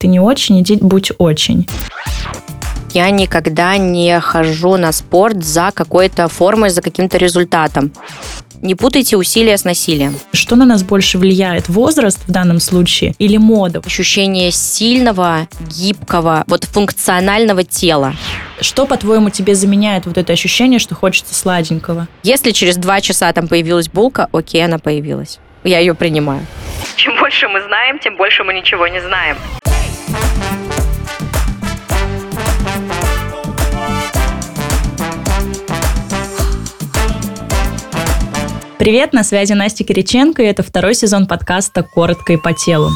Ты 0.00 0.06
не 0.06 0.20
очень, 0.20 0.60
иди 0.60 0.76
будь 0.80 1.10
очень. 1.18 1.68
Я 2.94 3.10
никогда 3.10 3.76
не 3.78 4.20
хожу 4.20 4.76
на 4.76 4.92
спорт 4.92 5.42
за 5.42 5.72
какой-то 5.74 6.28
формой, 6.28 6.70
за 6.70 6.82
каким-то 6.82 7.18
результатом. 7.18 7.90
Не 8.62 8.76
путайте 8.76 9.16
усилия 9.16 9.58
с 9.58 9.64
насилием. 9.64 10.14
Что 10.32 10.54
на 10.54 10.66
нас 10.66 10.84
больше 10.84 11.18
влияет? 11.18 11.68
Возраст 11.68 12.20
в 12.28 12.30
данном 12.30 12.60
случае 12.60 13.16
или 13.18 13.38
мода? 13.38 13.82
Ощущение 13.84 14.52
сильного, 14.52 15.48
гибкого, 15.68 16.44
вот 16.46 16.62
функционального 16.62 17.64
тела. 17.64 18.14
Что, 18.60 18.86
по-твоему, 18.86 19.30
тебе 19.30 19.56
заменяет 19.56 20.06
вот 20.06 20.16
это 20.16 20.32
ощущение, 20.32 20.78
что 20.78 20.94
хочется 20.94 21.34
сладенького? 21.34 22.06
Если 22.22 22.52
через 22.52 22.76
два 22.76 23.00
часа 23.00 23.32
там 23.32 23.48
появилась 23.48 23.88
булка, 23.88 24.28
окей, 24.30 24.64
она 24.64 24.78
появилась. 24.78 25.40
Я 25.64 25.80
ее 25.80 25.94
принимаю. 25.94 26.46
Чем 26.94 27.18
больше 27.18 27.48
мы 27.48 27.60
знаем, 27.66 27.98
тем 27.98 28.16
больше 28.16 28.44
мы 28.44 28.54
ничего 28.54 28.86
не 28.86 29.00
знаем. 29.00 29.36
Привет, 38.88 39.12
на 39.12 39.22
связи 39.22 39.52
Настя 39.52 39.84
Кириченко, 39.84 40.42
и 40.42 40.46
это 40.46 40.62
второй 40.62 40.94
сезон 40.94 41.26
подкаста 41.26 41.82
«Коротко 41.82 42.32
и 42.32 42.36
по 42.38 42.54
телу». 42.54 42.88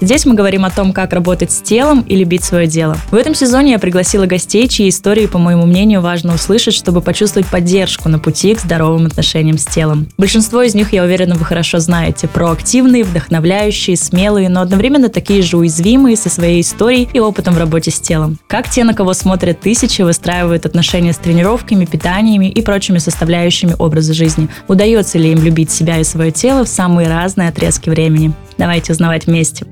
Здесь 0.00 0.26
мы 0.26 0.34
говорим 0.34 0.64
о 0.66 0.70
том, 0.70 0.92
как 0.92 1.14
работать 1.14 1.50
с 1.50 1.62
телом 1.62 2.02
и 2.02 2.16
любить 2.16 2.44
свое 2.44 2.66
дело. 2.66 2.98
В 3.10 3.14
этом 3.14 3.34
сезоне 3.34 3.72
я 3.72 3.78
пригласила 3.78 4.26
гостей, 4.26 4.68
чьи 4.68 4.88
истории, 4.90 5.26
по 5.26 5.38
моему 5.38 5.64
мнению, 5.64 6.02
важно 6.02 6.34
услышать, 6.34 6.74
чтобы 6.74 7.00
почувствовать 7.00 7.48
поддержку 7.48 8.10
на 8.10 8.18
пути 8.18 8.54
к 8.54 8.60
здоровым 8.60 9.06
отношениям 9.06 9.56
с 9.56 9.64
телом. 9.64 10.06
Большинство 10.18 10.62
из 10.62 10.74
них, 10.74 10.92
я 10.92 11.02
уверена, 11.02 11.34
вы 11.34 11.44
хорошо 11.46 11.78
знаете. 11.78 12.28
Проактивные, 12.28 13.04
вдохновляющие, 13.04 13.96
смелые, 13.96 14.50
но 14.50 14.60
одновременно 14.60 15.08
такие 15.08 15.42
же 15.42 15.56
уязвимые 15.56 16.16
со 16.16 16.28
своей 16.28 16.60
историей 16.60 17.08
и 17.12 17.18
опытом 17.18 17.54
в 17.54 17.58
работе 17.58 17.90
с 17.90 17.98
телом. 17.98 18.38
Как 18.48 18.68
те, 18.68 18.84
на 18.84 18.92
кого 18.92 19.14
смотрят 19.14 19.60
тысячи, 19.60 20.02
выстраивают 20.02 20.66
отношения 20.66 21.14
с 21.14 21.18
тренировками, 21.18 21.86
питаниями 21.86 22.50
и 22.50 22.60
прочими 22.60 22.98
составляющими 22.98 23.74
образа 23.78 24.12
жизни. 24.12 24.48
Удается 24.68 25.16
ли 25.18 25.32
им 25.32 25.42
любить 25.42 25.70
себя 25.70 25.98
и 25.98 26.04
свое 26.04 26.32
тело 26.32 26.64
в 26.64 26.68
самые 26.68 27.08
разные 27.08 27.48
отрезки 27.48 27.88
времени? 27.88 28.32
Давайте 28.58 28.92
узнавать 28.92 29.26
вместе. 29.26 29.66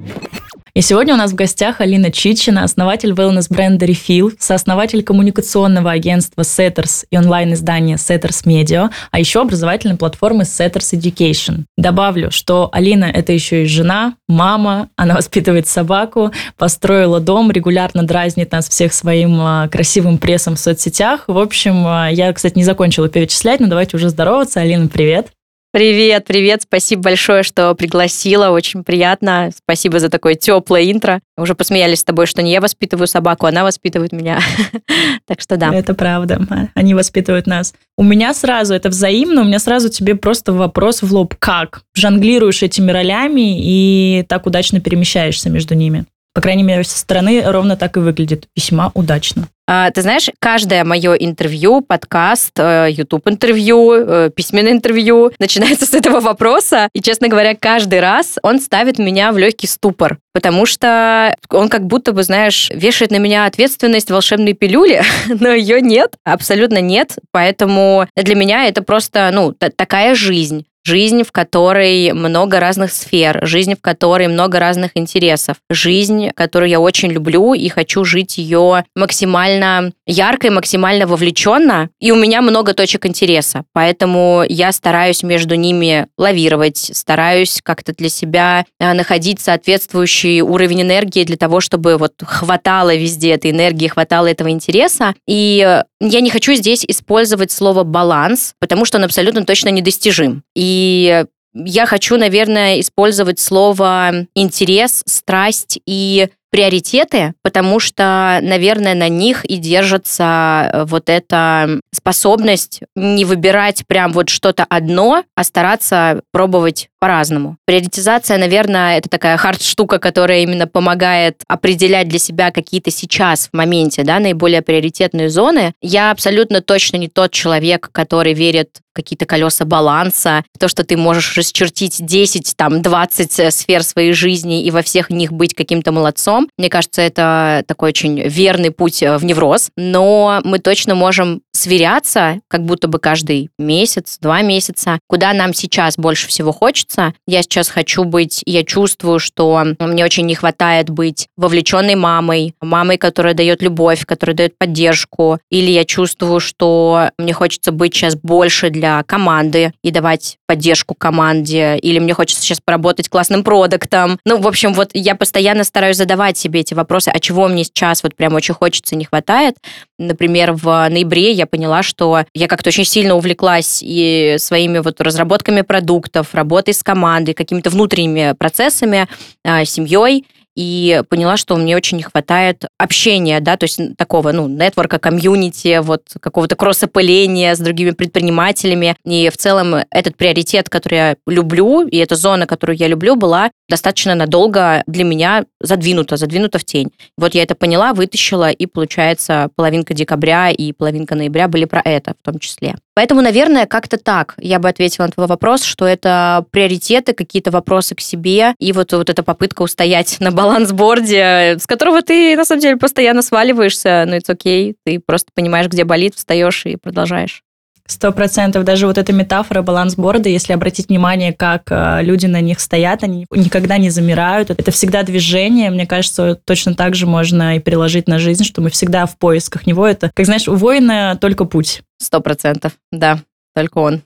И 0.75 0.81
сегодня 0.81 1.15
у 1.15 1.17
нас 1.17 1.31
в 1.31 1.37
гостях 1.37 1.81
Алина 1.81 2.11
Чичина, 2.11 2.65
основатель 2.65 3.13
wellness-бренда 3.13 3.87
Refill, 3.87 4.35
сооснователь 4.41 5.05
коммуникационного 5.05 5.93
агентства 5.93 6.43
Setters 6.43 7.05
и 7.13 7.17
онлайн-издания 7.17 7.95
Setters 7.95 8.45
Media, 8.45 8.91
а 9.13 9.21
еще 9.21 9.41
образовательной 9.41 9.97
платформы 9.97 10.43
Setters 10.43 10.99
Education. 10.99 11.67
Добавлю, 11.77 12.33
что 12.33 12.71
Алина– 12.73 13.05
это 13.15 13.33
еще 13.33 13.63
и 13.63 13.67
жена, 13.67 14.17
мама, 14.27 14.89
она 14.97 15.15
воспитывает 15.15 15.69
собаку, 15.69 16.33
построила 16.59 17.21
дом, 17.21 17.53
регулярно 17.53 18.03
дразнит 18.03 18.51
нас 18.51 18.69
всех 18.69 18.95
своим 18.95 19.41
а, 19.41 19.69
красивым 19.69 20.19
прессом 20.19 20.57
в 20.57 20.59
соцсетях. 20.59 21.23
В 21.29 21.39
общем, 21.39 21.87
а, 21.87 22.09
я, 22.09 22.33
кстати, 22.33 22.59
не 22.59 22.65
закончила 22.65 23.09
перечислять, 23.09 23.61
но 23.61 23.69
давайте 23.69 23.97
уже 23.97 24.09
здороваться. 24.09 24.61
Алина, 24.61 24.89
привет! 24.89 25.29
Привет, 25.75 26.25
привет, 26.25 26.63
спасибо 26.63 27.03
большое, 27.03 27.43
что 27.43 27.75
пригласила, 27.75 28.51
очень 28.51 28.85
приятно. 28.85 29.51
Спасибо 29.53 29.99
за 29.99 30.09
такое 30.09 30.37
теплое 30.37 30.93
интро. 30.93 31.19
Уже 31.37 31.57
посмеялись 31.57 31.99
с 31.99 32.05
тобой, 32.05 32.27
что 32.27 32.43
не 32.43 32.53
я 32.53 32.61
воспитываю 32.61 33.09
собаку, 33.09 33.47
она 33.47 33.65
воспитывает 33.65 34.13
меня. 34.13 34.39
так 35.27 35.41
что 35.41 35.57
да. 35.57 35.75
Это 35.75 35.95
правда, 35.95 36.41
они 36.75 36.95
воспитывают 36.95 37.49
нас. 37.49 37.75
У 37.99 38.05
меня 38.05 38.35
сразу, 38.35 38.73
это 38.73 38.89
взаимно, 38.89 39.41
у 39.41 39.45
меня 39.45 39.59
сразу 39.59 39.89
тебе 39.89 40.15
просто 40.15 40.53
вопрос 40.53 41.03
в 41.03 41.13
лоб. 41.13 41.35
Как? 41.41 41.83
Жонглируешь 41.97 42.63
этими 42.63 42.93
ролями 42.93 43.59
и 43.61 44.25
так 44.29 44.47
удачно 44.47 44.81
перемещаешься 44.81 45.51
между 45.51 45.75
ними? 45.75 46.05
По 46.35 46.41
крайней 46.41 46.65
мере, 46.65 46.83
со 46.83 46.99
стороны 46.99 47.43
ровно 47.45 47.77
так 47.77 47.97
и 47.97 48.01
выглядит. 48.01 48.49
Весьма 48.57 48.91
удачно. 48.95 49.49
А, 49.67 49.91
ты 49.93 50.03
знаешь, 50.03 50.29
каждое 50.41 50.85
мое 50.85 51.15
интервью, 51.15 51.81
подкаст, 51.81 52.59
YouTube-интервью, 52.59 53.93
э, 53.93 54.05
э, 54.07 54.31
письменное 54.35 54.73
интервью 54.73 55.33
начинается 55.39 55.87
с 55.87 55.95
этого 55.95 56.21
вопроса. 56.21 56.89
И, 56.93 57.01
честно 57.01 57.29
говоря, 57.29 57.55
каждый 57.55 58.01
раз 58.01 58.37
он 58.43 58.61
ставит 58.61 58.99
меня 58.99 59.33
в 59.33 59.39
легкий 59.39 59.69
ступор, 59.69 60.19
потому 60.35 60.67
что 60.67 61.35
он 61.51 61.69
как 61.69 61.87
будто 61.87 62.13
бы, 62.13 62.25
знаешь, 62.25 62.69
вешает 62.75 63.13
на 63.13 63.19
меня 63.19 63.47
ответственность 63.47 64.11
волшебной 64.11 64.53
пилюли, 64.55 65.03
но 65.29 65.51
ее 65.51 65.81
нет, 65.81 66.17
абсолютно 66.25 66.81
нет. 66.81 67.17
Поэтому 67.31 68.07
для 68.17 68.35
меня 68.35 68.67
это 68.67 68.83
просто, 68.83 69.31
ну, 69.33 69.53
такая 69.53 70.15
жизнь 70.17 70.67
жизнь, 70.85 71.23
в 71.23 71.33
которой 71.33 72.13
много 72.13 72.61
разных 72.61 72.93
сфер, 72.93 73.41
жизнь, 73.47 73.75
в 73.75 73.81
которой 73.81 74.29
много 74.29 74.61
разных 74.61 74.93
интересов, 74.95 75.57
жизнь, 75.71 76.31
которую 76.35 76.69
я 76.69 76.81
очень 76.81 77.11
люблю 77.11 77.55
и 77.55 77.69
хочу 77.69 78.05
жить 78.05 78.39
ее 78.39 78.85
максимально 78.95 79.93
ярко 80.07 80.49
и 80.49 80.51
максимально 80.51 81.07
вовлеченно. 81.07 81.89
И 82.01 82.13
у 82.13 82.17
меня 82.17 82.43
много 82.43 82.75
точек 82.75 83.07
интереса, 83.07 83.65
поэтому 83.73 84.45
я 84.49 84.73
стараюсь 84.73 85.23
между 85.23 85.55
ними 85.55 86.07
лавировать, 86.19 86.77
стараюсь 86.77 87.61
как-то 87.63 87.95
для 87.95 88.09
себя 88.09 88.65
э, 88.79 88.93
находить 88.93 89.41
соответствующий 89.41 90.43
уровень 90.43 90.83
энергии 90.83 91.25
для 91.25 91.37
того, 91.37 91.61
чтобы 91.61 91.97
вот 91.97 92.13
хватало 92.23 92.95
везде 92.95 93.33
этой 93.33 93.51
энергии, 93.51 93.89
хватало 93.89 94.27
этого 94.27 94.51
интереса. 94.51 95.15
И 95.27 95.83
я 96.09 96.21
не 96.21 96.31
хочу 96.31 96.55
здесь 96.55 96.85
использовать 96.87 97.51
слово 97.51 97.85
баланс, 97.85 98.55
потому 98.59 98.85
что 98.85 98.99
он 98.99 99.05
абсолютно 99.05 99.45
точно 99.45 99.71
недостижим. 99.71 100.43
И 100.55 101.25
я 101.55 101.87
хочу, 101.87 102.17
наверное, 102.17 102.81
использовать 102.81 103.39
слово 103.39 104.27
интерес, 104.35 105.03
страсть 105.07 105.79
и 105.87 106.29
приоритеты, 106.55 107.35
потому 107.43 107.81
что, 107.81 108.39
наверное, 108.41 108.95
на 108.95 109.09
них 109.09 109.45
и 109.45 109.57
держится 109.57 110.71
э, 110.73 110.85
вот 110.85 111.09
эта 111.09 111.81
способность 111.93 112.79
не 112.95 113.25
выбирать 113.25 113.85
прям 113.89 114.13
вот 114.13 114.29
что-то 114.29 114.65
одно, 114.69 115.25
а 115.35 115.43
стараться 115.43 116.21
пробовать 116.31 116.91
по-разному. 117.05 117.59
Приоритизация, 117.67 118.39
наверное, 118.39 118.97
это 118.97 119.11
такая 119.11 119.37
хард-штука, 119.37 119.99
которая 119.99 120.41
именно 120.41 120.67
помогает 120.67 121.43
определять 121.49 122.09
для 122.09 122.19
себя 122.19 122.51
какие-то 122.51 122.91
сейчас 122.91 123.51
в 123.53 123.57
моменте, 123.57 124.05
да, 124.05 124.21
наиболее 124.21 124.63
приоритетные 124.63 125.29
зоны. 125.29 125.75
Я 125.83 126.11
абсолютно 126.11 126.63
точно 126.63 126.97
не 126.97 127.09
тот 127.09 127.33
человек, 127.33 127.91
который 127.93 128.33
верит 128.33 128.79
в 128.79 128.95
какие-то 128.95 129.27
колеса 129.27 129.67
баланса, 129.67 130.45
то, 130.59 130.69
что 130.69 130.83
ты 130.83 130.97
можешь 130.97 131.37
расчертить 131.37 131.99
10, 131.99 132.55
там, 132.57 132.81
20 132.81 133.39
э, 133.39 133.51
сфер 133.51 133.83
своей 133.83 134.15
жизни 134.15 134.65
и 134.65 134.71
во 134.71 134.81
всех 134.81 135.11
них 135.11 135.31
быть 135.31 135.53
каким-то 135.53 135.93
молодцом. 135.93 136.44
Мне 136.59 136.69
кажется, 136.69 137.03
это 137.03 137.65
такой 137.67 137.91
очень 137.91 138.21
верный 138.21 138.71
путь 138.71 139.03
э, 139.03 139.17
в 139.17 139.25
невроз, 139.25 139.71
но 139.77 140.41
мы 140.45 140.59
точно 140.59 140.95
можем 140.95 141.43
сверяться, 141.55 142.41
как 142.49 142.65
будто 142.65 142.89
бы 142.89 142.99
каждый 142.99 143.51
месяц, 143.59 144.19
два 144.21 144.43
месяца, 144.43 144.99
куда 145.07 145.33
нам 145.33 145.55
сейчас 145.55 145.97
больше 145.97 146.29
всего 146.29 146.53
хочется. 146.53 147.15
Я 147.27 147.43
сейчас 147.43 147.69
хочу 147.69 148.05
быть, 148.05 148.43
я 148.45 148.65
чувствую, 148.65 149.19
что 149.19 149.65
мне 149.79 150.05
очень 150.05 150.27
не 150.27 150.35
хватает 150.35 150.91
быть 150.91 151.29
вовлеченной 151.37 151.95
мамой, 151.95 152.55
мамой, 152.61 152.99
которая 152.99 153.35
дает 153.35 153.63
любовь, 153.63 154.05
которая 154.05 154.37
дает 154.37 154.59
поддержку. 154.59 155.39
Или 155.51 155.71
я 155.71 155.85
чувствую, 155.85 156.41
что 156.41 157.11
мне 157.19 157.33
хочется 157.33 157.73
быть 157.73 157.95
сейчас 157.95 158.17
больше 158.17 158.71
для 158.71 159.03
команды 159.05 159.73
и 159.83 159.91
давать 159.91 160.39
поддержку 160.47 160.95
команде. 160.95 161.79
Или 161.79 161.99
мне 161.99 162.15
хочется 162.15 162.43
сейчас 162.43 162.61
поработать 162.61 163.09
классным 163.09 163.45
продуктом. 163.45 164.19
Ну, 164.25 164.39
в 164.39 164.49
общем, 164.49 164.75
вот 164.75 164.91
я 164.93 165.15
постоянно 165.15 165.65
стараюсь 165.65 165.97
задавать 165.97 166.37
себе 166.37 166.61
эти 166.61 166.75
вопросы, 166.75 167.09
а 167.09 167.21
чего 167.21 167.47
мне 167.49 167.65
сейчас 167.65 168.03
вот 168.03 168.17
прям 168.17 168.35
очень 168.35 168.55
хочется, 168.55 168.97
не 168.97 169.05
хватает. 169.05 169.57
Например, 169.99 170.53
в 170.53 170.89
ноябре 170.89 171.31
я 171.31 171.47
поняла, 171.47 171.83
что 171.85 172.25
я 172.35 172.49
как-то 172.49 172.69
очень 172.71 172.85
сильно 172.85 173.15
увлеклась 173.15 173.81
и 173.83 174.37
своими 174.39 174.79
вот 174.79 175.01
разработками 175.01 175.61
продуктов, 175.61 176.35
работой 176.35 176.75
с 176.75 176.83
командой, 176.83 177.33
какими-то 177.33 177.71
внутренними 177.71 178.35
процессами, 178.37 179.09
а, 179.45 179.65
семьей, 179.65 180.25
и 180.57 181.03
поняла, 181.09 181.37
что 181.37 181.57
мне 181.57 181.77
очень 181.77 181.97
не 181.99 182.03
хватает 182.03 182.65
общения, 182.79 183.41
да, 183.41 183.57
то 183.57 183.65
есть 183.65 183.81
такого, 183.97 184.33
ну, 184.33 184.49
нетворка, 184.49 184.99
комьюнити, 184.99 185.81
вот 185.83 186.03
какого-то 186.21 186.57
кросс-опыления 186.57 187.55
с 187.55 187.59
другими 187.59 187.91
предпринимателями. 187.91 188.97
И 189.05 189.31
в 189.31 189.37
целом 189.37 189.75
этот 189.91 190.17
приоритет, 190.17 190.69
который 190.69 190.99
я 190.99 191.17
люблю, 191.27 191.87
и 191.87 191.97
эта 191.97 192.17
зона, 192.17 192.47
которую 192.47 192.77
я 192.77 192.89
люблю, 192.89 193.17
была 193.17 193.51
достаточно 193.69 194.15
надолго 194.15 194.83
для 194.87 195.05
меня 195.05 195.45
задвинута, 195.61 196.17
задвинута 196.17 196.59
в 196.59 196.65
тень. 196.65 196.91
Вот 197.17 197.35
я 197.35 197.43
это 197.43 197.55
поняла, 197.55 197.93
вытащила, 197.93 198.51
и, 198.51 198.67
получается, 198.67 199.49
половинка 199.57 199.95
декабря 199.95 200.51
и 200.51 200.73
половинка 200.73 201.15
ноября 201.15 201.49
были 201.49 201.65
про 201.65 201.81
это 201.85 202.15
в 202.21 202.25
том 202.25 202.39
числе. 202.39 202.77
Поэтому, 202.95 203.23
наверное, 203.23 203.67
как-то 203.67 203.99
так 203.99 204.35
я 204.39 204.59
бы 204.61 204.69
ответила 204.69 205.07
на 205.07 205.13
твой 205.13 205.27
вопрос, 205.27 205.65
что 205.65 205.87
это 205.87 206.45
приоритеты, 206.51 207.13
какие-то 207.13 207.51
вопросы 207.51 207.95
к 207.95 208.01
себе, 208.01 208.55
и 208.59 208.73
вот, 208.73 208.93
вот 208.93 209.11
эта 209.11 209.23
попытка 209.23 209.63
устоять 209.63 210.17
на 210.21 210.31
балансборде, 210.31 211.59
с 211.59 211.67
которого 211.67 212.03
ты, 212.03 212.37
на 212.37 212.45
самом 212.45 212.63
деле, 212.63 212.77
постоянно 212.77 213.23
сваливаешься, 213.23 214.05
но 214.07 214.17
это 214.17 214.33
окей, 214.33 214.77
ты 214.85 215.01
просто 215.01 215.31
понимаешь, 215.35 215.67
где 215.67 215.85
болит, 215.85 216.15
встаешь 216.15 216.67
и 216.67 216.77
продолжаешь. 216.77 217.43
Сто 217.87 218.13
процентов. 218.13 218.65
Даже 218.65 218.87
вот 218.87 218.97
эта 218.97 219.13
метафора 219.13 219.61
балансборда, 219.61 220.31
если 220.31 220.55
обратить 220.55 220.89
внимание, 220.89 221.35
как 221.35 221.65
э, 221.69 221.99
люди 222.01 222.25
на 222.25 222.41
них 222.41 222.61
стоят, 222.61 223.03
они 223.03 223.27
никогда 223.31 223.77
не 223.77 223.91
замирают. 223.91 224.49
Это 224.49 224.71
всегда 224.71 225.03
движение. 225.03 225.71
Мне 225.71 225.87
кажется, 225.87 226.41
точно 226.47 226.75
так 226.75 226.95
же 226.95 227.07
можно 227.07 227.57
и 227.57 227.61
переложить 227.61 228.09
на 228.09 228.19
жизнь, 228.19 228.45
что 228.45 228.63
мы 228.63 228.71
всегда 228.71 229.05
в 229.05 229.19
поисках 229.19 229.67
него. 229.67 229.87
Это, 229.87 230.11
как 230.15 230.25
знаешь, 230.25 230.49
у 230.49 230.55
воина 230.55 231.19
только 231.21 231.45
путь. 231.45 231.83
Сто 232.05 232.21
процентов, 232.21 232.73
да, 232.93 233.21
только 233.55 233.79
он. 233.79 234.03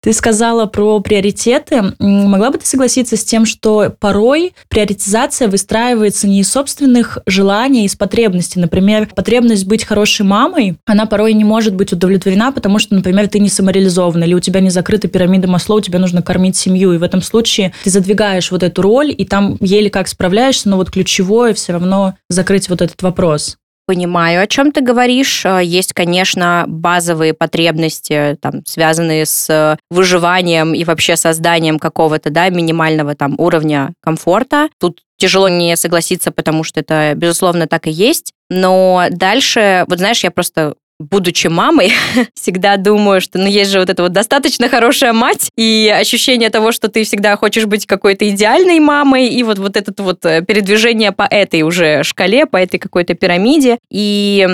Ты 0.00 0.12
сказала 0.12 0.66
про 0.66 1.00
приоритеты. 1.00 1.82
Могла 1.98 2.52
бы 2.52 2.58
ты 2.58 2.64
согласиться 2.64 3.16
с 3.16 3.24
тем, 3.24 3.44
что 3.44 3.92
порой 3.98 4.54
приоритизация 4.68 5.48
выстраивается 5.48 6.28
не 6.28 6.38
из 6.38 6.52
собственных 6.52 7.18
желаний, 7.26 7.82
а 7.82 7.84
из 7.86 7.96
потребностей. 7.96 8.60
Например, 8.60 9.08
потребность 9.12 9.66
быть 9.66 9.82
хорошей 9.82 10.24
мамой, 10.24 10.76
она 10.86 11.06
порой 11.06 11.32
не 11.32 11.42
может 11.42 11.74
быть 11.74 11.92
удовлетворена, 11.92 12.52
потому 12.52 12.78
что, 12.78 12.94
например, 12.94 13.26
ты 13.26 13.40
не 13.40 13.48
самореализована, 13.48 14.22
или 14.22 14.34
у 14.34 14.40
тебя 14.40 14.60
не 14.60 14.70
закрыта 14.70 15.08
пирамида 15.08 15.48
Маслоу, 15.48 15.80
тебе 15.80 15.98
нужно 15.98 16.22
кормить 16.22 16.56
семью. 16.56 16.92
И 16.92 16.98
в 16.98 17.02
этом 17.02 17.20
случае 17.20 17.72
ты 17.82 17.90
задвигаешь 17.90 18.52
вот 18.52 18.62
эту 18.62 18.82
роль, 18.82 19.12
и 19.16 19.24
там 19.24 19.56
еле 19.58 19.90
как 19.90 20.06
справляешься, 20.06 20.68
но 20.68 20.76
вот 20.76 20.92
ключевое 20.92 21.52
все 21.52 21.72
равно 21.72 22.14
закрыть 22.28 22.68
вот 22.68 22.80
этот 22.80 23.02
вопрос 23.02 23.58
понимаю, 23.86 24.42
о 24.42 24.46
чем 24.46 24.72
ты 24.72 24.80
говоришь. 24.80 25.44
Э, 25.44 25.60
есть, 25.62 25.92
конечно, 25.92 26.64
базовые 26.66 27.32
потребности, 27.32 28.36
там, 28.40 28.66
связанные 28.66 29.24
с 29.24 29.78
выживанием 29.90 30.74
и 30.74 30.84
вообще 30.84 31.16
созданием 31.16 31.78
какого-то 31.78 32.30
да, 32.30 32.48
минимального 32.48 33.14
там, 33.14 33.34
уровня 33.38 33.94
комфорта. 34.00 34.68
Тут 34.78 35.02
тяжело 35.16 35.48
не 35.48 35.76
согласиться, 35.76 36.30
потому 36.30 36.64
что 36.64 36.80
это, 36.80 37.12
безусловно, 37.14 37.66
так 37.66 37.86
и 37.86 37.90
есть. 37.90 38.32
Но 38.50 39.06
дальше, 39.10 39.84
вот 39.88 39.98
знаешь, 39.98 40.22
я 40.22 40.30
просто 40.30 40.74
будучи 40.98 41.48
мамой, 41.48 41.92
всегда 42.34 42.76
думаю, 42.76 43.20
что 43.20 43.38
ну 43.38 43.46
есть 43.46 43.70
же 43.70 43.80
вот 43.80 43.90
эта 43.90 44.02
вот 44.02 44.12
достаточно 44.12 44.68
хорошая 44.68 45.12
мать 45.12 45.50
и 45.56 45.92
ощущение 45.94 46.50
того, 46.50 46.72
что 46.72 46.88
ты 46.88 47.04
всегда 47.04 47.36
хочешь 47.36 47.66
быть 47.66 47.86
какой-то 47.86 48.28
идеальной 48.28 48.80
мамой 48.80 49.28
и 49.28 49.42
вот 49.42 49.58
вот 49.58 49.76
это 49.76 50.02
вот 50.02 50.24
э, 50.24 50.42
передвижение 50.42 51.12
по 51.12 51.22
этой 51.22 51.62
уже 51.62 52.02
шкале, 52.02 52.46
по 52.46 52.56
этой 52.56 52.78
какой-то 52.78 53.14
пирамиде. 53.14 53.78
И 53.90 54.46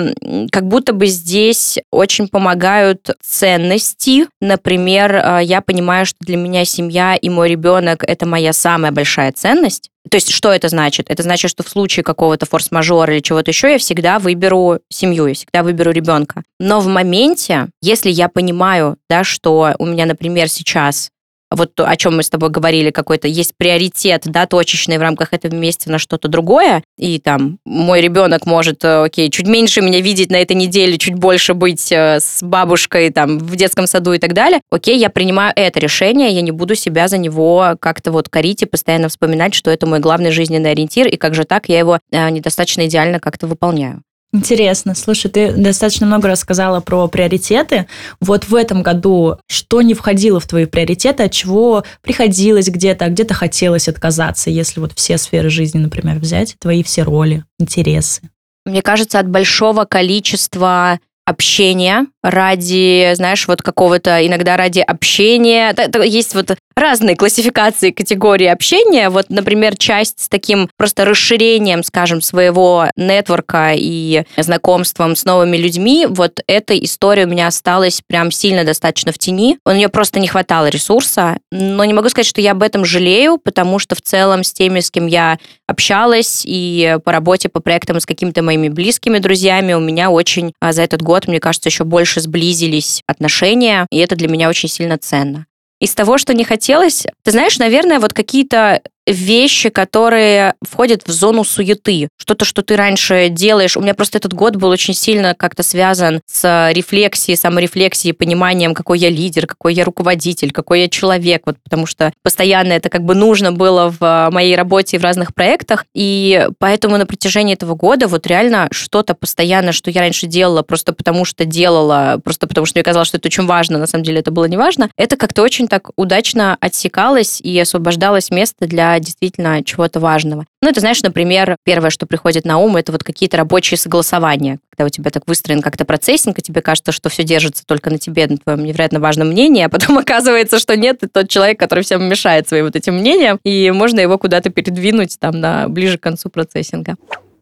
как 0.51 0.67
будто 0.67 0.93
бы 0.93 1.07
здесь 1.07 1.79
очень 1.91 2.27
помогают 2.27 3.09
ценности. 3.21 4.27
Например, 4.41 5.15
э, 5.15 5.39
я 5.43 5.61
понимаю, 5.61 6.05
что 6.05 6.17
для 6.21 6.37
меня 6.37 6.65
семья 6.65 7.15
и 7.15 7.29
мой 7.29 7.49
ребенок– 7.49 8.03
это 8.07 8.25
моя 8.25 8.53
самая 8.53 8.91
большая 8.91 9.31
ценность. 9.31 9.89
То 10.09 10.17
есть 10.17 10.31
что 10.31 10.51
это 10.51 10.67
значит? 10.67 11.09
Это 11.09 11.23
значит, 11.23 11.49
что 11.49 11.63
в 11.63 11.69
случае 11.69 12.03
какого-то 12.03 12.45
форс-мажора 12.45 13.13
или 13.13 13.21
чего-то 13.21 13.51
еще 13.51 13.71
я 13.71 13.77
всегда 13.77 14.19
выберу 14.19 14.79
семью, 14.89 15.27
я 15.27 15.33
всегда 15.33 15.63
выберу 15.63 15.91
ребенка. 15.91 16.43
Но 16.59 16.79
в 16.81 16.87
моменте, 16.87 17.69
если 17.81 18.09
я 18.09 18.27
понимаю, 18.29 18.97
да, 19.09 19.23
что 19.23 19.73
у 19.79 19.85
меня, 19.85 20.05
например, 20.05 20.49
сейчас 20.49 21.09
вот 21.55 21.79
о 21.79 21.95
чем 21.95 22.17
мы 22.17 22.23
с 22.23 22.29
тобой 22.29 22.49
говорили, 22.49 22.91
какой-то 22.91 23.27
есть 23.27 23.53
приоритет, 23.57 24.23
да, 24.25 24.45
точечный 24.45 24.97
в 24.97 25.01
рамках 25.01 25.33
этого 25.33 25.53
месяца 25.55 25.91
на 25.91 25.99
что-то 25.99 26.27
другое, 26.27 26.83
и 26.97 27.19
там 27.19 27.59
мой 27.65 28.01
ребенок 28.01 28.45
может, 28.45 28.83
э, 28.83 29.03
окей, 29.03 29.29
чуть 29.29 29.47
меньше 29.47 29.81
меня 29.81 30.01
видеть 30.01 30.31
на 30.31 30.37
этой 30.37 30.55
неделе, 30.55 30.97
чуть 30.97 31.15
больше 31.15 31.53
быть 31.53 31.91
э, 31.91 32.19
с 32.19 32.41
бабушкой 32.41 33.09
там 33.11 33.39
в 33.39 33.55
детском 33.55 33.87
саду 33.87 34.13
и 34.13 34.19
так 34.19 34.33
далее, 34.33 34.61
окей, 34.71 34.97
я 34.97 35.09
принимаю 35.09 35.53
это 35.55 35.79
решение, 35.79 36.31
я 36.31 36.41
не 36.41 36.51
буду 36.51 36.75
себя 36.75 37.07
за 37.07 37.17
него 37.17 37.75
как-то 37.79 38.11
вот 38.11 38.29
корить 38.29 38.63
и 38.63 38.65
постоянно 38.65 39.09
вспоминать, 39.09 39.53
что 39.53 39.71
это 39.71 39.85
мой 39.87 39.99
главный 39.99 40.31
жизненный 40.31 40.71
ориентир, 40.71 41.07
и 41.07 41.17
как 41.17 41.35
же 41.35 41.43
так 41.43 41.69
я 41.69 41.79
его 41.79 41.99
э, 42.11 42.29
недостаточно 42.29 42.85
идеально 42.85 43.19
как-то 43.19 43.47
выполняю. 43.47 44.03
Интересно. 44.33 44.95
Слушай, 44.95 45.29
ты 45.29 45.51
достаточно 45.51 46.07
много 46.07 46.27
рассказала 46.27 46.79
про 46.79 47.07
приоритеты. 47.07 47.87
Вот 48.19 48.45
в 48.45 48.55
этом 48.55 48.81
году 48.81 49.37
что 49.47 49.81
не 49.83 49.93
входило 49.93 50.39
в 50.39 50.47
твои 50.47 50.65
приоритеты, 50.65 51.23
от 51.23 51.31
чего 51.31 51.83
приходилось 52.01 52.67
где-то, 52.67 53.05
а 53.05 53.09
где-то 53.09 53.35
хотелось 53.35 53.87
отказаться, 53.87 54.49
если 54.49 54.79
вот 54.79 54.91
все 54.95 55.17
сферы 55.17 55.49
жизни, 55.49 55.77
например, 55.77 56.17
взять, 56.17 56.55
твои 56.59 56.83
все 56.83 57.03
роли, 57.03 57.43
интересы? 57.59 58.21
Мне 58.65 58.81
кажется, 58.81 59.19
от 59.19 59.29
большого 59.29 59.85
количества 59.85 60.99
общения 61.25 62.07
ради, 62.21 63.13
знаешь, 63.15 63.47
вот 63.47 63.61
какого-то, 63.61 64.25
иногда 64.25 64.57
ради 64.57 64.79
общения. 64.79 65.75
Есть 66.03 66.35
вот 66.35 66.57
разные 66.75 67.15
классификации 67.15 67.91
категории 67.91 68.47
общения. 68.47 69.09
Вот, 69.09 69.29
например, 69.29 69.77
часть 69.77 70.21
с 70.21 70.29
таким 70.29 70.69
просто 70.77 71.05
расширением, 71.05 71.83
скажем, 71.83 72.21
своего 72.21 72.89
нетворка 72.95 73.73
и 73.75 74.23
знакомством 74.37 75.15
с 75.15 75.25
новыми 75.25 75.57
людьми, 75.57 76.05
вот 76.09 76.39
эта 76.47 76.77
история 76.77 77.25
у 77.25 77.29
меня 77.29 77.47
осталась 77.47 78.01
прям 78.05 78.31
сильно 78.31 78.63
достаточно 78.63 79.11
в 79.11 79.17
тени. 79.17 79.57
У 79.65 79.71
нее 79.71 79.89
просто 79.89 80.19
не 80.19 80.27
хватало 80.27 80.69
ресурса, 80.69 81.37
но 81.51 81.85
не 81.85 81.93
могу 81.93 82.09
сказать, 82.09 82.27
что 82.27 82.41
я 82.41 82.51
об 82.51 82.63
этом 82.63 82.85
жалею, 82.85 83.37
потому 83.37 83.79
что 83.79 83.95
в 83.95 84.01
целом 84.01 84.43
с 84.43 84.53
теми, 84.53 84.79
с 84.79 84.91
кем 84.91 85.07
я 85.07 85.37
общалась 85.67 86.43
и 86.45 86.97
по 87.03 87.11
работе, 87.11 87.49
по 87.49 87.59
проектам 87.59 87.99
с 87.99 88.05
какими-то 88.05 88.41
моими 88.41 88.69
близкими 88.69 89.19
друзьями, 89.19 89.73
у 89.73 89.79
меня 89.79 90.09
очень 90.09 90.53
а, 90.59 90.73
за 90.73 90.83
этот 90.83 91.01
год, 91.01 91.27
мне 91.27 91.39
кажется, 91.39 91.69
еще 91.69 91.83
больше 91.83 92.21
сблизились 92.21 93.01
отношения, 93.07 93.87
и 93.91 93.97
это 93.97 94.15
для 94.15 94.27
меня 94.27 94.49
очень 94.49 94.69
сильно 94.69 94.97
ценно. 94.97 95.45
Из 95.83 95.93
того, 95.93 96.17
что 96.17 96.33
не 96.33 96.45
хотелось, 96.45 97.05
ты 97.23 97.31
знаешь, 97.31 97.59
наверное, 97.59 97.99
вот 97.99 98.13
какие-то 98.13 98.81
вещи, 99.05 99.69
которые 99.69 100.53
входят 100.61 101.03
в 101.05 101.11
зону 101.11 101.43
суеты. 101.43 102.09
Что-то, 102.17 102.45
что 102.45 102.61
ты 102.61 102.75
раньше 102.75 103.29
делаешь. 103.29 103.75
У 103.75 103.81
меня 103.81 103.93
просто 103.93 104.17
этот 104.17 104.33
год 104.33 104.55
был 104.55 104.69
очень 104.69 104.93
сильно 104.93 105.35
как-то 105.35 105.63
связан 105.63 106.21
с 106.25 106.69
рефлексией, 106.73 107.37
саморефлексией, 107.37 108.13
пониманием, 108.13 108.73
какой 108.73 108.99
я 108.99 109.09
лидер, 109.09 109.47
какой 109.47 109.73
я 109.73 109.83
руководитель, 109.83 110.51
какой 110.51 110.81
я 110.81 110.89
человек. 110.89 111.43
Вот 111.45 111.57
потому 111.63 111.85
что 111.85 112.13
постоянно 112.23 112.73
это 112.73 112.89
как 112.89 113.03
бы 113.03 113.15
нужно 113.15 113.51
было 113.51 113.93
в 113.99 114.29
моей 114.31 114.55
работе 114.55 114.97
и 114.97 114.99
в 114.99 115.03
разных 115.03 115.33
проектах. 115.33 115.85
И 115.93 116.47
поэтому 116.59 116.97
на 116.97 117.05
протяжении 117.05 117.53
этого 117.53 117.75
года 117.75 118.07
вот 118.07 118.25
реально 118.27 118.67
что-то 118.71 119.13
постоянно, 119.15 119.71
что 119.71 119.91
я 119.91 120.01
раньше 120.01 120.27
делала 120.27 120.61
просто 120.61 120.93
потому 120.93 121.25
что 121.25 121.45
делала, 121.45 122.21
просто 122.23 122.47
потому 122.47 122.65
что 122.65 122.77
мне 122.77 122.83
казалось, 122.83 123.09
что 123.09 123.17
это 123.17 123.27
очень 123.27 123.45
важно, 123.45 123.77
на 123.77 123.87
самом 123.87 124.03
деле 124.03 124.19
это 124.19 124.31
было 124.31 124.45
не 124.45 124.57
важно, 124.57 124.89
это 124.97 125.17
как-то 125.17 125.41
очень 125.41 125.67
так 125.67 125.89
удачно 125.95 126.57
отсекалось 126.59 127.41
и 127.41 127.59
освобождалось 127.59 128.29
место 128.29 128.65
для 128.65 128.92
действительно 128.99 129.63
чего-то 129.63 129.99
важного. 129.99 130.45
Ну, 130.61 130.69
это, 130.69 130.79
знаешь, 130.79 131.01
например, 131.03 131.55
первое, 131.63 131.89
что 131.89 132.05
приходит 132.05 132.45
на 132.45 132.57
ум, 132.57 132.77
это 132.77 132.91
вот 132.91 133.03
какие-то 133.03 133.37
рабочие 133.37 133.77
согласования, 133.77 134.59
когда 134.69 134.85
у 134.85 134.89
тебя 134.89 135.11
так 135.11 135.23
выстроен 135.27 135.61
как-то 135.61 135.85
процессинг, 135.85 136.39
и 136.39 136.41
тебе 136.41 136.61
кажется, 136.61 136.91
что 136.91 137.09
все 137.09 137.23
держится 137.23 137.63
только 137.65 137.89
на 137.89 137.97
тебе, 137.97 138.27
на 138.27 138.37
твоем 138.37 138.63
невероятно 138.63 138.99
важном 138.99 139.29
мнении, 139.29 139.63
а 139.63 139.69
потом 139.69 139.97
оказывается, 139.99 140.59
что 140.59 140.75
нет, 140.77 140.99
ты 140.99 141.07
тот 141.07 141.29
человек, 141.29 141.59
который 141.59 141.83
всем 141.83 142.03
мешает 142.07 142.47
своим 142.47 142.65
вот 142.65 142.75
этим 142.75 142.95
мнением, 142.95 143.39
и 143.43 143.71
можно 143.71 143.99
его 143.99 144.17
куда-то 144.17 144.49
передвинуть 144.49 145.17
там 145.19 145.39
на 145.39 145.67
ближе 145.67 145.97
к 145.97 146.03
концу 146.03 146.29
процессинга. 146.29 146.95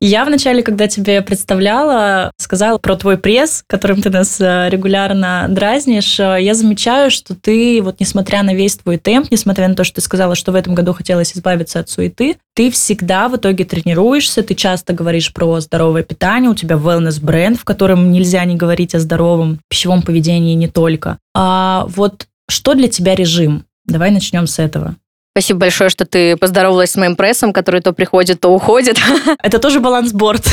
Я 0.03 0.25
вначале, 0.25 0.63
когда 0.63 0.87
тебе 0.87 1.21
представляла, 1.21 2.31
сказала 2.37 2.79
про 2.79 2.95
твой 2.95 3.19
пресс, 3.19 3.63
которым 3.67 4.01
ты 4.01 4.09
нас 4.09 4.41
э, 4.41 4.67
регулярно 4.67 5.45
дразнишь. 5.47 6.19
Э, 6.19 6.37
я 6.41 6.55
замечаю, 6.55 7.11
что 7.11 7.35
ты, 7.35 7.83
вот 7.83 7.99
несмотря 7.99 8.41
на 8.41 8.55
весь 8.55 8.77
твой 8.77 8.97
темп, 8.97 9.27
несмотря 9.29 9.67
на 9.67 9.75
то, 9.75 9.83
что 9.83 9.97
ты 9.97 10.01
сказала, 10.01 10.33
что 10.33 10.51
в 10.51 10.55
этом 10.55 10.73
году 10.73 10.93
хотелось 10.93 11.37
избавиться 11.37 11.79
от 11.79 11.89
суеты, 11.89 12.37
ты 12.55 12.71
всегда 12.71 13.29
в 13.29 13.35
итоге 13.35 13.63
тренируешься, 13.63 14.41
ты 14.41 14.55
часто 14.55 14.93
говоришь 14.93 15.31
про 15.31 15.59
здоровое 15.59 16.01
питание, 16.01 16.49
у 16.49 16.55
тебя 16.55 16.77
wellness-бренд, 16.77 17.59
в 17.59 17.63
котором 17.63 18.11
нельзя 18.11 18.43
не 18.45 18.55
говорить 18.55 18.95
о 18.95 18.99
здоровом 18.99 19.59
пищевом 19.69 20.01
поведении 20.01 20.55
не 20.55 20.67
только. 20.67 21.19
А 21.35 21.85
вот 21.89 22.25
что 22.49 22.73
для 22.73 22.87
тебя 22.87 23.13
режим? 23.13 23.65
Давай 23.85 24.09
начнем 24.09 24.47
с 24.47 24.57
этого. 24.57 24.95
Спасибо 25.33 25.61
большое, 25.61 25.89
что 25.89 26.03
ты 26.03 26.35
поздоровалась 26.35 26.91
с 26.91 26.97
моим 26.97 27.15
прессом, 27.15 27.53
который 27.53 27.79
то 27.79 27.93
приходит, 27.93 28.41
то 28.41 28.49
уходит. 28.49 28.97
Это 29.41 29.59
тоже 29.59 29.79
балансборд. 29.79 30.43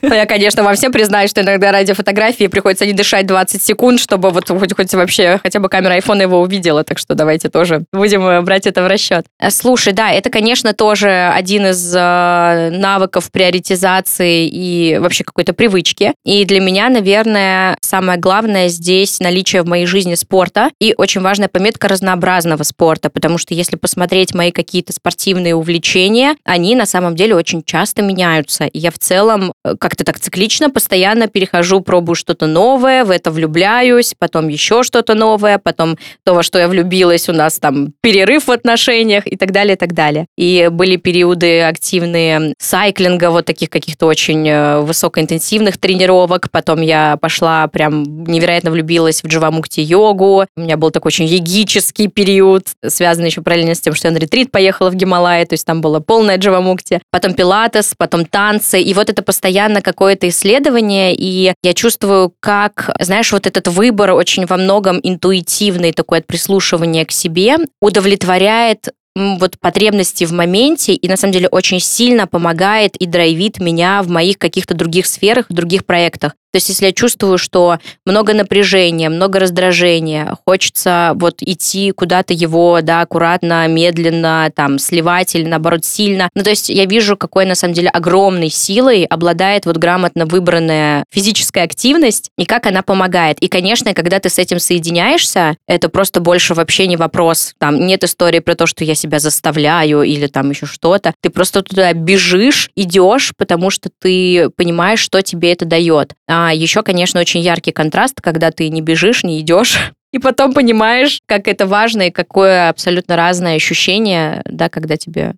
Я, 0.00 0.24
конечно, 0.24 0.62
вам 0.62 0.74
всем 0.74 0.90
признаюсь, 0.90 1.28
что 1.28 1.42
иногда 1.42 1.70
ради 1.70 1.92
фотографии 1.92 2.46
приходится 2.46 2.86
не 2.86 2.94
дышать 2.94 3.26
20 3.26 3.62
секунд, 3.62 4.00
чтобы 4.00 4.30
вот 4.30 4.48
хоть, 4.48 4.74
хоть 4.74 4.94
вообще 4.94 5.38
хотя 5.42 5.60
бы 5.60 5.68
камера 5.68 5.92
айфона 5.92 6.22
его 6.22 6.40
увидела. 6.40 6.82
Так 6.82 6.98
что 6.98 7.14
давайте 7.14 7.50
тоже 7.50 7.84
будем 7.92 8.26
э, 8.26 8.40
брать 8.40 8.66
это 8.66 8.82
в 8.82 8.86
расчет. 8.86 9.26
Э, 9.38 9.50
слушай, 9.50 9.92
да, 9.92 10.10
это, 10.10 10.30
конечно, 10.30 10.72
тоже 10.72 11.30
один 11.34 11.66
из 11.66 11.94
э, 11.94 12.70
навыков 12.72 13.30
приоритизации 13.30 14.48
и 14.48 14.96
вообще 14.98 15.24
какой-то 15.24 15.52
привычки. 15.52 16.14
И 16.24 16.46
для 16.46 16.60
меня, 16.60 16.88
наверное, 16.88 17.76
самое 17.82 18.18
главное 18.18 18.68
здесь 18.68 19.20
наличие 19.20 19.60
в 19.60 19.66
моей 19.66 19.84
жизни 19.84 20.14
спорта 20.14 20.70
и 20.80 20.94
очень 20.96 21.20
важная 21.20 21.48
пометка 21.48 21.86
разнообразного 21.86 22.62
спорта, 22.62 23.10
потому 23.10 23.36
что 23.36 23.52
если 23.52 23.76
посмотреть 23.76 24.21
посмотреть 24.22 24.34
мои 24.34 24.50
какие-то 24.52 24.92
спортивные 24.92 25.54
увлечения, 25.54 26.36
они 26.44 26.74
на 26.74 26.86
самом 26.86 27.16
деле 27.16 27.34
очень 27.34 27.62
часто 27.62 28.02
меняются. 28.02 28.68
Я 28.72 28.90
в 28.90 28.98
целом 28.98 29.52
э, 29.64 29.74
как-то 29.78 30.04
так 30.04 30.18
циклично 30.20 30.70
постоянно 30.70 31.26
перехожу, 31.26 31.80
пробую 31.80 32.14
что-то 32.14 32.46
новое, 32.46 33.04
в 33.04 33.10
это 33.10 33.30
влюбляюсь, 33.30 34.14
потом 34.18 34.48
еще 34.48 34.82
что-то 34.82 35.14
новое, 35.14 35.58
потом 35.58 35.96
то, 36.24 36.34
во 36.34 36.42
что 36.42 36.58
я 36.58 36.68
влюбилась, 36.68 37.28
у 37.28 37.32
нас 37.32 37.58
там 37.58 37.92
перерыв 38.00 38.46
в 38.46 38.50
отношениях 38.52 39.26
и 39.26 39.36
так 39.36 39.50
далее, 39.50 39.74
и 39.74 39.78
так 39.78 39.92
далее. 39.92 40.26
И 40.36 40.68
были 40.70 40.96
периоды 40.96 41.62
активные 41.62 42.54
сайклинга, 42.58 43.30
вот 43.30 43.44
таких 43.44 43.70
каких-то 43.70 44.06
очень 44.06 44.48
э, 44.48 44.80
высокоинтенсивных 44.80 45.78
тренировок. 45.78 46.50
Потом 46.50 46.80
я 46.82 47.16
пошла 47.20 47.66
прям 47.68 48.24
невероятно 48.24 48.70
влюбилась 48.70 49.22
в 49.22 49.26
джавамукти-йогу. 49.26 50.46
У 50.56 50.60
меня 50.60 50.76
был 50.76 50.90
такой 50.90 51.08
очень 51.08 51.26
егический 51.26 52.08
период, 52.08 52.66
связанный 52.86 53.28
еще 53.28 53.42
параллельно 53.42 53.74
с 53.74 53.80
тем, 53.80 53.94
что 53.94 54.08
я 54.08 54.11
на 54.12 54.18
ретрит 54.18 54.50
поехала 54.50 54.90
в 54.90 54.94
Гималайи, 54.94 55.44
то 55.44 55.54
есть 55.54 55.66
там 55.66 55.80
было 55.80 56.00
полное 56.00 56.38
джавамукти. 56.38 57.00
Потом 57.10 57.34
пилатес, 57.34 57.94
потом 57.96 58.24
танцы. 58.24 58.80
И 58.80 58.94
вот 58.94 59.10
это 59.10 59.22
постоянно 59.22 59.82
какое-то 59.82 60.28
исследование, 60.28 61.14
и 61.14 61.52
я 61.62 61.74
чувствую, 61.74 62.32
как, 62.40 62.94
знаешь, 63.00 63.32
вот 63.32 63.46
этот 63.46 63.68
выбор 63.68 64.12
очень 64.12 64.46
во 64.46 64.56
многом 64.56 65.00
интуитивный, 65.02 65.92
такой 65.92 66.18
от 66.18 66.26
прислушивания 66.26 67.04
к 67.04 67.12
себе, 67.12 67.56
удовлетворяет 67.80 68.88
вот 69.14 69.58
потребности 69.60 70.24
в 70.24 70.32
моменте 70.32 70.94
и 70.94 71.08
на 71.08 71.16
самом 71.16 71.32
деле 71.32 71.48
очень 71.48 71.80
сильно 71.80 72.26
помогает 72.26 72.96
и 72.96 73.06
драйвит 73.06 73.58
меня 73.60 74.02
в 74.02 74.08
моих 74.08 74.38
каких-то 74.38 74.74
других 74.74 75.06
сферах, 75.06 75.46
в 75.48 75.52
других 75.52 75.84
проектах. 75.84 76.32
То 76.52 76.56
есть 76.56 76.68
если 76.68 76.86
я 76.86 76.92
чувствую, 76.92 77.38
что 77.38 77.78
много 78.04 78.34
напряжения, 78.34 79.08
много 79.08 79.38
раздражения, 79.38 80.36
хочется 80.44 81.12
вот 81.14 81.36
идти 81.40 81.92
куда-то 81.92 82.34
его, 82.34 82.80
да, 82.82 83.00
аккуратно, 83.00 83.66
медленно, 83.68 84.50
там, 84.54 84.78
сливать 84.78 85.34
или, 85.34 85.46
наоборот, 85.46 85.84
сильно. 85.86 86.28
Ну, 86.34 86.42
то 86.42 86.50
есть 86.50 86.68
я 86.68 86.84
вижу, 86.84 87.16
какой, 87.16 87.46
на 87.46 87.54
самом 87.54 87.72
деле, 87.72 87.88
огромной 87.88 88.50
силой 88.50 89.04
обладает 89.04 89.64
вот 89.64 89.78
грамотно 89.78 90.26
выбранная 90.26 91.04
физическая 91.10 91.64
активность 91.64 92.30
и 92.36 92.44
как 92.44 92.66
она 92.66 92.82
помогает. 92.82 93.38
И, 93.38 93.48
конечно, 93.48 93.94
когда 93.94 94.18
ты 94.18 94.28
с 94.28 94.38
этим 94.38 94.58
соединяешься, 94.58 95.56
это 95.66 95.88
просто 95.88 96.20
больше 96.20 96.52
вообще 96.52 96.86
не 96.86 96.96
вопрос. 96.96 97.54
Там 97.58 97.86
нет 97.86 98.04
истории 98.04 98.40
про 98.40 98.54
то, 98.54 98.66
что 98.66 98.84
я 98.84 98.94
себя 98.94 99.20
заставляю 99.20 100.02
или 100.02 100.26
там 100.26 100.50
еще 100.50 100.66
что-то. 100.66 101.14
Ты 101.22 101.30
просто 101.30 101.62
туда 101.62 101.92
бежишь, 101.94 102.70
идешь, 102.76 103.32
потому 103.38 103.70
что 103.70 103.88
ты 104.00 104.50
понимаешь, 104.50 105.00
что 105.00 105.22
тебе 105.22 105.52
это 105.52 105.64
дает. 105.64 106.12
А 106.28 106.41
а 106.48 106.54
еще, 106.54 106.82
конечно, 106.82 107.20
очень 107.20 107.40
яркий 107.40 107.72
контраст, 107.72 108.20
когда 108.20 108.50
ты 108.50 108.68
не 108.68 108.80
бежишь, 108.80 109.24
не 109.24 109.40
идешь, 109.40 109.78
и 110.12 110.18
потом 110.18 110.52
понимаешь, 110.52 111.20
как 111.26 111.48
это 111.48 111.66
важно 111.66 112.08
и 112.08 112.10
какое 112.10 112.68
абсолютно 112.68 113.16
разное 113.16 113.56
ощущение, 113.56 114.42
да, 114.44 114.68
когда 114.68 114.96
тебе 114.96 115.34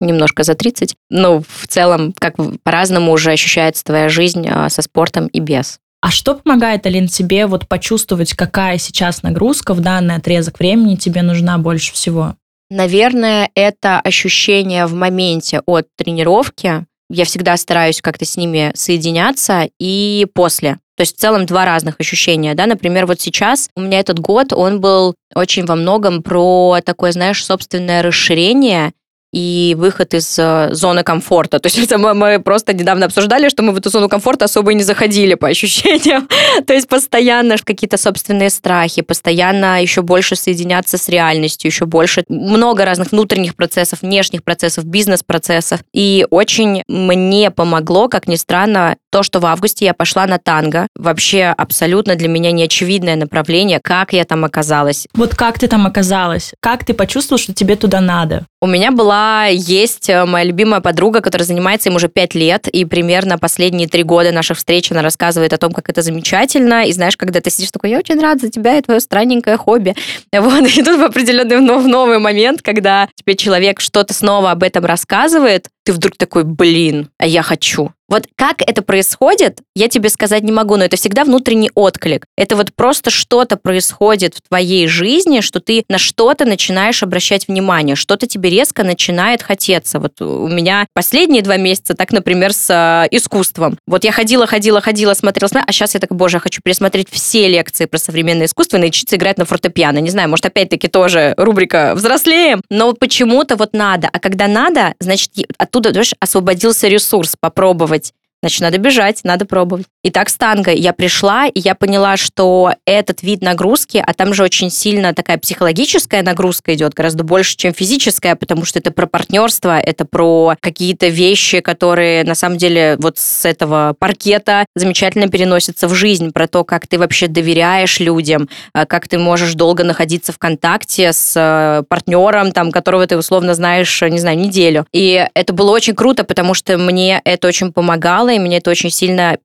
немножко 0.00 0.42
за 0.42 0.54
30. 0.54 0.94
Ну, 1.10 1.42
в 1.48 1.66
целом, 1.66 2.12
как 2.18 2.34
по-разному 2.62 3.12
уже 3.12 3.32
ощущается 3.32 3.84
твоя 3.84 4.08
жизнь 4.08 4.46
а, 4.48 4.68
со 4.68 4.82
спортом 4.82 5.26
и 5.28 5.40
без. 5.40 5.78
А 6.00 6.10
что 6.10 6.34
помогает, 6.34 6.84
Алин, 6.84 7.08
тебе 7.08 7.46
вот 7.46 7.66
почувствовать, 7.66 8.34
какая 8.34 8.76
сейчас 8.76 9.22
нагрузка 9.22 9.72
в 9.72 9.80
данный 9.80 10.16
отрезок 10.16 10.58
времени 10.58 10.96
тебе 10.96 11.22
нужна 11.22 11.56
больше 11.56 11.94
всего? 11.94 12.36
Наверное, 12.70 13.50
это 13.54 14.00
ощущение 14.00 14.86
в 14.86 14.94
моменте 14.94 15.62
от 15.64 15.86
тренировки, 15.96 16.84
я 17.14 17.24
всегда 17.24 17.56
стараюсь 17.56 18.00
как-то 18.00 18.24
с 18.24 18.36
ними 18.36 18.72
соединяться 18.74 19.68
и 19.78 20.26
после. 20.34 20.78
То 20.96 21.00
есть 21.00 21.16
в 21.16 21.20
целом 21.20 21.44
два 21.46 21.64
разных 21.64 21.96
ощущения, 21.98 22.54
да, 22.54 22.66
например, 22.66 23.06
вот 23.06 23.20
сейчас 23.20 23.68
у 23.74 23.80
меня 23.80 23.98
этот 23.98 24.20
год, 24.20 24.52
он 24.52 24.80
был 24.80 25.14
очень 25.34 25.64
во 25.64 25.74
многом 25.74 26.22
про 26.22 26.78
такое, 26.84 27.10
знаешь, 27.10 27.44
собственное 27.44 28.02
расширение 28.02 28.92
и 29.34 29.74
выход 29.76 30.14
из 30.14 30.38
э, 30.38 30.68
зоны 30.72 31.02
комфорта. 31.02 31.58
То 31.58 31.66
есть 31.66 31.78
это 31.78 31.98
мы, 31.98 32.38
просто 32.38 32.72
недавно 32.72 33.06
обсуждали, 33.06 33.48
что 33.48 33.64
мы 33.64 33.72
в 33.72 33.78
эту 33.78 33.90
зону 33.90 34.08
комфорта 34.08 34.44
особо 34.44 34.70
и 34.70 34.74
не 34.76 34.84
заходили 34.84 35.34
по 35.34 35.48
ощущениям. 35.48 36.28
То 36.66 36.72
есть 36.72 36.88
постоянно 36.88 37.56
какие-то 37.58 37.96
собственные 37.96 38.50
страхи, 38.50 39.02
постоянно 39.02 39.82
еще 39.82 40.02
больше 40.02 40.36
соединяться 40.36 40.98
с 40.98 41.08
реальностью, 41.08 41.68
еще 41.68 41.84
больше 41.84 42.24
много 42.28 42.84
разных 42.84 43.10
внутренних 43.10 43.56
процессов, 43.56 44.02
внешних 44.02 44.44
процессов, 44.44 44.84
бизнес-процессов. 44.84 45.80
И 45.92 46.26
очень 46.30 46.82
мне 46.86 47.50
помогло, 47.50 48.08
как 48.08 48.28
ни 48.28 48.36
странно, 48.36 48.96
то, 49.10 49.22
что 49.22 49.40
в 49.40 49.46
августе 49.46 49.84
я 49.84 49.94
пошла 49.94 50.26
на 50.26 50.38
танго. 50.38 50.86
Вообще 50.96 51.54
абсолютно 51.56 52.14
для 52.14 52.28
меня 52.28 52.52
неочевидное 52.52 53.16
направление, 53.16 53.80
как 53.82 54.12
я 54.12 54.24
там 54.24 54.44
оказалась. 54.44 55.06
Вот 55.14 55.34
как 55.34 55.58
ты 55.58 55.66
там 55.66 55.86
оказалась? 55.86 56.52
Как 56.60 56.84
ты 56.84 56.94
почувствовал, 56.94 57.40
что 57.40 57.52
тебе 57.52 57.74
туда 57.76 58.00
надо? 58.00 58.44
У 58.64 58.66
меня 58.66 58.92
была, 58.92 59.44
есть 59.44 60.08
э, 60.08 60.24
моя 60.24 60.46
любимая 60.46 60.80
подруга, 60.80 61.20
которая 61.20 61.46
занимается 61.46 61.90
им 61.90 61.96
уже 61.96 62.08
пять 62.08 62.34
лет, 62.34 62.66
и 62.66 62.86
примерно 62.86 63.36
последние 63.36 63.88
три 63.88 64.02
года 64.04 64.32
наших 64.32 64.56
встреч 64.56 64.90
она 64.90 65.02
рассказывает 65.02 65.52
о 65.52 65.58
том, 65.58 65.70
как 65.70 65.90
это 65.90 66.00
замечательно, 66.00 66.86
и 66.86 66.92
знаешь, 66.92 67.18
когда 67.18 67.42
ты 67.42 67.50
сидишь 67.50 67.72
такой, 67.72 67.90
я 67.90 67.98
очень 67.98 68.18
рад 68.18 68.40
за 68.40 68.48
тебя 68.48 68.78
и 68.78 68.80
твое 68.80 69.00
странненькое 69.00 69.58
хобби. 69.58 69.94
Вот, 70.32 70.66
и 70.66 70.82
тут 70.82 70.98
в 70.98 71.02
определенный 71.02 71.58
в 71.58 71.86
новый 71.86 72.18
момент, 72.18 72.62
когда 72.62 73.08
тебе 73.14 73.36
человек 73.36 73.80
что-то 73.80 74.14
снова 74.14 74.50
об 74.50 74.62
этом 74.62 74.86
рассказывает, 74.86 75.68
ты 75.84 75.92
вдруг 75.92 76.16
такой, 76.16 76.44
блин, 76.44 77.10
а 77.18 77.26
я 77.26 77.42
хочу. 77.42 77.92
Вот 78.14 78.28
как 78.36 78.62
это 78.62 78.82
происходит, 78.82 79.58
я 79.74 79.88
тебе 79.88 80.08
сказать 80.08 80.44
не 80.44 80.52
могу, 80.52 80.76
но 80.76 80.84
это 80.84 80.96
всегда 80.96 81.24
внутренний 81.24 81.72
отклик. 81.74 82.26
Это 82.36 82.54
вот 82.54 82.72
просто 82.72 83.10
что-то 83.10 83.56
происходит 83.56 84.36
в 84.36 84.48
твоей 84.48 84.86
жизни, 84.86 85.40
что 85.40 85.58
ты 85.58 85.82
на 85.88 85.98
что-то 85.98 86.44
начинаешь 86.44 87.02
обращать 87.02 87.48
внимание, 87.48 87.96
что-то 87.96 88.28
тебе 88.28 88.50
резко 88.50 88.84
начинает 88.84 89.42
хотеться. 89.42 89.98
Вот 89.98 90.22
у 90.22 90.46
меня 90.46 90.86
последние 90.94 91.42
два 91.42 91.56
месяца 91.56 91.94
так, 91.94 92.12
например, 92.12 92.52
с 92.52 92.70
э, 92.70 93.08
искусством. 93.10 93.78
Вот 93.84 94.04
я 94.04 94.12
ходила, 94.12 94.46
ходила, 94.46 94.80
ходила, 94.80 95.14
смотрела, 95.14 95.48
смотрела, 95.48 95.66
а 95.68 95.72
сейчас 95.72 95.94
я 95.94 96.00
так, 96.00 96.14
боже, 96.14 96.38
хочу 96.38 96.60
пересмотреть 96.62 97.08
все 97.10 97.48
лекции 97.48 97.86
про 97.86 97.98
современное 97.98 98.46
искусство 98.46 98.76
и 98.76 98.80
научиться 98.80 99.16
играть 99.16 99.38
на 99.38 99.44
фортепиано. 99.44 99.98
Не 99.98 100.10
знаю, 100.10 100.28
может, 100.28 100.46
опять-таки 100.46 100.86
тоже 100.86 101.34
рубрика 101.36 101.94
«Взрослеем», 101.96 102.62
но 102.70 102.92
почему-то 102.92 103.56
вот 103.56 103.72
надо. 103.72 104.08
А 104.12 104.20
когда 104.20 104.46
надо, 104.46 104.94
значит, 105.00 105.32
оттуда, 105.58 105.90
знаешь, 105.90 106.14
освободился 106.20 106.86
ресурс 106.86 107.34
попробовать 107.40 108.03
Значит, 108.44 108.60
надо 108.60 108.76
бежать, 108.76 109.24
надо 109.24 109.46
пробовать. 109.46 109.86
И 110.04 110.10
так 110.10 110.28
с 110.28 110.36
танго 110.36 110.70
я 110.70 110.92
пришла, 110.92 111.46
и 111.46 111.58
я 111.58 111.74
поняла, 111.74 112.18
что 112.18 112.72
этот 112.84 113.22
вид 113.22 113.40
нагрузки, 113.40 114.04
а 114.06 114.12
там 114.12 114.34
же 114.34 114.44
очень 114.44 114.70
сильно 114.70 115.14
такая 115.14 115.38
психологическая 115.38 116.22
нагрузка 116.22 116.74
идет, 116.74 116.92
гораздо 116.92 117.24
больше, 117.24 117.56
чем 117.56 117.72
физическая, 117.72 118.36
потому 118.36 118.66
что 118.66 118.80
это 118.80 118.90
про 118.90 119.06
партнерство, 119.06 119.80
это 119.80 120.04
про 120.04 120.56
какие-то 120.60 121.08
вещи, 121.08 121.60
которые 121.60 122.22
на 122.24 122.34
самом 122.34 122.58
деле 122.58 122.96
вот 122.98 123.18
с 123.18 123.46
этого 123.46 123.96
паркета 123.98 124.66
замечательно 124.74 125.28
переносятся 125.28 125.88
в 125.88 125.94
жизнь, 125.94 126.32
про 126.32 126.48
то, 126.48 126.64
как 126.64 126.86
ты 126.86 126.98
вообще 126.98 127.26
доверяешь 127.26 127.98
людям, 127.98 128.50
а, 128.74 128.84
как 128.84 129.08
ты 129.08 129.16
можешь 129.16 129.54
долго 129.54 129.84
находиться 129.84 130.32
в 130.32 130.38
контакте 130.38 131.14
с 131.14 131.32
э, 131.34 131.82
партнером, 131.88 132.52
там, 132.52 132.72
которого 132.72 133.06
ты 133.06 133.16
условно 133.16 133.54
знаешь, 133.54 134.02
не 134.02 134.18
знаю, 134.18 134.36
неделю. 134.36 134.86
И 134.92 135.26
это 135.32 135.54
было 135.54 135.70
очень 135.70 135.94
круто, 135.94 136.24
потому 136.24 136.52
что 136.52 136.76
мне 136.76 137.22
это 137.24 137.48
очень 137.48 137.72
помогало, 137.72 138.28
и 138.28 138.38
мне 138.38 138.58
это 138.58 138.70
очень 138.70 138.90
сильно 138.90 139.38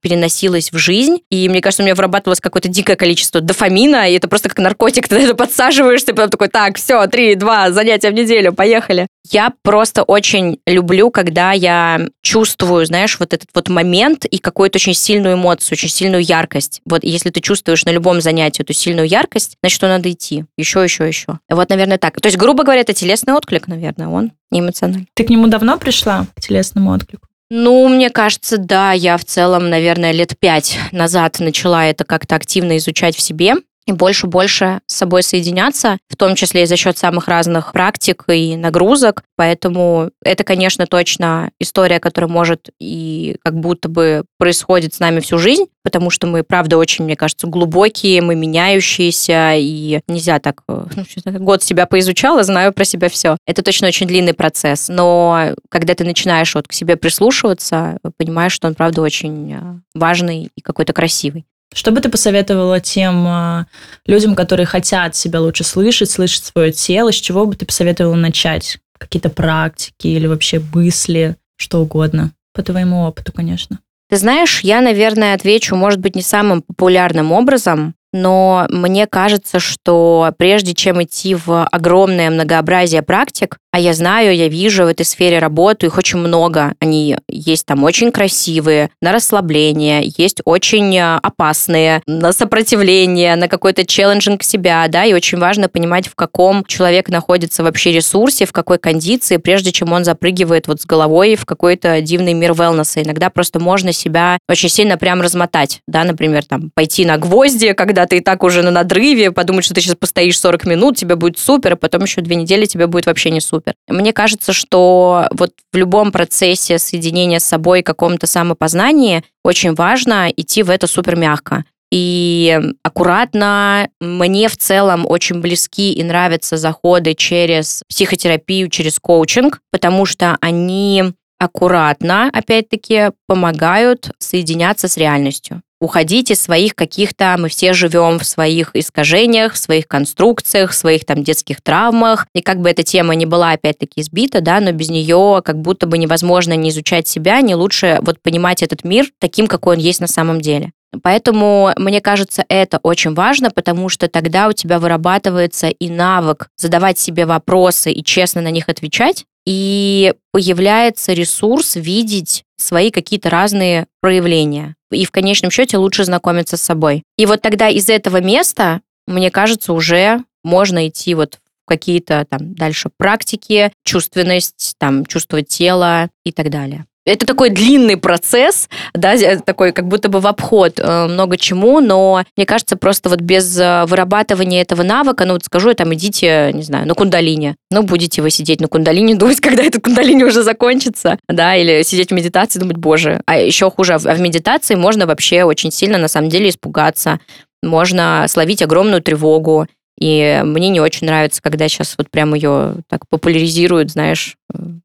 переносилось 0.50 0.72
в 0.72 0.78
жизнь. 0.78 1.20
И 1.30 1.48
мне 1.50 1.62
кажется, 1.62 1.84
у 1.84 1.86
меня 1.86 1.96
вырабатывалось 1.96 2.40
какое-то 2.40 2.68
дикое 2.68 2.96
количество 2.96 3.42
дофамина, 3.42 4.10
и 4.10 4.16
это 4.16 4.28
просто 4.28 4.50
как 4.50 4.60
наркотик, 4.60 5.08
ты 5.10 5.16
это 5.16 5.36
подсаживаешься, 5.36 6.12
и 6.12 6.16
потом 6.16 6.30
такой, 6.30 6.48
так, 6.48 6.78
все, 6.78 7.06
три, 7.08 7.36
два, 7.36 7.72
занятия 7.72 8.10
в 8.10 8.14
неделю, 8.14 8.54
поехали. 8.54 9.08
Я 9.32 9.54
просто 9.62 10.04
очень 10.04 10.60
люблю, 10.66 11.12
когда 11.12 11.52
я 11.52 12.02
чувствую, 12.24 12.86
знаешь, 12.86 13.20
вот 13.20 13.34
этот 13.34 13.50
вот 13.54 13.70
момент 13.70 14.26
и 14.26 14.40
какую-то 14.40 14.78
очень 14.78 14.94
сильную 14.94 15.36
эмоцию, 15.36 15.74
очень 15.74 15.90
сильную 15.90 16.24
яркость. 16.24 16.82
Вот 16.86 17.04
если 17.04 17.30
ты 17.30 17.40
чувствуешь 17.40 17.86
на 17.86 17.92
любом 17.92 18.22
занятии 18.22 18.64
эту 18.64 18.74
сильную 18.74 19.08
яркость, 19.08 19.58
значит, 19.62 19.76
что 19.76 19.88
надо 19.88 20.10
идти. 20.12 20.46
Еще, 20.58 20.84
еще, 20.84 21.08
еще. 21.08 21.40
Вот, 21.50 21.70
наверное, 21.70 21.98
так. 21.98 22.20
То 22.20 22.28
есть, 22.28 22.38
грубо 22.38 22.64
говоря, 22.64 22.82
это 22.82 22.94
телесный 22.94 23.34
отклик, 23.34 23.68
наверное, 23.68 24.08
он 24.08 24.32
не 24.52 24.62
эмоциональный. 24.62 25.08
Ты 25.14 25.26
к 25.26 25.30
нему 25.30 25.48
давно 25.48 25.78
пришла, 25.78 26.26
к 26.36 26.42
телесному 26.42 26.92
отклику? 26.92 27.29
Ну, 27.52 27.88
мне 27.88 28.12
кажется, 28.12 28.58
да, 28.60 28.92
я 28.92 29.18
в 29.18 29.26
целом, 29.26 29.70
наверное, 29.70 30.12
лет 30.12 30.38
пять 30.38 30.78
назад 30.92 31.40
начала 31.40 31.86
это 31.86 32.04
как-то 32.04 32.36
активно 32.36 32.78
изучать 32.78 33.16
в 33.16 33.22
себе 33.22 33.56
и 33.90 33.92
больше-больше 33.92 34.82
с 34.86 34.96
собой 34.96 35.24
соединяться, 35.24 35.98
в 36.10 36.16
том 36.16 36.36
числе 36.36 36.64
и 36.64 36.66
за 36.66 36.78
счет 36.78 36.98
самых 36.98 37.28
разных 37.28 37.74
практик 37.74 38.24
и 38.28 38.56
нагрузок. 38.56 39.24
Поэтому 39.36 40.12
это, 40.24 40.44
конечно, 40.44 40.86
точно 40.86 41.50
история, 41.60 42.00
которая 42.00 42.30
может 42.30 42.70
и 42.80 43.38
как 43.44 43.60
будто 43.60 43.90
бы 43.90 44.26
происходит 44.38 44.94
с 44.94 45.00
нами 45.00 45.22
всю 45.22 45.40
жизнь, 45.40 45.66
потому 45.84 46.12
что 46.12 46.28
мы, 46.28 46.44
правда, 46.44 46.78
очень, 46.78 47.06
мне 47.06 47.16
кажется, 47.16 47.48
глубокие, 47.48 48.22
мы 48.22 48.36
меняющиеся, 48.36 49.54
и 49.56 50.02
нельзя 50.08 50.40
так... 50.40 50.62
Э, 50.68 50.86
ну, 51.26 51.40
год 51.40 51.64
себя 51.64 51.88
поизучала, 51.88 52.44
знаю 52.44 52.72
про 52.74 52.86
себя 52.86 53.10
все. 53.10 53.38
Это 53.48 53.64
точно 53.64 53.88
очень 53.88 54.08
длинный 54.08 54.34
процесс, 54.34 54.88
но 54.88 55.56
когда 55.70 55.96
ты 55.96 56.04
начинаешь 56.04 56.54
вот 56.54 56.68
к 56.68 56.74
себе 56.74 56.96
прислушиваться, 56.96 57.98
понимаешь, 58.18 58.54
что 58.54 58.68
он, 58.68 58.76
правда, 58.76 59.02
очень 59.02 59.54
э, 59.54 59.60
важный 59.96 60.52
и 60.56 60.62
какой-то 60.62 60.94
красивый. 60.94 61.46
Что 61.74 61.92
бы 61.92 62.02
ты 62.02 62.10
посоветовала 62.10 62.80
тем 62.80 63.28
э, 63.28 63.66
людям, 64.08 64.36
которые 64.36 64.66
хотят 64.66 65.16
себя 65.16 65.40
лучше 65.40 65.64
слышать, 65.64 66.10
слышать 66.10 66.44
свое 66.44 66.72
тело, 66.72 67.12
с 67.12 67.16
чего 67.16 67.46
бы 67.46 67.56
ты 67.56 67.66
посоветовала 67.66 68.16
начать? 68.16 68.80
Какие-то 68.98 69.30
практики 69.30 70.08
или 70.08 70.28
вообще 70.28 70.62
мысли, 70.74 71.38
что 71.58 71.82
угодно? 71.82 72.32
По 72.54 72.64
твоему 72.64 73.04
опыту, 73.04 73.32
конечно. 73.32 73.80
Ты 74.10 74.18
знаешь, 74.18 74.62
я, 74.62 74.82
наверное, 74.82 75.36
отвечу, 75.36 75.76
может 75.76 76.00
быть, 76.00 76.16
не 76.16 76.24
самым 76.24 76.64
популярным 76.64 77.32
образом, 77.32 77.94
но 78.12 78.66
мне 78.70 79.06
кажется, 79.06 79.60
что 79.60 80.34
прежде 80.38 80.74
чем 80.74 81.04
идти 81.04 81.36
в 81.36 81.66
огромное 81.66 82.32
многообразие 82.32 83.04
практик, 83.04 83.58
а 83.72 83.80
я 83.80 83.94
знаю, 83.94 84.36
я 84.36 84.48
вижу 84.48 84.84
в 84.84 84.88
этой 84.88 85.06
сфере 85.06 85.38
работу, 85.38 85.86
их 85.86 85.98
очень 85.98 86.18
много. 86.18 86.74
Они 86.80 87.18
есть 87.28 87.68
там 87.68 87.84
очень 87.84 88.12
красивые, 88.12 88.90
на 89.00 89.12
расслабление, 89.12 90.12
есть 90.18 90.42
очень 90.44 90.98
э, 90.98 91.20
опасные, 91.22 92.02
на 92.08 92.34
сопротивление, 92.34 93.36
на 93.36 93.48
какой-то 93.48 93.86
челленджинг 93.86 94.42
себя, 94.42 94.88
да, 94.88 95.06
и 95.06 95.14
очень 95.14 95.38
важно 95.38 95.70
понимать, 95.70 96.08
в 96.08 96.16
каком 96.16 96.66
человек 96.66 97.10
находится 97.10 97.62
вообще 97.64 97.92
ресурсе, 97.92 98.46
в 98.46 98.54
какой 98.54 98.80
кондиции, 98.80 99.38
прежде 99.38 99.72
чем 99.72 99.94
он 99.94 100.04
запрыгивает 100.04 100.68
вот 100.68 100.82
с 100.82 100.86
головой 100.86 101.36
в 101.36 101.46
какой-то 101.46 102.02
дивный 102.02 102.34
мир 102.34 102.54
велнеса. 102.54 103.04
Иногда 103.04 103.30
просто 103.30 103.60
можно 103.60 103.94
себя 103.94 104.40
очень 104.50 104.70
сильно 104.70 104.98
прям 104.98 105.22
размотать, 105.22 105.82
да, 105.86 106.04
например, 106.04 106.44
там, 106.44 106.72
пойти 106.74 107.06
на 107.06 107.18
гвозди, 107.18 107.74
когда 107.74 108.08
ты 108.08 108.18
и 108.18 108.20
так 108.20 108.44
уже 108.44 108.64
на 108.64 108.72
надрыве, 108.72 109.32
подумать, 109.32 109.64
что 109.64 109.76
ты 109.76 109.82
сейчас 109.82 109.96
постоишь 109.96 110.40
40 110.40 110.66
минут, 110.66 110.98
тебе 110.98 111.16
будет 111.16 111.38
супер, 111.38 111.74
а 111.74 111.76
потом 111.76 112.02
еще 112.02 112.22
две 112.22 112.36
недели 112.36 112.66
тебе 112.66 112.88
будет 112.88 113.06
вообще 113.06 113.30
не 113.30 113.40
супер 113.40 113.59
супер. 113.60 113.74
Мне 113.88 114.14
кажется, 114.14 114.54
что 114.54 115.28
вот 115.32 115.52
в 115.72 115.78
любом 115.78 116.12
процессе 116.12 116.80
соединения 116.80 117.40
с 117.40 117.46
собой, 117.46 117.84
каком-то 117.84 118.28
самопознании, 118.28 119.24
очень 119.44 119.74
важно 119.74 120.30
идти 120.36 120.64
в 120.64 120.70
это 120.70 120.88
супер 120.88 121.16
мягко. 121.16 121.66
И 121.92 122.60
аккуратно 122.84 123.90
мне 124.00 124.48
в 124.48 124.58
целом 124.58 125.06
очень 125.08 125.42
близки 125.42 125.92
и 125.94 126.04
нравятся 126.04 126.58
заходы 126.58 127.16
через 127.16 127.84
психотерапию, 127.90 128.70
через 128.70 129.00
коучинг, 129.00 129.60
потому 129.72 130.06
что 130.06 130.38
они 130.40 131.14
аккуратно, 131.40 132.30
опять-таки, 132.32 133.12
помогают 133.28 134.12
соединяться 134.20 134.88
с 134.88 134.98
реальностью 134.98 135.64
уходить 135.80 136.32
из 136.32 136.42
своих 136.42 136.76
каких-то, 136.76 137.36
мы 137.40 137.50
все 137.50 137.74
живем 137.74 138.20
в 138.20 138.26
своих 138.26 138.72
искажениях, 138.74 139.54
в 139.54 139.58
своих 139.58 139.88
конструкциях, 139.88 140.72
в 140.72 140.76
своих 140.76 141.06
там 141.06 141.24
детских 141.24 141.62
травмах. 141.62 142.28
И 142.34 142.42
как 142.42 142.60
бы 142.60 142.70
эта 142.70 142.84
тема 142.84 143.16
не 143.16 143.26
была 143.26 143.52
опять-таки 143.52 144.02
избита, 144.02 144.42
да, 144.42 144.60
но 144.60 144.72
без 144.72 144.90
нее 144.90 145.42
как 145.44 145.60
будто 145.60 145.88
бы 145.88 145.98
невозможно 145.98 146.54
не 146.54 146.70
изучать 146.70 147.08
себя, 147.08 147.42
не 147.42 147.56
лучше 147.56 148.00
вот 148.02 148.22
понимать 148.22 148.62
этот 148.62 148.84
мир 148.84 149.08
таким, 149.20 149.48
какой 149.48 149.78
он 149.78 149.82
есть 149.82 150.02
на 150.02 150.08
самом 150.08 150.42
деле. 150.42 150.72
Поэтому, 151.04 151.72
мне 151.78 152.02
кажется, 152.02 152.44
это 152.50 152.80
очень 152.82 153.14
важно, 153.14 153.52
потому 153.52 153.90
что 153.90 154.08
тогда 154.08 154.48
у 154.48 154.54
тебя 154.54 154.80
вырабатывается 154.80 155.68
и 155.68 155.90
навык 155.90 156.50
задавать 156.58 156.98
себе 156.98 157.26
вопросы 157.26 157.92
и 157.92 158.04
честно 158.04 158.42
на 158.42 158.50
них 158.50 158.70
отвечать, 158.70 159.26
и 159.50 160.14
появляется 160.32 161.14
ресурс 161.14 161.76
видеть 161.76 162.44
свои 162.56 162.92
какие-то 162.92 163.32
разные 163.32 163.88
проявления. 164.00 164.76
И 164.92 165.06
в 165.06 165.12
конечном 165.12 165.50
счете 165.50 165.78
лучше 165.78 166.04
знакомиться 166.04 166.56
с 166.56 166.62
собой. 166.62 167.02
И 167.18 167.26
вот 167.26 167.42
тогда 167.42 167.68
из 167.68 167.90
этого 167.90 168.22
места, 168.22 168.82
мне 169.08 169.32
кажется, 169.32 169.74
уже 169.74 170.24
можно 170.44 170.88
идти 170.88 171.16
вот 171.16 171.40
в 171.64 171.68
какие-то 171.68 172.28
там 172.30 172.54
дальше 172.54 172.92
практики, 172.96 173.72
чувственность, 173.84 174.76
там 174.78 175.04
чувство 175.08 175.42
тела 175.42 176.12
и 176.24 176.32
так 176.32 176.52
далее. 176.52 176.86
Это 177.10 177.26
такой 177.26 177.50
длинный 177.50 177.98
процесс, 177.98 178.70
да, 178.94 179.16
такой 179.40 179.72
как 179.72 179.88
будто 179.88 180.10
бы 180.10 180.20
в 180.20 180.28
обход 180.28 180.80
э, 180.80 181.08
много 181.08 181.38
чему, 181.38 181.80
но 181.80 182.24
мне 182.38 182.46
кажется, 182.46 182.76
просто 182.76 183.10
вот 183.10 183.22
без 183.22 183.58
э, 183.60 183.86
вырабатывания 183.86 184.62
этого 184.62 184.84
навыка, 184.84 185.26
ну 185.26 185.34
вот 185.34 185.44
скажу 185.44 185.70
я 185.70 185.76
там, 185.76 185.94
идите, 185.94 186.52
не 186.54 186.64
знаю, 186.64 186.88
на 186.88 186.94
кундалине. 186.94 187.56
Ну, 187.72 187.84
будете 187.84 188.22
вы 188.22 188.30
сидеть 188.30 188.62
на 188.62 188.68
кундалине, 188.68 189.16
думать, 189.20 189.40
когда 189.40 189.64
этот 189.64 189.84
кундалини 189.84 190.24
уже 190.24 190.44
закончится, 190.44 191.18
да, 191.28 191.56
или 191.56 191.84
сидеть 191.84 192.12
в 192.12 192.14
медитации, 192.14 192.60
думать, 192.60 192.78
боже. 192.78 193.22
А 193.26 193.38
еще 193.38 193.70
хуже, 193.72 193.98
в 193.98 194.20
медитации 194.20 194.76
можно 194.76 195.06
вообще 195.06 195.44
очень 195.44 195.72
сильно, 195.72 195.98
на 195.98 196.08
самом 196.08 196.30
деле, 196.30 196.50
испугаться, 196.50 197.20
можно 197.62 198.26
словить 198.28 198.62
огромную 198.62 199.02
тревогу, 199.02 199.68
и 200.00 200.42
мне 200.46 200.70
не 200.70 200.80
очень 200.80 201.08
нравится, 201.08 201.42
когда 201.42 201.68
сейчас 201.68 201.96
вот 201.98 202.10
прям 202.10 202.34
ее 202.34 202.76
так 202.88 203.08
популяризируют, 203.10 203.92
знаешь, 203.92 204.38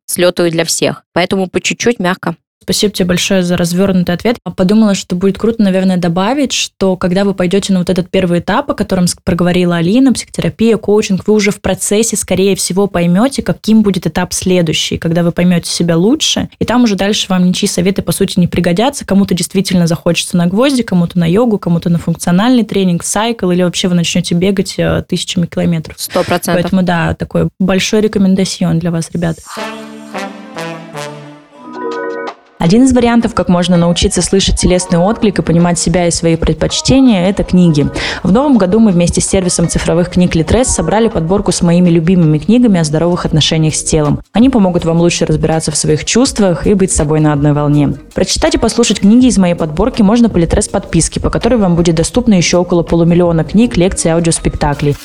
слетаю 0.07 0.51
для 0.51 0.65
всех. 0.65 1.05
Поэтому 1.13 1.49
по 1.49 1.61
чуть-чуть 1.61 2.01
мягко. 2.01 2.37
Спасибо 2.65 2.95
тебе 2.95 3.09
большое 3.09 3.43
за 3.43 3.59
развернутый 3.59 4.15
ответ. 4.15 4.39
Подумала, 4.57 4.95
что 4.95 5.17
будет 5.17 5.37
круто, 5.37 5.63
наверное, 5.63 5.99
добавить, 5.99 6.55
что 6.55 6.97
когда 6.97 7.25
вы 7.25 7.35
пойдете 7.35 7.75
на 7.75 7.81
вот 7.81 7.91
этот 7.91 8.09
первый 8.11 8.39
этап, 8.39 8.71
о 8.71 8.75
котором 8.75 9.05
проговорила 9.23 9.77
Алина, 9.77 10.15
психотерапия, 10.15 10.79
коучинг, 10.79 11.27
вы 11.27 11.35
уже 11.35 11.51
в 11.51 11.61
процессе, 11.61 12.17
скорее 12.17 12.57
всего, 12.57 12.87
поймете, 12.87 13.43
каким 13.43 13.83
будет 13.83 14.07
этап 14.07 14.33
следующий, 14.33 14.97
когда 14.97 15.23
вы 15.23 15.31
поймете 15.31 15.71
себя 15.71 15.99
лучше, 15.99 16.49
и 16.59 16.65
там 16.65 16.85
уже 16.85 16.97
дальше 16.97 17.27
вам 17.29 17.45
ничьи 17.45 17.69
советы, 17.69 18.01
по 18.01 18.13
сути, 18.13 18.41
не 18.41 18.47
пригодятся. 18.47 19.05
Кому-то 19.05 19.35
действительно 19.35 19.87
захочется 19.87 20.39
на 20.39 20.47
гвозди, 20.47 20.83
кому-то 20.83 21.19
на 21.19 21.31
йогу, 21.31 21.59
кому-то 21.59 21.91
на 21.91 21.99
функциональный 21.99 22.65
тренинг, 22.65 23.05
сайкл, 23.05 23.51
или 23.51 23.63
вообще 23.63 23.89
вы 23.89 23.95
начнете 23.95 24.35
бегать 24.35 24.77
э, 24.79 25.05
тысячами 25.07 25.45
километров. 25.45 25.97
Сто 25.99 26.25
процентов. 26.25 26.63
Поэтому, 26.63 26.83
да, 26.83 27.15
такой 27.15 27.51
большой 27.59 28.01
рекомендацион 28.01 28.79
для 28.79 28.91
вас, 28.91 29.11
ребят. 29.13 29.37
Один 32.65 32.85
из 32.85 32.95
вариантов, 32.95 33.35
как 33.35 33.51
можно 33.51 33.77
научиться 33.77 34.23
слышать 34.23 34.59
телесный 34.59 34.99
отклик 34.99 35.39
и 35.39 35.43
понимать 35.43 35.79
себя 35.79 36.07
и 36.07 36.11
свои 36.11 36.37
предпочтения, 36.37 37.29
это 37.29 37.45
книги. 37.45 37.87
В 38.23 38.33
новом 38.33 38.57
году 38.57 38.81
мы 38.81 38.91
вместе 38.91 39.21
с 39.21 39.27
сервисом 39.27 39.69
цифровых 39.69 40.09
книг 40.09 40.35
Литрес 40.35 40.69
собрали 40.69 41.09
подборку 41.09 41.53
с 41.53 41.61
моими 41.61 41.91
любимыми 41.91 42.39
книгами 42.39 42.81
о 42.81 42.85
здоровых 42.85 43.27
отношениях 43.27 43.75
с 43.75 43.85
телом. 43.85 44.23
Они 44.33 44.49
помогут 44.49 44.87
вам 44.87 44.99
лучше 44.99 45.27
разбираться 45.27 45.73
в 45.73 45.77
своих 45.77 46.07
чувствах 46.07 46.67
и 46.67 46.73
быть 46.73 46.91
собой 46.91 47.21
на 47.21 47.35
одной 47.35 47.53
волне. 47.53 47.97
Прочитать 48.15 48.55
и 48.55 48.59
послушать 48.59 49.01
книги 49.01 49.27
из 49.27 49.37
моей 49.37 49.57
подборки 49.57 50.01
можно 50.01 50.31
по 50.31 50.39
Литрес 50.39 50.69
подписке, 50.69 51.21
по 51.21 51.29
которой 51.29 51.57
вам 51.57 51.77
будет 51.77 51.97
доступно 51.97 52.33
еще 52.33 52.57
около 52.57 52.83
полумиллиона 52.83 53.45
книг, 53.45 53.77
лекций 53.77 54.11
аудиоспектаклей. 54.11 54.97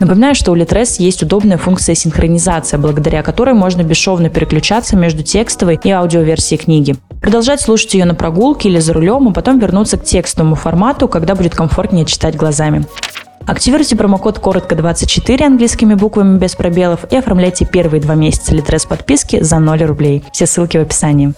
Напоминаю, 0.00 0.34
что 0.34 0.52
у 0.52 0.56
Litres 0.56 0.96
есть 0.98 1.22
удобная 1.22 1.56
функция 1.56 1.94
синхронизация, 1.94 2.78
благодаря 2.78 3.22
которой 3.22 3.54
можно 3.54 3.82
бесшовно 3.82 4.28
переключаться 4.28 4.96
между 4.96 5.22
текстовой 5.22 5.78
и 5.82 5.90
аудиоверсией 5.90 6.60
книги. 6.60 6.96
Продолжать 7.20 7.60
слушать 7.60 7.94
ее 7.94 8.04
на 8.04 8.14
прогулке 8.14 8.68
или 8.68 8.78
за 8.78 8.92
рулем, 8.92 9.28
а 9.28 9.32
потом 9.32 9.58
вернуться 9.58 9.96
к 9.96 10.04
текстовому 10.04 10.56
формату, 10.56 11.08
когда 11.08 11.34
будет 11.34 11.54
комфортнее 11.54 12.04
читать 12.04 12.36
глазами. 12.36 12.84
Активируйте 13.46 13.94
промокод 13.94 14.38
«Коротко24» 14.38 15.44
английскими 15.44 15.94
буквами 15.94 16.38
без 16.38 16.54
пробелов 16.54 17.00
и 17.10 17.16
оформляйте 17.16 17.66
первые 17.66 18.00
два 18.00 18.14
месяца 18.14 18.54
Литрес 18.54 18.86
подписки 18.86 19.42
за 19.42 19.58
0 19.58 19.84
рублей. 19.84 20.24
Все 20.32 20.46
ссылки 20.46 20.78
в 20.78 20.82
описании. 20.82 21.34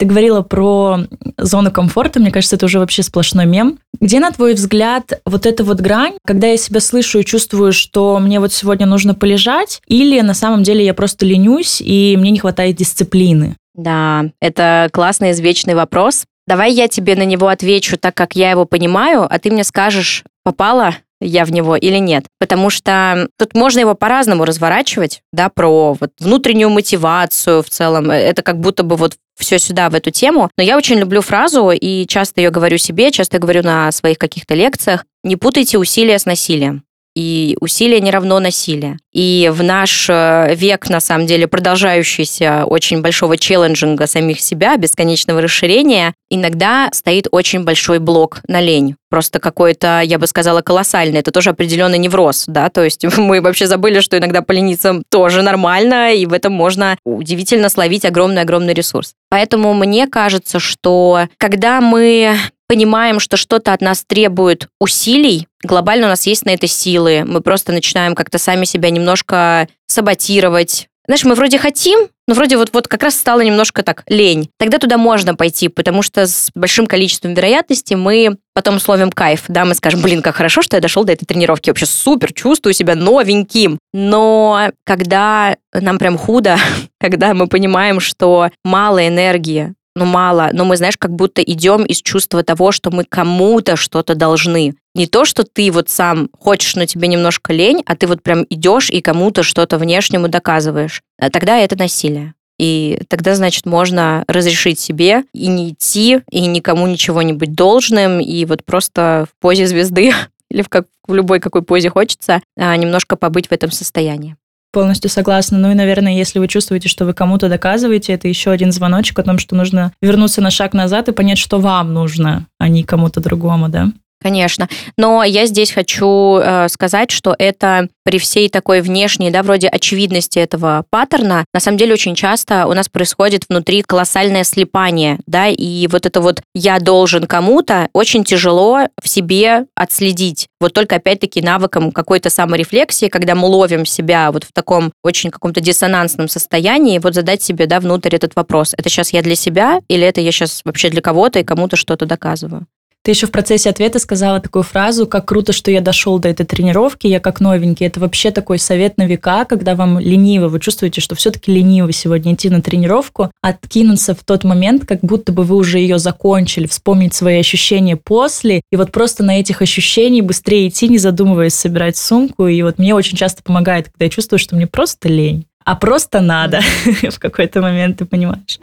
Ты 0.00 0.06
говорила 0.06 0.40
про 0.40 1.00
зону 1.36 1.70
комфорта, 1.70 2.20
мне 2.20 2.30
кажется, 2.30 2.56
это 2.56 2.64
уже 2.64 2.78
вообще 2.78 3.02
сплошной 3.02 3.44
мем. 3.44 3.78
Где, 4.00 4.18
на 4.18 4.32
твой 4.32 4.54
взгляд, 4.54 5.20
вот 5.26 5.44
эта 5.44 5.62
вот 5.62 5.80
грань, 5.82 6.14
когда 6.24 6.46
я 6.46 6.56
себя 6.56 6.80
слышу 6.80 7.18
и 7.18 7.24
чувствую, 7.24 7.74
что 7.74 8.18
мне 8.18 8.40
вот 8.40 8.50
сегодня 8.50 8.86
нужно 8.86 9.14
полежать, 9.14 9.82
или 9.86 10.18
на 10.22 10.32
самом 10.32 10.62
деле 10.62 10.86
я 10.86 10.94
просто 10.94 11.26
ленюсь, 11.26 11.82
и 11.82 12.16
мне 12.18 12.30
не 12.30 12.38
хватает 12.38 12.76
дисциплины? 12.76 13.56
Да, 13.74 14.24
это 14.40 14.88
классный 14.90 15.32
извечный 15.32 15.74
вопрос. 15.74 16.24
Давай 16.46 16.72
я 16.72 16.88
тебе 16.88 17.14
на 17.14 17.26
него 17.26 17.48
отвечу 17.48 17.98
так, 17.98 18.14
как 18.14 18.34
я 18.36 18.52
его 18.52 18.64
понимаю, 18.64 19.26
а 19.30 19.38
ты 19.38 19.50
мне 19.50 19.64
скажешь, 19.64 20.24
попала 20.44 20.94
я 21.20 21.44
в 21.44 21.52
него 21.52 21.76
или 21.76 21.98
нет. 21.98 22.24
Потому 22.38 22.70
что 22.70 23.28
тут 23.38 23.54
можно 23.54 23.80
его 23.80 23.94
по-разному 23.94 24.44
разворачивать, 24.44 25.22
да, 25.32 25.48
про 25.48 25.96
вот 25.98 26.12
внутреннюю 26.18 26.70
мотивацию 26.70 27.62
в 27.62 27.68
целом. 27.68 28.10
Это 28.10 28.42
как 28.42 28.58
будто 28.58 28.82
бы 28.82 28.96
вот 28.96 29.14
все 29.36 29.58
сюда, 29.58 29.88
в 29.88 29.94
эту 29.94 30.10
тему. 30.10 30.50
Но 30.56 30.62
я 30.62 30.76
очень 30.76 30.98
люблю 30.98 31.22
фразу 31.22 31.70
и 31.70 32.06
часто 32.06 32.40
ее 32.40 32.50
говорю 32.50 32.78
себе, 32.78 33.10
часто 33.10 33.38
говорю 33.38 33.62
на 33.62 33.90
своих 33.92 34.18
каких-то 34.18 34.54
лекциях. 34.54 35.04
Не 35.24 35.36
путайте 35.36 35.78
усилия 35.78 36.18
с 36.18 36.26
насилием 36.26 36.84
и 37.14 37.56
усилие 37.60 38.00
не 38.00 38.10
равно 38.10 38.38
насилие. 38.38 38.98
И 39.12 39.50
в 39.52 39.62
наш 39.62 40.08
э, 40.08 40.54
век, 40.54 40.88
на 40.88 41.00
самом 41.00 41.26
деле, 41.26 41.48
продолжающийся 41.48 42.64
очень 42.66 43.02
большого 43.02 43.36
челленджинга 43.36 44.06
самих 44.06 44.40
себя, 44.40 44.76
бесконечного 44.76 45.40
расширения, 45.42 46.14
иногда 46.30 46.88
стоит 46.92 47.26
очень 47.32 47.64
большой 47.64 47.98
блок 47.98 48.40
на 48.46 48.60
лень. 48.60 48.94
Просто 49.08 49.40
какой-то, 49.40 50.00
я 50.04 50.18
бы 50.18 50.28
сказала, 50.28 50.62
колоссальный. 50.62 51.18
Это 51.18 51.32
тоже 51.32 51.50
определенный 51.50 51.98
невроз, 51.98 52.44
да, 52.46 52.68
то 52.68 52.84
есть 52.84 53.04
мы 53.18 53.40
вообще 53.40 53.66
забыли, 53.66 54.00
что 54.00 54.16
иногда 54.16 54.42
полениться 54.42 55.02
тоже 55.10 55.42
нормально, 55.42 56.14
и 56.14 56.26
в 56.26 56.32
этом 56.32 56.52
можно 56.52 56.96
удивительно 57.04 57.68
словить 57.68 58.04
огромный-огромный 58.04 58.74
ресурс. 58.74 59.14
Поэтому 59.28 59.74
мне 59.74 60.06
кажется, 60.06 60.60
что 60.60 61.26
когда 61.38 61.80
мы 61.80 62.36
понимаем, 62.70 63.18
что 63.18 63.36
что-то 63.36 63.72
от 63.72 63.80
нас 63.80 64.04
требует 64.06 64.68
усилий, 64.78 65.48
глобально 65.64 66.06
у 66.06 66.08
нас 66.08 66.24
есть 66.28 66.44
на 66.44 66.50
это 66.50 66.68
силы, 66.68 67.24
мы 67.26 67.40
просто 67.40 67.72
начинаем 67.72 68.14
как-то 68.14 68.38
сами 68.38 68.64
себя 68.64 68.90
немножко 68.90 69.66
саботировать, 69.88 70.86
знаешь, 71.08 71.24
мы 71.24 71.34
вроде 71.34 71.58
хотим, 71.58 72.06
но 72.28 72.34
вроде 72.34 72.56
вот, 72.56 72.70
вот 72.72 72.86
как 72.86 73.02
раз 73.02 73.16
стало 73.16 73.40
немножко 73.40 73.82
так 73.82 74.04
лень. 74.06 74.50
Тогда 74.56 74.78
туда 74.78 74.98
можно 74.98 75.34
пойти, 75.34 75.66
потому 75.66 76.02
что 76.02 76.28
с 76.28 76.52
большим 76.54 76.86
количеством 76.86 77.34
вероятности 77.34 77.94
мы 77.94 78.36
потом 78.54 78.78
словим 78.78 79.10
кайф, 79.10 79.46
да, 79.48 79.64
мы 79.64 79.74
скажем, 79.74 80.00
блин, 80.00 80.22
как 80.22 80.36
хорошо, 80.36 80.62
что 80.62 80.76
я 80.76 80.80
дошел 80.80 81.02
до 81.02 81.12
этой 81.12 81.26
тренировки, 81.26 81.70
вообще 81.70 81.86
супер, 81.86 82.32
чувствую 82.32 82.72
себя 82.72 82.94
новеньким. 82.94 83.80
Но 83.92 84.70
когда 84.84 85.56
нам 85.74 85.98
прям 85.98 86.16
худо, 86.16 86.56
когда 87.00 87.34
мы 87.34 87.48
понимаем, 87.48 87.98
что 87.98 88.50
мало 88.62 89.08
энергии, 89.08 89.74
ну 90.00 90.06
мало, 90.06 90.48
но 90.54 90.64
мы, 90.64 90.78
знаешь, 90.78 90.96
как 90.96 91.14
будто 91.14 91.42
идем 91.42 91.84
из 91.84 92.00
чувства 92.00 92.42
того, 92.42 92.72
что 92.72 92.90
мы 92.90 93.04
кому-то 93.04 93.76
что-то 93.76 94.14
должны. 94.14 94.74
Не 94.94 95.06
то, 95.06 95.26
что 95.26 95.44
ты 95.44 95.70
вот 95.70 95.90
сам 95.90 96.30
хочешь, 96.38 96.74
но 96.74 96.86
тебе 96.86 97.06
немножко 97.06 97.52
лень, 97.52 97.82
а 97.84 97.94
ты 97.94 98.06
вот 98.06 98.22
прям 98.22 98.46
идешь 98.48 98.88
и 98.88 99.02
кому-то 99.02 99.42
что-то 99.42 99.76
внешнему 99.76 100.28
доказываешь. 100.28 101.02
А 101.20 101.28
тогда 101.28 101.58
это 101.58 101.76
насилие. 101.78 102.32
И 102.58 103.02
тогда, 103.08 103.34
значит, 103.34 103.66
можно 103.66 104.24
разрешить 104.26 104.80
себе 104.80 105.24
и 105.34 105.48
не 105.48 105.72
идти, 105.72 106.20
и 106.30 106.46
никому 106.46 106.86
ничего 106.86 107.20
не 107.20 107.34
быть 107.34 107.52
должным, 107.52 108.20
и 108.20 108.44
вот 108.46 108.64
просто 108.64 109.26
в 109.30 109.38
позе 109.38 109.66
звезды 109.66 110.14
или 110.50 110.62
в, 110.62 110.70
как, 110.70 110.86
в 111.06 111.12
любой 111.12 111.40
какой 111.40 111.60
позе 111.60 111.90
хочется, 111.90 112.40
а, 112.56 112.74
немножко 112.74 113.16
побыть 113.16 113.48
в 113.48 113.52
этом 113.52 113.70
состоянии. 113.70 114.36
Полностью 114.72 115.10
согласна. 115.10 115.58
Ну 115.58 115.72
и, 115.72 115.74
наверное, 115.74 116.12
если 116.12 116.38
вы 116.38 116.46
чувствуете, 116.46 116.88
что 116.88 117.04
вы 117.04 117.12
кому-то 117.12 117.48
доказываете, 117.48 118.12
это 118.12 118.28
еще 118.28 118.50
один 118.52 118.70
звоночек 118.70 119.18
о 119.18 119.24
том, 119.24 119.38
что 119.38 119.56
нужно 119.56 119.92
вернуться 120.00 120.40
на 120.40 120.50
шаг 120.50 120.74
назад 120.74 121.08
и 121.08 121.12
понять, 121.12 121.38
что 121.38 121.58
вам 121.58 121.92
нужно, 121.92 122.46
а 122.58 122.68
не 122.68 122.84
кому-то 122.84 123.20
другому, 123.20 123.68
да? 123.68 123.90
Конечно. 124.22 124.68
Но 124.98 125.24
я 125.24 125.46
здесь 125.46 125.72
хочу 125.72 126.38
э, 126.38 126.68
сказать, 126.68 127.10
что 127.10 127.34
это 127.38 127.88
при 128.04 128.18
всей 128.18 128.50
такой 128.50 128.82
внешней, 128.82 129.30
да, 129.30 129.42
вроде 129.42 129.68
очевидности 129.68 130.38
этого 130.38 130.84
паттерна, 130.90 131.44
на 131.54 131.60
самом 131.60 131.78
деле 131.78 131.94
очень 131.94 132.14
часто 132.14 132.66
у 132.66 132.74
нас 132.74 132.88
происходит 132.88 133.44
внутри 133.48 133.82
колоссальное 133.82 134.44
слепание, 134.44 135.18
да, 135.26 135.48
и 135.48 135.86
вот 135.86 136.04
это 136.04 136.20
вот 136.20 136.42
«я 136.54 136.80
должен 136.80 137.26
кому-то» 137.26 137.88
очень 137.94 138.24
тяжело 138.24 138.88
в 139.02 139.08
себе 139.08 139.66
отследить. 139.74 140.48
Вот 140.60 140.74
только 140.74 140.96
опять-таки 140.96 141.40
навыком 141.40 141.90
какой-то 141.90 142.28
саморефлексии, 142.28 143.08
когда 143.08 143.34
мы 143.34 143.46
ловим 143.46 143.86
себя 143.86 144.30
вот 144.32 144.44
в 144.44 144.52
таком 144.52 144.92
очень 145.02 145.30
каком-то 145.30 145.60
диссонансном 145.60 146.28
состоянии, 146.28 146.98
вот 146.98 147.14
задать 147.14 147.42
себе, 147.42 147.66
да, 147.66 147.80
внутрь 147.80 148.16
этот 148.16 148.36
вопрос. 148.36 148.74
Это 148.76 148.90
сейчас 148.90 149.14
я 149.14 149.22
для 149.22 149.34
себя 149.34 149.80
или 149.88 150.06
это 150.06 150.20
я 150.20 150.30
сейчас 150.30 150.60
вообще 150.64 150.90
для 150.90 151.00
кого-то 151.00 151.38
и 151.38 151.44
кому-то 151.44 151.76
что-то 151.76 152.04
доказываю? 152.04 152.66
Ты 153.02 153.12
еще 153.12 153.26
в 153.26 153.30
процессе 153.30 153.70
ответа 153.70 153.98
сказала 153.98 154.40
такую 154.40 154.62
фразу, 154.62 155.06
как 155.06 155.24
круто, 155.24 155.54
что 155.54 155.70
я 155.70 155.80
дошел 155.80 156.18
до 156.18 156.28
этой 156.28 156.44
тренировки, 156.44 157.06
я 157.06 157.18
как 157.18 157.40
новенький. 157.40 157.86
Это 157.86 157.98
вообще 157.98 158.30
такой 158.30 158.58
совет 158.58 158.98
на 158.98 159.06
века, 159.06 159.46
когда 159.46 159.74
вам 159.74 159.98
лениво, 159.98 160.48
вы 160.48 160.60
чувствуете, 160.60 161.00
что 161.00 161.14
все-таки 161.14 161.50
лениво 161.50 161.92
сегодня 161.92 162.34
идти 162.34 162.50
на 162.50 162.60
тренировку, 162.60 163.30
откинуться 163.40 164.14
в 164.14 164.22
тот 164.22 164.44
момент, 164.44 164.84
как 164.84 165.00
будто 165.00 165.32
бы 165.32 165.44
вы 165.44 165.56
уже 165.56 165.78
ее 165.78 165.98
закончили, 165.98 166.66
вспомнить 166.66 167.14
свои 167.14 167.38
ощущения 167.38 167.96
после, 167.96 168.60
и 168.70 168.76
вот 168.76 168.92
просто 168.92 169.24
на 169.24 169.40
этих 169.40 169.62
ощущениях 169.62 170.26
быстрее 170.26 170.68
идти, 170.68 170.88
не 170.88 170.98
задумываясь, 170.98 171.54
собирать 171.54 171.96
сумку. 171.96 172.48
И 172.48 172.60
вот 172.60 172.78
мне 172.78 172.94
очень 172.94 173.16
часто 173.16 173.42
помогает, 173.42 173.86
когда 173.86 174.04
я 174.04 174.10
чувствую, 174.10 174.38
что 174.38 174.56
мне 174.56 174.66
просто 174.66 175.08
лень 175.08 175.46
а 175.62 175.76
просто 175.76 176.20
надо 176.20 176.62
в 176.84 177.18
какой-то 177.20 177.60
момент, 177.60 177.98
ты 177.98 178.04
понимаешь. 178.04 178.58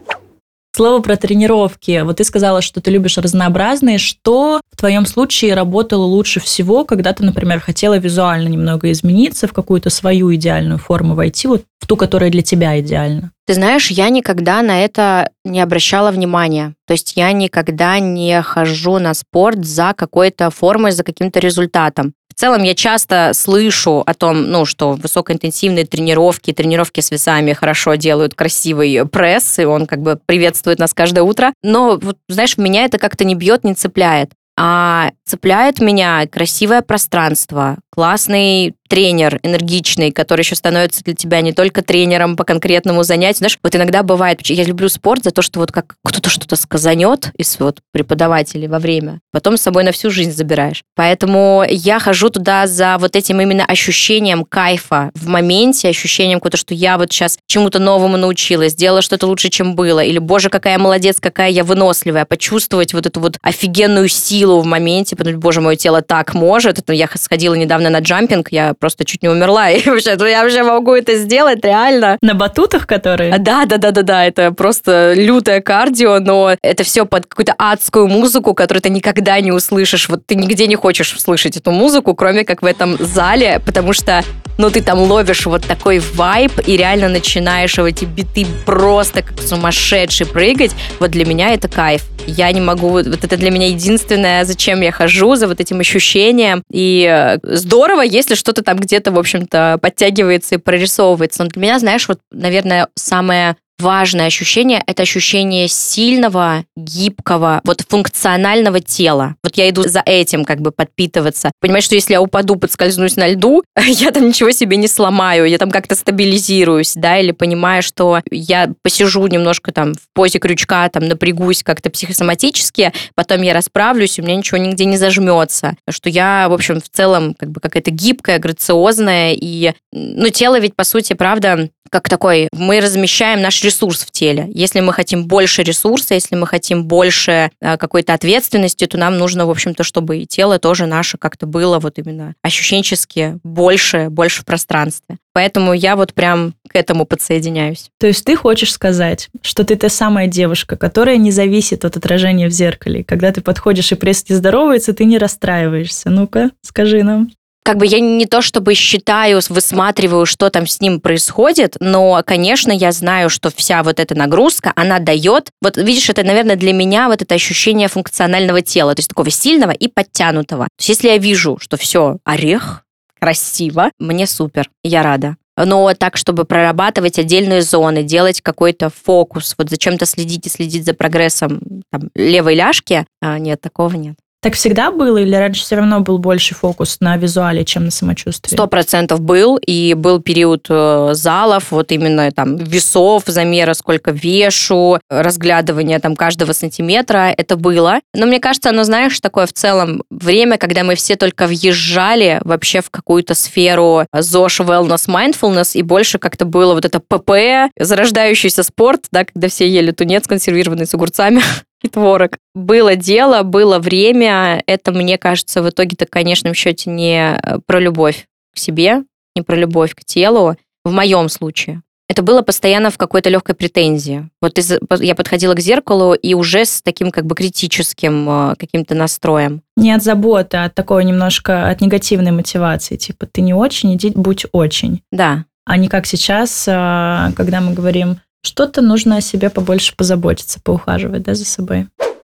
Слово 0.78 1.02
про 1.02 1.16
тренировки. 1.16 2.04
Вот 2.04 2.18
ты 2.18 2.24
сказала, 2.24 2.62
что 2.62 2.82
ты 2.82 2.92
любишь 2.92 3.18
разнообразные. 3.18 3.98
Что 3.98 4.62
в 4.72 4.78
твоем 4.78 5.08
случае 5.08 5.56
работало 5.56 6.04
лучше 6.04 6.40
всего, 6.40 6.86
когда 6.86 7.14
ты, 7.14 7.24
например, 7.24 7.60
хотела 7.60 7.98
визуально 7.98 8.48
немного 8.48 8.92
измениться, 8.92 9.48
в 9.48 9.54
какую-то 9.54 9.90
свою 9.90 10.36
идеальную 10.36 10.78
форму 10.78 11.16
войти, 11.16 11.48
вот 11.48 11.64
в 11.80 11.88
ту, 11.88 11.98
которая 11.98 12.30
для 12.30 12.44
тебя 12.44 12.80
идеальна? 12.80 13.32
Ты 13.48 13.56
знаешь, 13.56 13.90
я 13.90 14.10
никогда 14.10 14.62
на 14.62 14.84
это 14.84 15.32
не 15.44 15.62
обращала 15.62 16.12
внимания. 16.12 16.76
То 16.86 16.92
есть 16.92 17.14
я 17.16 17.32
никогда 17.32 17.98
не 17.98 18.40
хожу 18.44 19.00
на 19.00 19.16
спорт 19.16 19.66
за 19.66 19.96
какой-то 19.98 20.52
формой, 20.52 20.92
за 20.92 21.04
каким-то 21.04 21.40
результатом. 21.40 22.14
В 22.38 22.40
целом 22.40 22.62
я 22.62 22.76
часто 22.76 23.32
слышу 23.34 24.04
о 24.06 24.14
том, 24.14 24.52
ну, 24.52 24.66
что 24.66 24.92
высокоинтенсивные 24.92 25.88
тренировки, 25.88 26.54
тренировки 26.54 27.02
с 27.02 27.10
весами 27.10 27.54
хорошо 27.54 27.96
делают 27.96 28.36
красивый 28.36 29.08
пресс, 29.08 29.58
и 29.58 29.66
он 29.66 29.88
как 29.88 30.04
бы 30.04 30.20
приветствует 30.24 30.78
нас 30.78 30.94
каждое 30.94 31.24
утро. 31.24 31.52
Но, 31.64 31.98
вот, 32.00 32.18
знаешь, 32.30 32.60
меня 32.60 32.86
это 32.86 33.00
как-то 33.00 33.26
не 33.26 33.34
бьет, 33.34 33.64
не 33.64 33.74
цепляет. 33.74 34.34
А 34.56 35.10
цепляет 35.26 35.80
меня 35.80 36.28
красивое 36.28 36.84
пространство, 36.84 37.78
классный 37.92 38.76
тренер, 38.88 39.40
энергичный, 39.44 40.12
который 40.12 40.42
еще 40.42 40.56
становится 40.56 41.04
для 41.04 41.14
тебя 41.14 41.42
не 41.42 41.54
только 41.54 41.82
тренером 41.82 42.36
по 42.36 42.44
конкретному 42.44 43.04
занятию. 43.04 43.40
Знаешь, 43.40 43.60
вот 43.62 43.76
иногда 43.76 44.04
бывает, 44.04 44.40
я 44.48 44.64
люблю 44.64 44.90
спорт 44.90 45.24
за 45.24 45.32
то, 45.32 45.42
что 45.42 45.60
вот 45.60 45.72
как 45.72 45.96
кто-то 46.04 46.30
что-то 46.30 46.56
сказанет 46.56 47.32
из 47.38 47.60
вот 47.60 47.80
преподавателей 47.92 48.68
во 48.68 48.80
время, 48.80 49.20
потом 49.32 49.58
с 49.58 49.62
собой 49.62 49.84
на 49.84 49.92
всю 49.92 50.10
жизнь 50.10 50.32
забираешь. 50.32 50.84
Поэтому 50.96 51.64
я 51.70 52.00
хожу 52.00 52.30
туда 52.30 52.68
за 52.68 52.98
вот 53.00 53.16
этим 53.16 53.42
именно 53.42 53.66
ощущением 53.66 54.46
кайфа 54.46 55.12
в 55.14 55.28
моменте, 55.28 55.90
ощущением 55.90 56.40
какого-то, 56.40 56.58
что 56.58 56.74
я 56.74 56.98
вот 56.98 57.12
сейчас 57.12 57.38
чему-то 57.48 57.80
новому 57.80 58.18
научилась, 58.18 58.74
сделала 58.74 59.02
что-то 59.02 59.28
лучше, 59.28 59.50
чем 59.50 59.76
было, 59.76 60.04
или, 60.04 60.20
боже, 60.20 60.50
какая 60.50 60.74
я 60.74 60.80
молодец, 60.80 61.18
какая 61.20 61.50
я 61.50 61.64
выносливая, 61.64 62.26
почувствовать 62.26 62.94
вот 62.94 63.06
эту 63.06 63.20
вот 63.20 63.38
офигенную 63.42 64.08
силу 64.08 64.60
в 64.62 64.66
моменте, 64.66 65.16
потому 65.16 65.34
что, 65.34 65.42
боже, 65.42 65.62
мое 65.62 65.76
тело 65.76 66.02
так 66.02 66.34
может. 66.34 66.80
Я 66.90 67.10
сходила 67.16 67.54
недавно 67.54 67.90
на 67.90 68.00
джампинг, 68.00 68.52
я 68.52 68.74
просто 68.80 69.06
чуть 69.06 69.24
не 69.24 69.30
умерла. 69.30 69.70
И 69.72 69.88
вообще, 69.90 70.16
я 70.30 70.44
вообще 70.44 70.64
могу 70.64 70.94
это 70.94 71.16
сделать, 71.16 71.64
реально. 71.64 72.18
На 72.22 72.34
батутах, 72.34 72.88
которые? 72.88 73.38
Да, 73.38 73.66
да, 73.66 73.78
да, 73.78 73.92
да, 73.92 74.02
да. 74.02 74.26
Это 74.26 74.52
просто 74.52 75.14
лютое 75.16 75.62
кардио, 75.62 76.20
но 76.20 76.56
это 76.62 76.84
все 76.84 77.06
под 77.06 77.26
какую-то 77.26 77.54
адскую 77.58 78.08
музыку, 78.08 78.54
которую 78.54 78.82
ты 78.82 78.90
никогда 78.90 79.40
не 79.40 79.52
услышишь. 79.52 80.10
Вот 80.10 80.26
ты 80.26 80.36
нигде 80.36 80.68
не 80.68 80.76
хочешь 80.76 81.20
слышать 81.20 81.58
эту 81.58 81.72
музыку, 81.72 82.16
кроме 82.16 82.44
как 82.46 82.62
в 82.62 82.66
этом 82.66 82.98
зале, 83.00 83.62
потому 83.66 83.94
что 83.94 84.24
ну, 84.58 84.72
ты 84.72 84.82
там 84.82 85.00
ловишь 85.00 85.46
вот 85.46 85.66
такой 85.66 86.00
вайб 86.00 86.52
и 86.66 86.78
реально 86.78 87.10
начинаешь 87.10 87.78
в 87.78 87.84
эти 87.84 88.06
биты 88.06 88.46
просто 88.66 89.22
как 89.22 89.40
сумасшедший 89.42 90.26
прыгать. 90.26 90.72
Вот 91.00 91.12
для 91.12 91.26
меня 91.26 91.54
это 91.54 91.68
кайф. 91.68 92.04
Я 92.26 92.52
не 92.52 92.60
могу, 92.60 92.90
вот 92.90 93.24
это 93.24 93.38
для 93.38 93.52
меня 93.52 93.68
единственное, 93.68 94.44
зачем 94.46 94.82
я 94.82 94.92
хожу, 94.92 95.36
за 95.36 95.48
вот 95.48 95.60
этим 95.60 95.80
ощущением. 95.80 96.64
И 96.72 97.08
э, 97.10 97.38
здорово, 97.44 98.02
если 98.02 98.36
что-то 98.36 98.64
там 98.68 98.80
где-то, 98.80 99.14
в 99.14 99.18
общем-то, 99.18 99.80
подтягивается 99.82 100.56
и 100.56 100.58
прорисовывается. 100.58 101.44
Но 101.44 101.50
для 101.50 101.62
меня, 101.62 101.80
знаешь, 101.80 102.06
вот, 102.10 102.20
наверное, 102.32 102.90
самое 102.96 103.56
важное 103.80 104.26
ощущение– 104.26 104.84
это 104.88 105.04
ощущение 105.04 105.68
сильного, 105.68 106.66
гибкого, 106.76 107.62
вот 107.64 107.84
функционального 107.88 108.80
тела. 108.80 109.36
Вот 109.44 109.56
я 109.58 109.70
иду 109.70 109.84
за 109.84 110.02
этим 110.06 110.46
как 110.46 110.62
бы 110.62 110.72
подпитываться. 110.72 111.52
Понимаешь, 111.60 111.86
что 111.86 111.96
если 111.96 112.14
я 112.14 112.22
упаду, 112.22 112.56
подскользнусь 112.56 113.16
на 113.16 113.28
льду, 113.28 113.64
я 113.86 114.12
там 114.12 114.28
ничего 114.28 114.52
себе 114.52 114.78
не 114.78 114.88
сломаю, 114.88 115.46
я 115.46 115.58
там 115.58 115.72
как-то 115.72 115.96
стабилизируюсь, 115.96 116.94
да, 116.96 117.18
или 117.18 117.32
понимаю, 117.32 117.84
что 117.84 118.22
я 118.32 118.72
посижу 118.82 119.26
немножко 119.28 119.72
там 119.72 119.94
в 119.94 120.08
позе 120.14 120.40
крючка, 120.40 120.90
там 120.90 121.08
напрягусь 121.08 121.64
как-то 121.64 121.90
психосоматически, 121.90 122.94
потом 123.16 123.42
я 123.42 123.54
расправлюсь, 123.54 124.20
у 124.20 124.24
меня 124.24 124.36
ничего 124.36 124.58
нигде 124.58 124.86
не 124.86 124.98
зажмется. 124.98 125.76
Что 125.90 126.10
я, 126.10 126.48
в 126.50 126.54
общем, 126.54 126.82
в 126.82 126.90
целом 126.90 127.36
как 127.38 127.52
бы 127.52 127.60
какая-то 127.60 127.92
гибкая, 127.92 128.40
грациозная, 128.40 129.34
и, 129.34 129.74
ну, 129.92 130.30
тело 130.30 130.60
ведь, 130.60 130.76
по 130.76 130.84
сути, 130.84 131.14
правда, 131.14 131.70
как 131.90 132.10
такой, 132.10 132.50
мы 132.52 132.80
размещаем 132.82 133.42
наш 133.42 133.64
ресурс 133.68 134.06
в 134.06 134.12
теле. 134.12 134.50
Если 134.54 134.80
мы 134.80 134.94
хотим 134.94 135.26
больше 135.26 135.62
ресурса, 135.62 136.14
если 136.14 136.36
мы 136.36 136.48
хотим 136.48 136.86
больше 136.86 137.52
э, 137.62 137.78
какой-то 137.78 138.14
ответственности, 138.14 138.88
то 138.88 138.98
нам 138.98 139.18
нужно, 139.18 139.46
в 139.46 139.50
общем-то, 139.50 139.84
чтобы 139.84 140.20
и 140.20 140.26
тело 140.26 140.58
тоже 140.58 140.86
наше 140.86 141.18
как-то 141.18 141.46
было 141.46 141.80
вот 141.80 142.00
именно 142.00 142.34
ощущенчески 142.42 143.40
больше, 143.44 144.08
больше 144.10 144.42
в 144.42 144.46
пространстве. 144.46 145.18
Поэтому 145.34 145.74
я 145.74 145.96
вот 145.96 146.14
прям 146.14 146.56
к 146.68 146.76
этому 146.76 147.06
подсоединяюсь. 147.06 147.92
То 148.00 148.08
есть 148.08 148.26
ты 148.26 148.36
хочешь 148.36 148.74
сказать, 148.74 149.30
что 149.42 149.64
ты 149.64 149.76
та 149.76 149.90
самая 149.90 150.28
девушка, 150.28 150.78
которая 150.78 151.18
не 151.18 151.32
зависит 151.32 151.86
от 151.86 151.98
отражения 151.98 152.48
в 152.48 152.52
зеркале. 152.52 153.04
Когда 153.04 153.32
ты 153.32 153.42
подходишь 153.42 153.92
и 153.92 153.96
пресс 153.96 154.28
не 154.30 154.36
здоровается, 154.36 154.94
ты 154.94 155.06
не 155.06 155.18
расстраиваешься. 155.18 156.10
Ну-ка, 156.10 156.50
скажи 156.64 157.04
нам 157.04 157.30
как 157.68 157.76
бы 157.76 157.86
я 157.86 158.00
не 158.00 158.26
то 158.26 158.42
чтобы 158.42 158.76
считаю, 158.76 159.42
высматриваю, 159.50 160.26
что 160.26 160.50
там 160.50 160.66
с 160.68 160.80
ним 160.80 161.02
происходит, 161.02 161.76
но, 161.82 162.24
конечно, 162.26 162.72
я 162.72 162.94
знаю, 162.94 163.30
что 163.30 163.52
вся 163.54 163.84
вот 163.84 164.00
эта 164.00 164.16
нагрузка, 164.16 164.72
она 164.78 165.00
дает, 165.00 165.50
вот 165.62 165.76
видишь, 165.76 166.10
это, 166.10 166.24
наверное, 166.24 166.56
для 166.56 166.72
меня 166.72 167.10
вот 167.10 167.22
это 167.22 167.36
ощущение 167.36 167.90
функционального 167.90 168.62
тела, 168.62 168.96
то 168.96 169.02
есть 169.02 169.10
такого 169.10 169.30
сильного 169.30 169.72
и 169.72 169.90
подтянутого. 169.90 170.64
То 170.64 170.80
есть 170.80 170.88
если 170.88 171.10
я 171.10 171.18
вижу, 171.18 171.58
что 171.60 171.76
все 171.76 172.20
орех, 172.24 172.86
красиво, 173.20 173.92
мне 174.00 174.28
супер, 174.28 174.70
я 174.86 175.04
рада. 175.04 175.36
Но 175.58 175.94
так, 175.94 176.16
чтобы 176.16 176.46
прорабатывать 176.46 177.20
отдельные 177.20 177.64
зоны, 177.64 178.02
делать 178.02 178.40
какой-то 178.40 178.90
фокус, 178.90 179.56
вот 179.58 179.70
зачем-то 179.70 180.06
следить 180.06 180.46
и 180.46 180.50
следить 180.50 180.86
за 180.86 180.94
прогрессом 180.94 181.60
там, 181.92 182.12
левой 182.16 182.56
ляжки, 182.56 183.06
а, 183.22 183.38
нет, 183.40 183.60
такого 183.60 183.94
нет. 183.96 184.16
Так 184.42 184.54
всегда 184.54 184.92
было 184.92 185.18
или 185.18 185.36
раньше 185.36 185.62
все 185.62 185.78
равно 185.78 186.02
был 186.02 186.20
больше 186.20 186.54
фокус 186.54 186.98
на 187.00 187.18
визуале, 187.18 187.66
чем 187.66 187.86
на 187.86 187.92
самочувствии? 187.92 188.54
Сто 188.54 188.68
процентов 188.68 189.20
был, 189.20 189.58
и 189.58 189.96
был 189.96 190.22
период 190.22 190.68
э, 190.70 191.10
залов, 191.14 191.72
вот 191.72 191.92
именно 191.92 192.32
там 192.32 192.56
весов, 192.56 193.24
замера, 193.26 193.74
сколько 193.74 194.12
вешу, 194.12 195.00
разглядывания 195.10 196.00
там 196.00 196.16
каждого 196.16 196.54
сантиметра, 196.54 197.34
это 197.36 197.58
было. 197.58 198.00
Но 198.14 198.28
мне 198.28 198.40
кажется, 198.40 198.70
оно, 198.70 198.84
знаешь, 198.84 199.20
такое 199.20 199.48
в 199.48 199.54
целом 199.54 200.04
время, 200.12 200.60
когда 200.60 200.84
мы 200.84 200.94
все 200.96 201.16
только 201.16 201.48
въезжали 201.48 202.40
вообще 202.44 202.82
в 202.82 202.92
какую-то 202.92 203.34
сферу 203.34 204.06
ЗОЖ, 204.14 204.62
wellness, 204.62 205.08
mindfulness, 205.08 205.72
и 205.74 205.82
больше 205.82 206.20
как-то 206.20 206.46
было 206.46 206.76
вот 206.76 206.86
это 206.86 207.00
ПП, 207.00 207.72
зарождающийся 207.80 208.62
спорт, 208.62 209.06
да, 209.12 209.26
когда 209.26 209.48
все 209.48 209.68
ели 209.68 209.90
тунец 209.90 210.28
консервированный 210.28 210.86
с 210.86 210.94
огурцами, 210.94 211.42
и 211.84 211.88
творог. 211.88 212.38
Было 212.56 212.96
дело, 212.96 213.44
было 213.44 213.80
время. 213.80 214.64
Это, 214.66 214.92
мне 214.92 215.18
кажется, 215.18 215.62
в 215.62 215.70
итоге-то, 215.70 216.06
в 216.06 216.10
конечном 216.10 216.54
счете, 216.54 216.90
не 216.90 217.36
э, 217.36 217.60
про 217.66 217.80
любовь 217.80 218.26
к 218.54 218.58
себе, 218.58 219.04
не 219.36 219.42
про 219.42 219.56
любовь 219.56 219.94
к 219.96 220.04
телу. 220.04 220.56
В 220.84 220.92
моем 220.92 221.28
случае. 221.28 221.82
Это 222.10 222.24
было 222.24 222.42
постоянно 222.42 222.90
в 222.90 222.98
какой-то 222.98 223.30
легкой 223.30 223.54
претензии. 223.54 224.30
Вот 224.42 224.58
из, 224.58 224.80
я 225.00 225.14
подходила 225.14 225.54
к 225.54 225.60
зеркалу 225.60 226.14
и 226.14 226.34
уже 226.34 226.64
с 226.64 226.82
таким 226.82 227.12
как 227.12 227.26
бы 227.26 227.36
критическим 227.36 228.30
э, 228.30 228.56
каким-то 228.58 228.96
настроем. 228.96 229.62
Не 229.76 229.92
от 229.92 230.04
заботы, 230.04 230.58
а 230.58 230.66
от 230.66 230.76
такой 230.76 231.04
немножко 231.04 231.70
от 231.70 231.82
негативной 231.82 232.32
мотивации. 232.32 232.96
Типа, 232.96 233.26
ты 233.26 233.42
не 233.42 233.54
очень, 233.54 233.96
иди, 233.96 234.12
будь 234.16 234.46
очень. 234.54 235.02
Да. 235.12 235.44
А 235.66 235.76
не 235.76 235.90
как 235.90 236.06
сейчас, 236.06 236.66
э, 236.66 237.34
когда 237.36 237.60
мы 237.60 237.74
говорим, 237.74 238.22
что-то 238.48 238.82
нужно 238.82 239.18
о 239.18 239.22
себе 239.22 239.50
побольше 239.50 239.94
позаботиться, 239.96 240.60
поухаживать 240.64 241.24
да, 241.24 241.36
за 241.36 241.46
собой. 241.46 241.88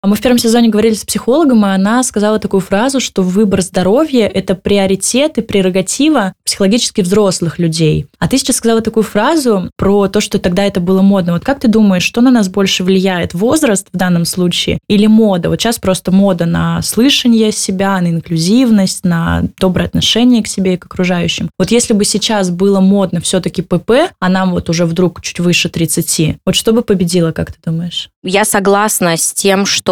А 0.05 0.09
мы 0.09 0.17
в 0.17 0.21
первом 0.21 0.38
сезоне 0.38 0.69
говорили 0.69 0.95
с 0.95 1.05
психологом, 1.05 1.65
и 1.65 1.69
она 1.69 2.03
сказала 2.03 2.41
такую 2.41 2.61
фразу, 2.61 2.99
что 2.99 3.23
выбор 3.23 3.62
здоровья– 3.62 4.27
это 4.35 4.57
приоритет 4.57 5.38
и 5.38 5.43
прерогатива 5.43 6.35
психологически 6.45 7.03
взрослых 7.03 7.61
людей. 7.61 8.07
А 8.19 8.27
ты 8.27 8.37
сейчас 8.37 8.57
сказала 8.57 8.81
такую 8.81 9.05
фразу 9.05 9.71
про 9.77 10.09
то, 10.09 10.21
что 10.21 10.41
тогда 10.41 10.65
это 10.65 10.81
было 10.81 11.03
модно. 11.03 11.35
Вот 11.35 11.45
как 11.45 11.61
ты 11.61 11.69
думаешь, 11.69 12.03
что 12.03 12.21
на 12.21 12.33
нас 12.33 12.49
больше 12.49 12.83
влияет? 12.83 13.33
Возраст 13.33 13.87
в 13.93 13.97
данном 13.97 14.25
случае 14.25 14.81
или 14.88 15.07
мода? 15.07 15.51
Вот 15.51 15.61
сейчас 15.61 15.79
просто 15.79 16.11
мода 16.11 16.47
на 16.47 16.83
слышание 16.83 17.53
себя, 17.53 18.01
на 18.01 18.09
инклюзивность, 18.09 19.05
на 19.05 19.45
доброе 19.61 19.85
отношение 19.85 20.43
к 20.43 20.49
себе 20.49 20.75
и 20.75 20.77
к 20.79 20.87
окружающим. 20.87 21.49
Вот 21.61 21.71
если 21.71 21.95
бы 21.95 22.05
сейчас 22.05 22.51
было 22.51 22.81
модно 22.81 23.21
все-таки 23.21 23.62
ПП, 23.62 23.93
а 24.19 24.29
нам 24.29 24.51
вот 24.51 24.69
уже 24.69 24.85
вдруг 24.85 25.23
чуть 25.23 25.38
выше 25.38 25.69
30, 25.69 26.38
вот 26.45 26.57
что 26.57 26.73
бы 26.73 26.83
победило, 26.83 27.31
как 27.31 27.53
ты 27.53 27.59
думаешь? 27.71 28.09
Я 28.25 28.45
согласна 28.45 29.17
с 29.17 29.33
тем, 29.33 29.65
что 29.67 29.91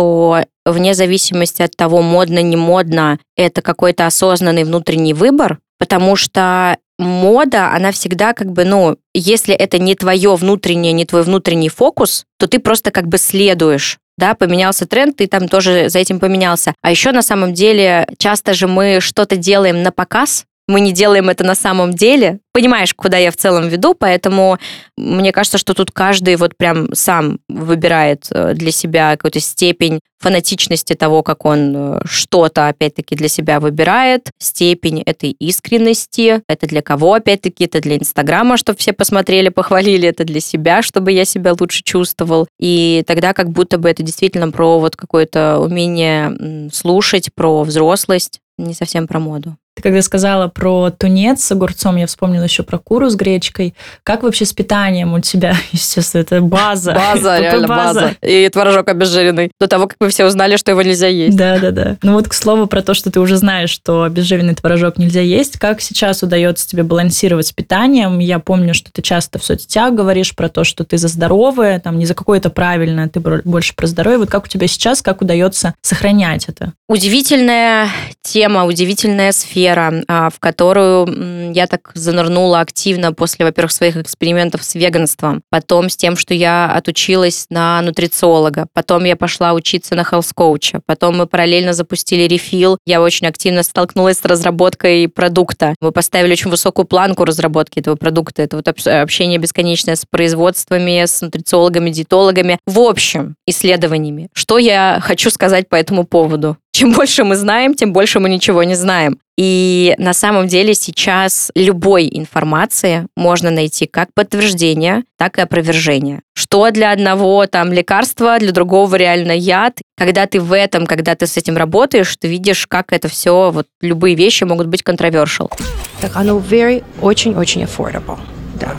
вне 0.65 0.95
зависимости 0.95 1.63
от 1.63 1.77
того, 1.77 2.03
модно, 2.03 2.43
не 2.43 2.57
модно, 2.57 3.19
это 3.37 3.63
какой-то 3.63 4.07
осознанный 4.07 4.65
внутренний 4.65 5.15
выбор, 5.15 5.59
потому 5.79 6.17
что 6.17 6.77
мода, 6.99 7.73
она 7.73 7.93
всегда 7.93 8.35
как 8.35 8.53
бы, 8.53 8.65
ну, 8.65 8.97
если 9.15 9.55
это 9.55 9.79
не 9.79 9.95
твое 9.95 10.35
внутреннее, 10.35 10.93
не 10.93 11.07
твой 11.07 11.23
внутренний 11.23 11.71
фокус, 11.71 12.25
то 12.39 12.47
ты 12.47 12.59
просто 12.59 12.91
как 12.91 13.07
бы 13.09 13.19
следуешь 13.19 13.99
да, 14.21 14.35
поменялся 14.35 14.87
тренд, 14.87 15.17
ты 15.17 15.27
там 15.27 15.49
тоже 15.49 15.89
за 15.89 15.99
этим 15.99 16.21
поменялся. 16.21 16.75
А 16.83 16.91
еще 16.91 17.11
на 17.11 17.23
самом 17.23 17.55
деле 17.55 18.07
часто 18.19 18.53
же 18.53 18.69
мы 18.69 19.01
что-то 19.01 19.37
делаем 19.37 19.83
на 19.83 19.91
показ, 19.93 20.45
мы 20.69 20.81
не 20.81 20.93
делаем 20.93 21.29
это 21.29 21.45
на 21.45 21.55
самом 21.55 21.93
деле. 21.93 22.41
Понимаешь, 22.53 22.95
куда 22.95 23.17
я 23.19 23.31
в 23.31 23.37
целом 23.37 23.69
веду, 23.69 23.95
поэтому 23.95 24.59
мне 24.97 25.33
кажется, 25.33 25.59
что 25.59 25.75
тут 25.75 25.91
каждый 25.91 26.37
вот 26.37 26.57
прям 26.57 26.95
сам 26.95 27.39
выбирает 27.49 28.27
э, 28.31 28.55
для 28.55 28.71
себя 28.71 29.13
какую-то 29.17 29.41
степень 29.41 30.01
фанатичности 30.21 30.95
того, 30.95 31.23
как 31.23 31.45
он 31.45 31.75
э, 31.75 32.01
что-то, 32.05 32.69
опять-таки, 32.69 33.17
для 33.17 33.29
себя 33.29 33.59
выбирает, 33.61 34.31
степень 34.39 35.03
этой 35.03 35.31
искренности, 35.31 36.43
это 36.49 36.67
для 36.67 36.83
кого, 36.83 37.15
опять-таки, 37.15 37.65
это 37.65 37.81
для 37.81 37.97
Инстаграма, 37.97 38.57
чтобы 38.57 38.79
все 38.79 38.93
посмотрели, 38.93 39.49
похвалили, 39.61 40.09
это 40.09 40.25
для 40.25 40.41
себя, 40.41 40.83
чтобы 40.83 41.13
я 41.13 41.25
себя 41.25 41.55
лучше 41.59 41.83
чувствовал. 41.83 42.47
И 42.59 43.03
тогда 43.07 43.33
как 43.33 43.51
будто 43.51 43.79
бы 43.79 43.89
это 43.89 44.03
действительно 44.03 44.51
про 44.51 44.79
вот 44.79 44.97
какое-то 44.97 45.59
умение 45.59 46.69
слушать, 46.73 47.31
про 47.35 47.63
взрослость, 47.63 48.41
не 48.59 48.75
совсем 48.75 49.07
про 49.07 49.19
моду. 49.19 49.57
Ты 49.77 49.83
когда 49.83 50.03
сказала 50.03 50.49
про 50.49 50.91
тунец 50.91 51.45
с 51.45 51.53
огурцом, 51.53 51.97
я 51.97 52.07
вспомнила 52.07 52.43
еще 52.43 52.63
про 52.63 52.79
куру 52.79 53.09
с 53.09 53.15
гречкой. 53.15 53.75
Как 54.03 54.23
вообще 54.25 54.45
с 54.45 54.53
питанием 54.53 55.15
у 55.15 55.21
тебя? 55.21 55.55
Естественно, 55.73 56.23
это 56.23 56.41
база. 56.41 56.93
База, 56.93 57.39
реально 57.39 57.69
база. 57.69 58.17
И 58.21 58.49
творожок 58.49 58.89
обезжиренный. 58.89 59.53
До 59.61 59.69
того, 59.69 59.87
как 59.87 59.97
мы 60.01 60.09
все 60.11 60.27
узнали, 60.27 60.57
что 60.57 60.73
его 60.73 60.83
нельзя 60.83 61.07
есть. 61.07 61.37
Да, 61.37 61.59
да, 61.59 61.71
да. 61.71 61.97
Ну 62.03 62.15
вот 62.15 62.29
к 62.29 62.35
слову 62.35 62.67
про 62.67 62.83
то, 62.83 62.95
что 62.95 63.11
ты 63.11 63.21
уже 63.21 63.37
знаешь, 63.37 63.71
что 63.71 64.03
обезжиренный 64.03 64.55
творожок 64.55 64.99
нельзя 64.99 65.21
есть. 65.21 65.59
Как 65.59 65.81
сейчас 65.81 66.23
удается 66.23 66.69
тебе 66.69 66.83
балансировать 66.83 67.47
с 67.47 67.53
питанием? 67.53 68.19
Я 68.19 68.41
помню, 68.41 68.75
что 68.75 68.91
ты 68.93 69.03
часто 69.03 69.39
в 69.39 69.45
соцсетях 69.45 69.95
говоришь 69.95 70.35
про 70.35 70.49
то, 70.49 70.65
что 70.65 70.85
ты 70.85 70.99
за 70.99 71.09
здоровое, 71.09 71.79
там 71.79 71.99
не 71.99 72.07
за 72.07 72.15
какое-то 72.15 72.51
правильное, 72.51 73.09
ты 73.09 73.21
больше 73.21 73.75
про 73.75 73.87
здоровье. 73.87 74.19
Вот 74.19 74.31
как 74.31 74.45
у 74.45 74.49
тебя 74.49 74.67
сейчас, 74.67 75.01
как 75.01 75.23
удается 75.23 75.75
сохранять 75.81 76.49
это? 76.49 76.73
Удивительная 76.89 77.89
тема, 78.23 78.67
удивительная 78.67 79.33
сфера 79.33 79.60
сфера, 79.61 80.03
а, 80.09 80.31
в 80.31 80.39
которую 80.39 81.53
я 81.53 81.67
так 81.67 81.91
занырнула 81.95 82.61
активно 82.61 83.13
после, 83.13 83.45
во-первых, 83.45 83.73
своих 83.73 83.97
экспериментов 83.97 84.65
с 84.65 84.75
веганством, 84.75 85.43
потом 85.51 85.89
с 85.91 85.97
тем, 85.97 86.17
что 86.17 86.35
я 86.35 86.73
отучилась 86.73 87.47
на 87.51 87.83
нутрициолога, 87.83 88.67
потом 88.73 89.05
я 89.05 89.17
пошла 89.17 89.53
учиться 89.53 89.95
на 89.95 90.01
health-коуча, 90.01 90.81
потом 90.87 91.19
мы 91.19 91.27
параллельно 91.27 91.73
запустили 91.73 92.23
рефил, 92.23 92.79
я 92.87 93.03
очень 93.03 93.27
активно 93.27 93.63
столкнулась 93.63 94.19
с 94.19 94.25
разработкой 94.25 95.09
продукта. 95.09 95.75
Мы 95.81 95.93
поставили 95.93 96.33
очень 96.33 96.51
высокую 96.51 96.87
планку 96.87 97.25
разработки 97.25 97.81
этого 97.81 97.97
продукта. 97.97 98.43
Это 98.43 98.57
вот 98.57 98.69
общение 98.69 99.39
бесконечное 99.39 99.97
с 99.97 100.07
производствами, 100.07 101.05
с 101.05 101.21
нутрициологами, 101.21 101.91
диетологами. 101.91 102.59
В 102.67 102.79
общем, 102.79 103.35
исследованиями. 103.47 104.29
Что 104.33 104.59
я 104.59 105.01
хочу 105.03 105.31
сказать 105.31 105.69
по 105.69 105.77
этому 105.77 106.05
поводу? 106.05 106.57
Чем 106.81 106.93
больше 106.93 107.25
мы 107.25 107.37
знаем, 107.37 107.75
тем 107.75 107.93
больше 107.93 108.21
мы 108.21 108.31
ничего 108.31 108.63
не 108.63 108.75
знаем. 108.75 109.19
И 109.37 109.95
на 109.99 110.15
самом 110.15 110.49
деле 110.49 110.73
сейчас 110.73 111.51
любой 111.55 112.09
информации 112.11 113.07
можно 113.15 113.51
найти 113.51 113.85
как 113.85 114.09
подтверждение, 114.15 115.05
так 115.19 115.37
и 115.37 115.43
опровержение. 115.43 116.23
Что 116.35 116.71
для 116.71 116.93
одного 116.93 117.47
там 117.47 117.71
лекарство, 117.71 118.39
для 118.39 118.53
другого 118.53 118.97
реально 118.97 119.33
яд. 119.33 119.81
Когда 119.99 120.27
ты 120.27 120.41
в 120.41 120.55
этом, 120.55 120.87
когда 120.87 121.15
ты 121.15 121.27
с 121.27 121.37
этим 121.37 121.59
работаешь, 121.59 122.17
ты 122.19 122.29
видишь, 122.29 122.67
как 122.67 122.95
это 122.95 123.09
все, 123.09 123.51
вот 123.51 123.67
любые 123.83 124.15
вещи 124.15 124.45
могут 124.45 124.69
быть 124.69 124.81
controversial. 124.81 125.53
Так 126.01 126.17
оно 126.17 126.39
very, 126.39 126.83
очень-очень 127.03 127.65
affordable, 127.65 128.19
да. 128.59 128.75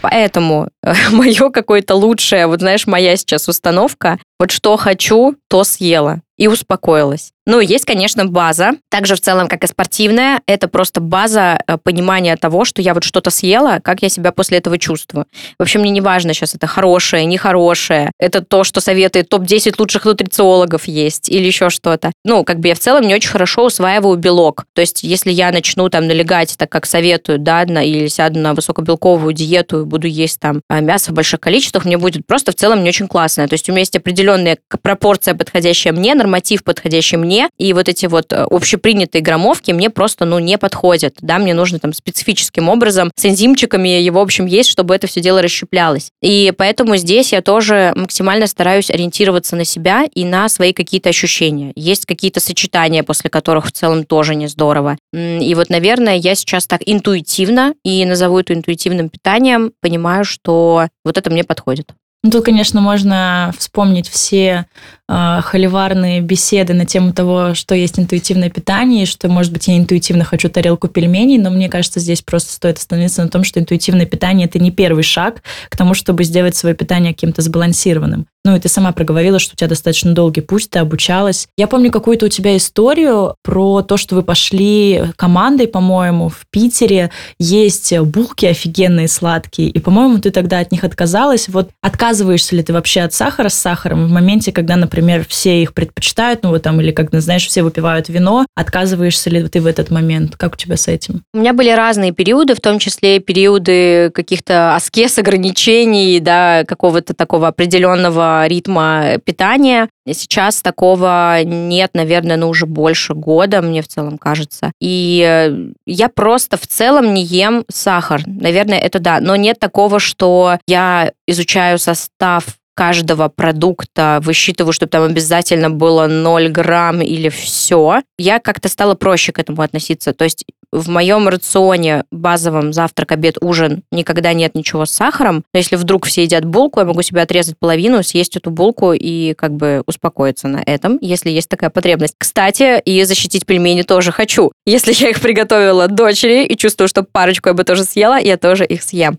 Поэтому 0.00 0.68
э, 0.82 0.94
мое 1.10 1.50
какое-то 1.50 1.96
лучшее, 1.96 2.46
вот 2.46 2.60
знаешь, 2.60 2.86
моя 2.86 3.14
сейчас 3.16 3.46
установка, 3.46 4.18
вот 4.38 4.50
что 4.50 4.78
хочу, 4.78 5.36
то 5.50 5.64
съела 5.64 6.22
и 6.42 6.48
успокоилась. 6.48 7.32
Ну, 7.44 7.58
есть, 7.58 7.84
конечно, 7.84 8.24
база. 8.24 8.72
Также 8.88 9.16
в 9.16 9.20
целом, 9.20 9.48
как 9.48 9.64
и 9.64 9.66
спортивная, 9.66 10.40
это 10.46 10.68
просто 10.68 11.00
база 11.00 11.60
э, 11.66 11.76
понимания 11.76 12.36
того, 12.36 12.64
что 12.64 12.80
я 12.80 12.94
вот 12.94 13.02
что-то 13.02 13.30
съела, 13.30 13.80
как 13.82 14.02
я 14.02 14.08
себя 14.08 14.30
после 14.30 14.58
этого 14.58 14.78
чувствую. 14.78 15.26
В 15.58 15.62
общем, 15.62 15.80
мне 15.80 15.90
не 15.90 16.00
важно 16.00 16.34
сейчас, 16.34 16.54
это 16.54 16.68
хорошее, 16.68 17.24
нехорошее. 17.24 18.12
Это 18.20 18.44
то, 18.44 18.62
что 18.62 18.80
советует 18.80 19.28
топ-10 19.28 19.74
лучших 19.78 20.04
нутрициологов 20.04 20.86
есть 20.86 21.28
или 21.28 21.44
еще 21.44 21.68
что-то. 21.68 22.12
Ну, 22.24 22.44
как 22.44 22.60
бы 22.60 22.68
я 22.68 22.76
в 22.76 22.78
целом 22.78 23.08
не 23.08 23.14
очень 23.14 23.30
хорошо 23.30 23.64
усваиваю 23.66 24.16
белок. 24.16 24.64
То 24.72 24.80
есть, 24.80 25.02
если 25.02 25.32
я 25.32 25.50
начну 25.50 25.88
там 25.88 26.06
налегать, 26.06 26.56
так 26.56 26.70
как 26.70 26.86
советуют, 26.86 27.42
да, 27.42 27.64
на, 27.66 27.84
или 27.84 28.06
сяду 28.06 28.38
на 28.38 28.54
высокобелковую 28.54 29.32
диету 29.32 29.80
и 29.80 29.84
буду 29.84 30.06
есть 30.06 30.38
там 30.38 30.60
а, 30.68 30.78
мясо 30.78 31.10
в 31.10 31.14
больших 31.14 31.40
количествах, 31.40 31.86
мне 31.86 31.98
будет 31.98 32.24
просто 32.24 32.52
в 32.52 32.54
целом 32.54 32.84
не 32.84 32.88
очень 32.88 33.08
классно. 33.08 33.48
То 33.48 33.54
есть, 33.54 33.68
у 33.68 33.72
меня 33.72 33.80
есть 33.80 33.96
определенная 33.96 34.58
пропорция, 34.80 35.34
подходящая 35.34 35.92
мне, 35.92 36.14
норматив, 36.32 36.64
подходящий 36.64 37.18
мне, 37.18 37.50
и 37.58 37.74
вот 37.74 37.88
эти 37.88 38.06
вот 38.06 38.32
э, 38.32 38.46
общепринятые 38.50 39.20
граммовки 39.20 39.70
мне 39.72 39.90
просто, 39.90 40.24
ну, 40.24 40.38
не 40.38 40.56
подходят, 40.56 41.14
да, 41.20 41.38
мне 41.38 41.52
нужно 41.52 41.78
там 41.78 41.92
специфическим 41.92 42.70
образом 42.70 43.10
с 43.16 43.26
энзимчиками 43.26 43.88
его, 44.00 44.20
в 44.20 44.22
общем, 44.22 44.46
есть, 44.46 44.70
чтобы 44.70 44.94
это 44.94 45.06
все 45.06 45.20
дело 45.20 45.42
расщеплялось. 45.42 46.08
И 46.22 46.52
поэтому 46.56 46.96
здесь 46.96 47.32
я 47.32 47.42
тоже 47.42 47.92
максимально 47.94 48.46
стараюсь 48.46 48.90
ориентироваться 48.90 49.56
на 49.56 49.66
себя 49.66 50.04
и 50.14 50.24
на 50.24 50.48
свои 50.48 50.72
какие-то 50.72 51.10
ощущения. 51.10 51.72
Есть 51.76 52.06
какие-то 52.06 52.40
сочетания, 52.40 53.02
после 53.02 53.28
которых 53.28 53.66
в 53.66 53.72
целом 53.72 54.04
тоже 54.04 54.34
не 54.34 54.46
здорово. 54.46 54.96
И 55.12 55.54
вот, 55.54 55.68
наверное, 55.68 56.16
я 56.16 56.34
сейчас 56.34 56.66
так 56.66 56.80
интуитивно, 56.86 57.74
и 57.84 58.04
назову 58.06 58.38
это 58.38 58.54
интуитивным 58.54 59.10
питанием, 59.10 59.72
понимаю, 59.82 60.24
что 60.24 60.88
вот 61.04 61.18
это 61.18 61.30
мне 61.30 61.44
подходит. 61.44 61.92
Ну, 62.24 62.30
тут, 62.30 62.44
конечно, 62.44 62.80
можно 62.80 63.52
вспомнить 63.58 64.08
все 64.08 64.66
э, 65.08 65.40
холиварные 65.42 66.20
беседы 66.20 66.72
на 66.72 66.86
тему 66.86 67.12
того, 67.12 67.54
что 67.54 67.74
есть 67.74 67.98
интуитивное 67.98 68.48
питание, 68.48 69.02
и 69.02 69.06
что, 69.06 69.28
может 69.28 69.52
быть, 69.52 69.66
я 69.66 69.76
интуитивно 69.76 70.22
хочу 70.22 70.48
тарелку 70.48 70.86
пельменей, 70.86 71.38
но 71.38 71.50
мне 71.50 71.68
кажется, 71.68 71.98
здесь 71.98 72.22
просто 72.22 72.52
стоит 72.52 72.78
остановиться 72.78 73.24
на 73.24 73.28
том, 73.28 73.42
что 73.42 73.58
интуитивное 73.58 74.06
питание– 74.06 74.46
это 74.48 74.60
не 74.60 74.70
первый 74.70 75.02
шаг 75.02 75.42
к 75.68 75.76
тому, 75.76 75.94
чтобы 75.94 76.22
сделать 76.22 76.54
свое 76.54 76.76
питание 76.76 77.12
каким-то 77.12 77.42
сбалансированным. 77.42 78.26
Ну, 78.44 78.56
и 78.56 78.60
ты 78.60 78.68
сама 78.68 78.90
проговорила, 78.90 79.38
что 79.38 79.54
у 79.54 79.56
тебя 79.56 79.68
достаточно 79.68 80.14
долгий 80.14 80.40
путь, 80.40 80.68
ты 80.68 80.80
обучалась. 80.80 81.46
Я 81.56 81.68
помню 81.68 81.92
какую-то 81.92 82.26
у 82.26 82.28
тебя 82.28 82.56
историю 82.56 83.36
про 83.42 83.82
то, 83.82 83.96
что 83.96 84.16
вы 84.16 84.22
пошли 84.22 85.04
командой, 85.14 85.68
по-моему, 85.68 86.28
в 86.28 86.46
Питере. 86.50 87.10
Есть 87.38 87.96
булки 88.00 88.46
офигенные 88.46 89.06
сладкие, 89.06 89.68
и, 89.68 89.78
по-моему, 89.78 90.18
ты 90.18 90.32
тогда 90.32 90.58
от 90.58 90.72
них 90.72 90.82
отказалась. 90.82 91.48
Вот 91.48 91.70
отказываешься 92.12 92.54
ли 92.54 92.62
ты 92.62 92.74
вообще 92.74 93.00
от 93.00 93.14
сахара 93.14 93.48
с 93.48 93.54
сахаром 93.54 94.06
в 94.06 94.10
моменте, 94.10 94.52
когда, 94.52 94.76
например, 94.76 95.24
все 95.26 95.62
их 95.62 95.72
предпочитают, 95.72 96.42
ну 96.42 96.50
вот 96.50 96.62
там, 96.62 96.78
или 96.78 96.90
когда, 96.90 97.20
знаешь, 97.20 97.46
все 97.46 97.62
выпивают 97.62 98.10
вино, 98.10 98.44
отказываешься 98.54 99.30
ли 99.30 99.48
ты 99.48 99.62
в 99.62 99.66
этот 99.66 99.90
момент? 99.90 100.36
Как 100.36 100.52
у 100.52 100.56
тебя 100.56 100.76
с 100.76 100.88
этим? 100.88 101.22
У 101.32 101.38
меня 101.38 101.54
были 101.54 101.70
разные 101.70 102.12
периоды, 102.12 102.54
в 102.54 102.60
том 102.60 102.78
числе 102.78 103.18
периоды 103.18 104.10
каких-то 104.10 104.74
аскез, 104.74 105.18
ограничений, 105.18 106.20
да, 106.20 106.64
какого-то 106.64 107.14
такого 107.14 107.48
определенного 107.48 108.46
ритма 108.46 109.18
питания. 109.24 109.88
Сейчас 110.06 110.62
такого 110.62 111.42
нет, 111.44 111.90
наверное, 111.94 112.36
ну 112.36 112.48
уже 112.48 112.66
больше 112.66 113.14
года, 113.14 113.62
мне 113.62 113.82
в 113.82 113.88
целом 113.88 114.18
кажется. 114.18 114.72
И 114.80 115.24
э, 115.24 115.70
я 115.86 116.08
просто 116.08 116.56
в 116.56 116.66
целом 116.66 117.14
не 117.14 117.22
ем 117.22 117.64
сахар. 117.70 118.22
Наверное, 118.26 118.78
это 118.78 118.98
да. 118.98 119.20
Но 119.20 119.36
нет 119.36 119.58
такого, 119.60 120.00
что 120.00 120.58
я 120.66 121.12
изучаю 121.26 121.78
состав 121.78 122.44
каждого 122.74 123.28
продукта 123.28 124.20
высчитываю, 124.22 124.72
чтобы 124.72 124.90
там 124.90 125.04
обязательно 125.04 125.70
было 125.70 126.06
0 126.06 126.48
грамм 126.48 127.02
или 127.02 127.28
все, 127.28 128.02
я 128.18 128.38
как-то 128.38 128.68
стала 128.68 128.94
проще 128.94 129.32
к 129.32 129.38
этому 129.38 129.62
относиться. 129.62 130.12
То 130.12 130.24
есть 130.24 130.44
в 130.72 130.88
моем 130.88 131.28
рационе 131.28 132.04
базовом 132.10 132.72
завтрак, 132.72 133.12
обед, 133.12 133.36
ужин 133.42 133.82
никогда 133.92 134.32
нет 134.32 134.54
ничего 134.54 134.86
с 134.86 134.90
сахаром. 134.90 135.44
Но 135.52 135.58
если 135.58 135.76
вдруг 135.76 136.06
все 136.06 136.22
едят 136.22 136.46
булку, 136.46 136.80
я 136.80 136.86
могу 136.86 137.02
себе 137.02 137.20
отрезать 137.20 137.58
половину, 137.58 138.02
съесть 138.02 138.36
эту 138.36 138.50
булку 138.50 138.94
и 138.94 139.34
как 139.34 139.52
бы 139.52 139.82
успокоиться 139.86 140.48
на 140.48 140.62
этом, 140.64 140.98
если 141.02 141.28
есть 141.28 141.50
такая 141.50 141.68
потребность. 141.68 142.14
Кстати, 142.16 142.80
и 142.80 143.04
защитить 143.04 143.44
пельмени 143.44 143.82
тоже 143.82 144.12
хочу. 144.12 144.52
Если 144.64 144.94
я 144.94 145.10
их 145.10 145.20
приготовила 145.20 145.88
дочери 145.88 146.46
и 146.46 146.56
чувствую, 146.56 146.88
что 146.88 147.02
парочку 147.02 147.50
я 147.50 147.54
бы 147.54 147.64
тоже 147.64 147.84
съела, 147.84 148.18
я 148.18 148.38
тоже 148.38 148.64
их 148.64 148.82
съем. 148.82 149.18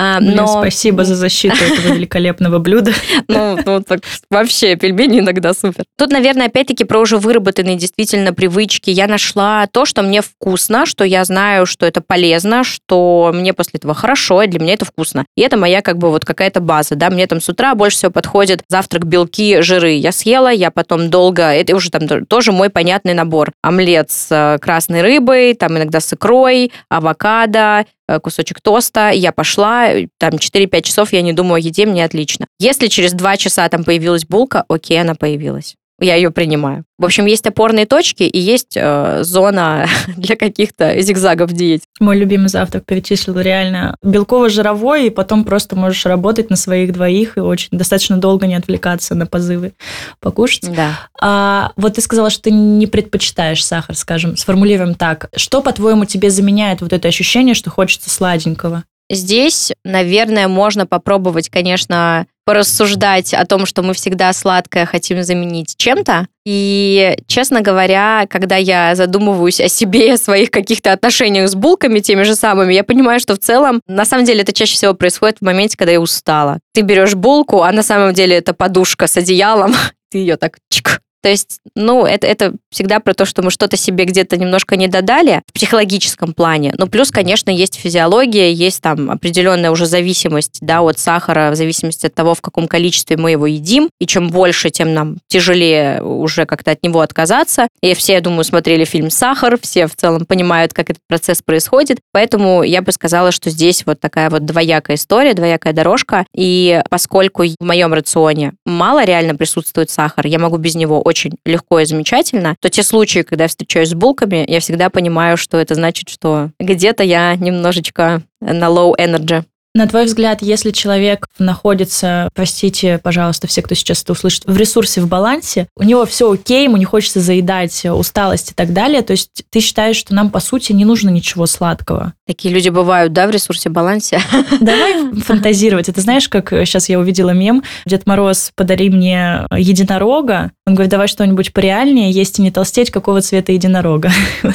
А, 0.00 0.20
но... 0.20 0.46
спасибо 0.46 1.04
за 1.04 1.16
защиту 1.16 1.56
этого 1.64 1.94
великолепного 1.94 2.60
блюда. 2.60 2.92
Ну, 3.26 3.58
ну, 3.66 3.82
так 3.82 4.00
вообще, 4.30 4.76
пельмени 4.76 5.18
иногда 5.18 5.52
супер. 5.52 5.84
Тут, 5.98 6.12
наверное, 6.12 6.46
опять-таки 6.46 6.84
про 6.84 7.00
уже 7.00 7.18
выработанные 7.18 7.74
действительно 7.74 8.32
привычки. 8.32 8.90
Я 8.90 9.08
нашла 9.08 9.66
то, 9.66 9.84
что 9.84 10.02
мне 10.02 10.22
вкусно, 10.22 10.86
что 10.86 11.02
я 11.02 11.24
знаю, 11.24 11.66
что 11.66 11.84
это 11.84 12.00
полезно, 12.00 12.62
что 12.62 13.32
мне 13.34 13.52
после 13.52 13.78
этого 13.78 13.92
хорошо, 13.92 14.42
и 14.42 14.46
для 14.46 14.60
меня 14.60 14.74
это 14.74 14.84
вкусно. 14.84 15.26
И 15.36 15.40
это 15.40 15.56
моя 15.56 15.82
как 15.82 15.98
бы 15.98 16.10
вот 16.10 16.24
какая-то 16.24 16.60
база, 16.60 16.94
да, 16.94 17.10
мне 17.10 17.26
там 17.26 17.40
с 17.40 17.48
утра 17.48 17.74
больше 17.74 17.96
всего 17.96 18.12
подходит 18.12 18.62
завтрак, 18.68 19.04
белки, 19.04 19.62
жиры. 19.62 19.94
Я 19.94 20.12
съела, 20.12 20.52
я 20.52 20.70
потом 20.70 21.10
долго, 21.10 21.42
это 21.42 21.74
уже 21.74 21.90
там 21.90 22.06
тоже 22.26 22.52
мой 22.52 22.70
понятный 22.70 23.14
набор. 23.14 23.50
Омлет 23.62 24.12
с 24.12 24.28
э, 24.30 24.58
красной 24.60 25.02
рыбой, 25.02 25.54
там 25.54 25.76
иногда 25.76 25.98
с 25.98 26.12
икрой, 26.12 26.70
авокадо, 26.88 27.84
кусочек 28.22 28.60
тоста, 28.60 29.10
я 29.10 29.32
пошла, 29.32 29.88
там 30.18 30.34
4-5 30.34 30.82
часов 30.82 31.12
я 31.12 31.22
не 31.22 31.32
думаю 31.32 31.56
о 31.56 31.60
еде, 31.60 31.86
мне 31.86 32.04
отлично. 32.04 32.46
Если 32.58 32.88
через 32.88 33.12
2 33.12 33.36
часа 33.36 33.68
там 33.68 33.84
появилась 33.84 34.24
булка, 34.24 34.64
окей, 34.68 35.00
она 35.00 35.14
появилась 35.14 35.76
я 36.00 36.14
ее 36.14 36.30
принимаю. 36.30 36.84
В 36.98 37.04
общем, 37.04 37.26
есть 37.26 37.46
опорные 37.46 37.86
точки 37.86 38.22
и 38.22 38.38
есть 38.38 38.76
э, 38.76 39.22
зона 39.22 39.86
для 40.16 40.36
каких-то 40.36 41.00
зигзагов 41.00 41.52
диет. 41.52 41.82
Мой 42.00 42.18
любимый 42.18 42.48
завтрак 42.48 42.84
перечислил 42.84 43.38
реально 43.38 43.96
белково-жировой, 44.02 45.06
и 45.06 45.10
потом 45.10 45.44
просто 45.44 45.76
можешь 45.76 46.06
работать 46.06 46.50
на 46.50 46.56
своих 46.56 46.92
двоих 46.92 47.36
и 47.36 47.40
очень 47.40 47.70
достаточно 47.72 48.16
долго 48.16 48.46
не 48.46 48.54
отвлекаться 48.54 49.14
на 49.14 49.26
позывы 49.26 49.72
покушать. 50.20 50.72
Да. 50.74 51.08
А, 51.20 51.72
вот 51.76 51.94
ты 51.94 52.00
сказала, 52.00 52.30
что 52.30 52.44
ты 52.44 52.50
не 52.50 52.86
предпочитаешь 52.86 53.64
сахар, 53.64 53.96
скажем, 53.96 54.36
сформулируем 54.36 54.94
так. 54.94 55.30
Что, 55.36 55.62
по-твоему, 55.62 56.04
тебе 56.04 56.30
заменяет 56.30 56.80
вот 56.80 56.92
это 56.92 57.08
ощущение, 57.08 57.54
что 57.54 57.70
хочется 57.70 58.10
сладенького? 58.10 58.84
Здесь, 59.10 59.72
наверное, 59.84 60.48
можно 60.48 60.86
попробовать, 60.86 61.48
конечно, 61.48 62.26
порассуждать 62.48 63.34
о 63.34 63.44
том, 63.44 63.66
что 63.66 63.82
мы 63.82 63.92
всегда 63.92 64.32
сладкое 64.32 64.86
хотим 64.86 65.22
заменить 65.22 65.74
чем-то. 65.76 66.28
И, 66.46 67.18
честно 67.26 67.60
говоря, 67.60 68.26
когда 68.26 68.56
я 68.56 68.94
задумываюсь 68.94 69.60
о 69.60 69.68
себе, 69.68 70.14
о 70.14 70.16
своих 70.16 70.50
каких-то 70.50 70.94
отношениях 70.94 71.50
с 71.50 71.54
булками 71.54 71.98
теми 71.98 72.22
же 72.22 72.34
самыми, 72.34 72.72
я 72.72 72.84
понимаю, 72.84 73.20
что 73.20 73.34
в 73.34 73.38
целом, 73.38 73.82
на 73.86 74.06
самом 74.06 74.24
деле, 74.24 74.40
это 74.40 74.54
чаще 74.54 74.72
всего 74.72 74.94
происходит 74.94 75.40
в 75.40 75.44
моменте, 75.44 75.76
когда 75.76 75.92
я 75.92 76.00
устала. 76.00 76.60
Ты 76.72 76.80
берешь 76.80 77.14
булку, 77.14 77.64
а 77.64 77.70
на 77.70 77.82
самом 77.82 78.14
деле 78.14 78.38
это 78.38 78.54
подушка 78.54 79.08
с 79.08 79.18
одеялом, 79.18 79.74
ты 80.10 80.16
ее 80.16 80.38
так 80.38 80.56
чик, 80.70 81.02
то 81.22 81.28
есть, 81.28 81.60
ну, 81.74 82.06
это, 82.06 82.26
это 82.26 82.54
всегда 82.70 83.00
про 83.00 83.14
то, 83.14 83.24
что 83.24 83.42
мы 83.42 83.50
что-то 83.50 83.76
себе 83.76 84.04
где-то 84.04 84.36
немножко 84.36 84.76
не 84.76 84.86
додали 84.86 85.42
в 85.48 85.52
психологическом 85.52 86.32
плане. 86.32 86.72
Ну, 86.78 86.86
плюс, 86.86 87.10
конечно, 87.10 87.50
есть 87.50 87.74
физиология, 87.74 88.52
есть 88.52 88.80
там 88.80 89.10
определенная 89.10 89.70
уже 89.70 89.86
зависимость, 89.86 90.58
да, 90.60 90.80
от 90.80 90.98
сахара, 90.98 91.50
в 91.50 91.56
зависимости 91.56 92.06
от 92.06 92.14
того, 92.14 92.34
в 92.34 92.40
каком 92.40 92.68
количестве 92.68 93.16
мы 93.16 93.32
его 93.32 93.46
едим. 93.46 93.90
И 94.00 94.06
чем 94.06 94.28
больше, 94.30 94.70
тем 94.70 94.94
нам 94.94 95.18
тяжелее 95.26 96.02
уже 96.02 96.46
как-то 96.46 96.70
от 96.70 96.82
него 96.84 97.00
отказаться. 97.00 97.66
И 97.82 97.94
все, 97.94 98.14
я 98.14 98.20
думаю, 98.20 98.44
смотрели 98.44 98.84
фильм 98.84 99.10
«Сахар», 99.10 99.58
все 99.60 99.88
в 99.88 99.96
целом 99.96 100.24
понимают, 100.24 100.72
как 100.72 100.90
этот 100.90 101.02
процесс 101.08 101.42
происходит. 101.42 101.98
Поэтому 102.12 102.62
я 102.62 102.80
бы 102.80 102.92
сказала, 102.92 103.32
что 103.32 103.50
здесь 103.50 103.84
вот 103.86 103.98
такая 103.98 104.30
вот 104.30 104.44
двоякая 104.44 104.96
история, 104.96 105.34
двоякая 105.34 105.72
дорожка. 105.72 106.26
И 106.34 106.80
поскольку 106.90 107.44
в 107.44 107.64
моем 107.64 107.92
рационе 107.92 108.52
мало 108.64 109.04
реально 109.04 109.34
присутствует 109.34 109.90
сахар, 109.90 110.26
я 110.26 110.38
могу 110.38 110.58
без 110.58 110.76
него 110.76 111.02
очень 111.08 111.32
легко 111.44 111.80
и 111.80 111.84
замечательно, 111.84 112.56
то 112.60 112.68
те 112.68 112.82
случаи, 112.82 113.20
когда 113.20 113.44
я 113.44 113.48
встречаюсь 113.48 113.90
с 113.90 113.94
булками, 113.94 114.44
я 114.46 114.60
всегда 114.60 114.90
понимаю, 114.90 115.36
что 115.36 115.58
это 115.58 115.74
значит, 115.74 116.08
что 116.08 116.50
где-то 116.60 117.02
я 117.02 117.34
немножечко 117.36 118.22
на 118.40 118.66
low 118.66 118.94
energy. 118.98 119.44
На 119.78 119.86
твой 119.86 120.06
взгляд, 120.06 120.42
если 120.42 120.72
человек 120.72 121.28
находится, 121.38 122.30
простите, 122.34 122.98
пожалуйста, 123.00 123.46
все, 123.46 123.62
кто 123.62 123.76
сейчас 123.76 124.02
это 124.02 124.10
услышит, 124.10 124.42
в 124.44 124.56
ресурсе, 124.56 125.00
в 125.00 125.06
балансе, 125.06 125.68
у 125.76 125.84
него 125.84 126.04
все 126.04 126.32
окей, 126.32 126.64
ему 126.64 126.76
не 126.78 126.84
хочется 126.84 127.20
заедать 127.20 127.84
усталость 127.84 128.50
и 128.50 128.54
так 128.54 128.72
далее, 128.72 129.02
то 129.02 129.12
есть 129.12 129.44
ты 129.50 129.60
считаешь, 129.60 129.94
что 129.94 130.14
нам, 130.14 130.30
по 130.30 130.40
сути, 130.40 130.72
не 130.72 130.84
нужно 130.84 131.10
ничего 131.10 131.46
сладкого? 131.46 132.12
Такие 132.26 132.52
люди 132.52 132.70
бывают, 132.70 133.12
да, 133.12 133.28
в 133.28 133.30
ресурсе, 133.30 133.68
балансе? 133.68 134.20
Давай 134.60 135.14
фантазировать. 135.20 135.88
Это 135.88 136.00
знаешь, 136.00 136.28
как 136.28 136.50
сейчас 136.50 136.88
я 136.88 136.98
увидела 136.98 137.30
мем, 137.30 137.62
Дед 137.86 138.04
Мороз, 138.04 138.50
подари 138.56 138.90
мне 138.90 139.46
единорога, 139.56 140.50
он 140.66 140.74
говорит, 140.74 140.90
давай 140.90 141.06
что-нибудь 141.06 141.52
пореальнее, 141.52 142.10
есть 142.10 142.40
и 142.40 142.42
не 142.42 142.50
толстеть, 142.50 142.90
какого 142.90 143.20
цвета 143.20 143.52
единорога. 143.52 144.10
Вот, 144.42 144.54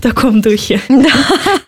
в 0.00 0.02
таком 0.02 0.40
духе. 0.40 0.80
Да. 0.90 1.08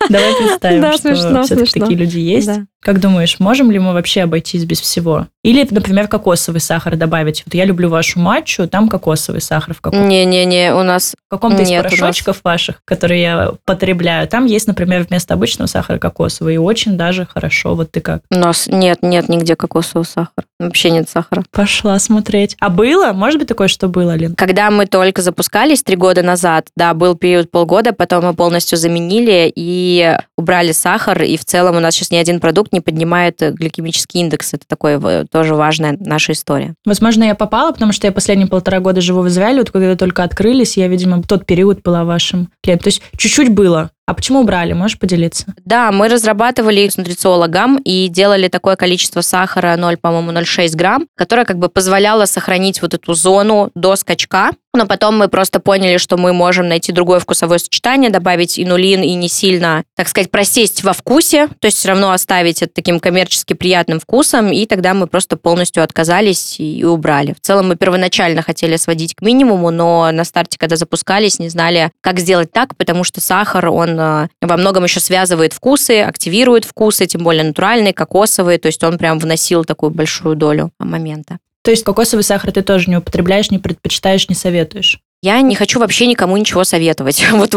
Давай 0.08 0.34
представим, 0.34 0.82
да, 0.82 0.92
что 0.92 1.14
смешно, 1.14 1.42
все-таки 1.44 1.70
смешно. 1.70 1.86
такие 1.86 1.98
люди 1.98 2.18
есть. 2.18 2.46
Да. 2.46 2.66
Как 2.82 3.00
думаешь, 3.00 3.38
можем 3.38 3.70
ли 3.70 3.78
мы 3.78 3.92
вообще 3.92 4.22
обойтись 4.22 4.64
без 4.64 4.80
всего? 4.80 5.28
Или, 5.44 5.66
например, 5.70 6.08
кокосовый 6.08 6.60
сахар 6.60 6.96
добавить? 6.96 7.44
Вот 7.46 7.54
я 7.54 7.64
люблю 7.64 7.88
вашу 7.88 8.18
матчу, 8.18 8.66
там 8.66 8.88
кокосовый 8.88 9.40
сахар 9.40 9.72
в 9.74 9.80
каком-то. 9.80 10.04
Не-не-не, 10.04 10.74
у 10.74 10.82
нас 10.82 11.14
В 11.28 11.30
каком-то 11.30 11.62
из 11.62 11.70
порошочков 11.70 12.40
ваших, 12.42 12.80
которые 12.84 13.22
я 13.22 13.52
потребляю, 13.64 14.26
там 14.26 14.46
есть, 14.46 14.66
например, 14.66 15.06
вместо 15.08 15.34
обычного 15.34 15.68
сахара 15.68 15.98
кокосовый, 15.98 16.56
и 16.56 16.58
очень 16.58 16.96
даже 16.96 17.26
хорошо. 17.32 17.76
Вот 17.76 17.92
ты 17.92 18.00
как? 18.00 18.22
У 18.30 18.36
нас 18.36 18.66
нет, 18.66 18.98
нет 19.02 19.28
нигде 19.28 19.54
кокосового 19.54 20.04
сахара. 20.04 20.44
Вообще 20.58 20.90
нет 20.90 21.08
сахара. 21.08 21.44
Пошла 21.52 21.98
смотреть. 22.00 22.56
А 22.58 22.68
было? 22.68 23.12
Может 23.12 23.38
быть 23.38 23.48
такое, 23.48 23.68
что 23.68 23.88
было, 23.88 24.16
Лен? 24.16 24.34
Когда 24.34 24.70
мы 24.70 24.86
только 24.86 25.22
запускались 25.22 25.84
три 25.84 25.96
года 25.96 26.22
назад, 26.22 26.66
да, 26.76 26.94
был 26.94 27.14
период 27.16 27.50
полгода, 27.50 27.92
потом 27.92 28.21
мы 28.22 28.34
полностью 28.34 28.78
заменили 28.78 29.52
и 29.54 30.16
убрали 30.36 30.72
сахар, 30.72 31.22
и 31.22 31.36
в 31.36 31.44
целом 31.44 31.76
у 31.76 31.80
нас 31.80 31.94
сейчас 31.94 32.10
ни 32.10 32.16
один 32.16 32.40
продукт 32.40 32.72
не 32.72 32.80
поднимает 32.80 33.38
гликемический 33.40 34.20
индекс. 34.20 34.54
Это 34.54 34.64
такое 34.66 35.26
тоже 35.30 35.54
важная 35.54 35.96
наша 36.00 36.32
история. 36.32 36.74
Возможно, 36.84 37.24
я 37.24 37.34
попала, 37.34 37.72
потому 37.72 37.92
что 37.92 38.06
я 38.06 38.12
последние 38.12 38.48
полтора 38.48 38.80
года 38.80 39.00
живу 39.00 39.22
в 39.22 39.28
Израиле, 39.28 39.60
вот 39.60 39.70
когда 39.70 39.96
только 39.96 40.24
открылись, 40.24 40.76
я, 40.76 40.88
видимо, 40.88 41.22
тот 41.22 41.46
период 41.46 41.82
была 41.82 42.04
вашим 42.04 42.48
клиентом. 42.62 42.84
То 42.84 42.88
есть 42.88 43.02
чуть-чуть 43.16 43.50
было. 43.50 43.90
А 44.06 44.14
почему 44.14 44.40
убрали? 44.40 44.72
Можешь 44.72 44.98
поделиться? 44.98 45.46
Да, 45.64 45.92
мы 45.92 46.08
разрабатывали 46.08 46.88
с 46.88 46.96
нутрициологом 46.96 47.78
и 47.78 48.08
делали 48.08 48.48
такое 48.48 48.76
количество 48.76 49.20
сахара 49.20 49.76
0, 49.76 49.96
по-моему, 49.96 50.32
0,6 50.32 50.76
грамм, 50.76 51.06
которое 51.16 51.44
как 51.44 51.58
бы 51.58 51.68
позволяло 51.68 52.24
сохранить 52.24 52.82
вот 52.82 52.94
эту 52.94 53.14
зону 53.14 53.70
до 53.74 53.94
скачка, 53.96 54.50
Но 54.74 54.86
потом 54.86 55.18
мы 55.18 55.28
просто 55.28 55.60
поняли, 55.60 55.98
что 55.98 56.16
мы 56.16 56.32
можем 56.32 56.66
найти 56.66 56.92
другое 56.92 57.20
вкусовое 57.20 57.58
сочетание, 57.58 58.08
добавить 58.08 58.58
инулин 58.58 59.02
и 59.02 59.12
не 59.14 59.28
сильно, 59.28 59.84
так 59.96 60.08
сказать, 60.08 60.30
просесть 60.30 60.82
во 60.82 60.94
вкусе, 60.94 61.48
то 61.60 61.66
есть 61.66 61.76
все 61.76 61.88
равно 61.88 62.12
оставить 62.12 62.62
это 62.62 62.72
таким 62.74 62.98
коммерчески 62.98 63.52
приятным 63.52 64.00
вкусом, 64.00 64.50
и 64.50 64.64
тогда 64.64 64.94
мы 64.94 65.06
просто 65.06 65.36
полностью 65.36 65.82
отказались 65.82 66.58
и 66.58 66.84
убрали. 66.84 67.34
В 67.34 67.40
целом 67.40 67.68
мы 67.68 67.76
первоначально 67.76 68.40
хотели 68.40 68.76
сводить 68.76 69.14
к 69.14 69.20
минимуму, 69.20 69.70
но 69.70 70.10
на 70.10 70.24
старте, 70.24 70.56
когда 70.58 70.76
запускались, 70.76 71.38
не 71.38 71.50
знали, 71.50 71.90
как 72.00 72.18
сделать 72.18 72.50
так, 72.50 72.74
потому 72.76 73.04
что 73.04 73.20
сахар, 73.20 73.68
он 73.68 73.91
э, 73.98 74.28
во 74.40 74.56
многом 74.56 74.84
еще 74.84 75.00
связывает 75.00 75.52
вкусы, 75.52 76.00
активирует 76.00 76.64
вкусы, 76.64 77.06
тем 77.06 77.22
более 77.22 77.44
натуральные, 77.44 77.92
кокосовые, 77.92 78.58
то 78.58 78.66
есть 78.66 78.82
он 78.84 78.98
прям 78.98 79.18
вносил 79.18 79.64
такую 79.64 79.90
большую 79.90 80.36
долю 80.36 80.70
момента. 80.78 81.38
То 81.62 81.70
есть 81.70 81.84
кокосовый 81.84 82.24
сахар 82.24 82.52
ты 82.52 82.62
тоже 82.62 82.90
не 82.90 82.96
употребляешь, 82.96 83.50
не 83.50 83.58
предпочитаешь, 83.58 84.28
не 84.28 84.34
советуешь? 84.34 85.00
Я 85.22 85.40
не 85.40 85.54
хочу 85.54 85.78
вообще 85.78 86.06
никому 86.06 86.36
ничего 86.36 86.64
советовать. 86.64 87.24
Вот 87.32 87.54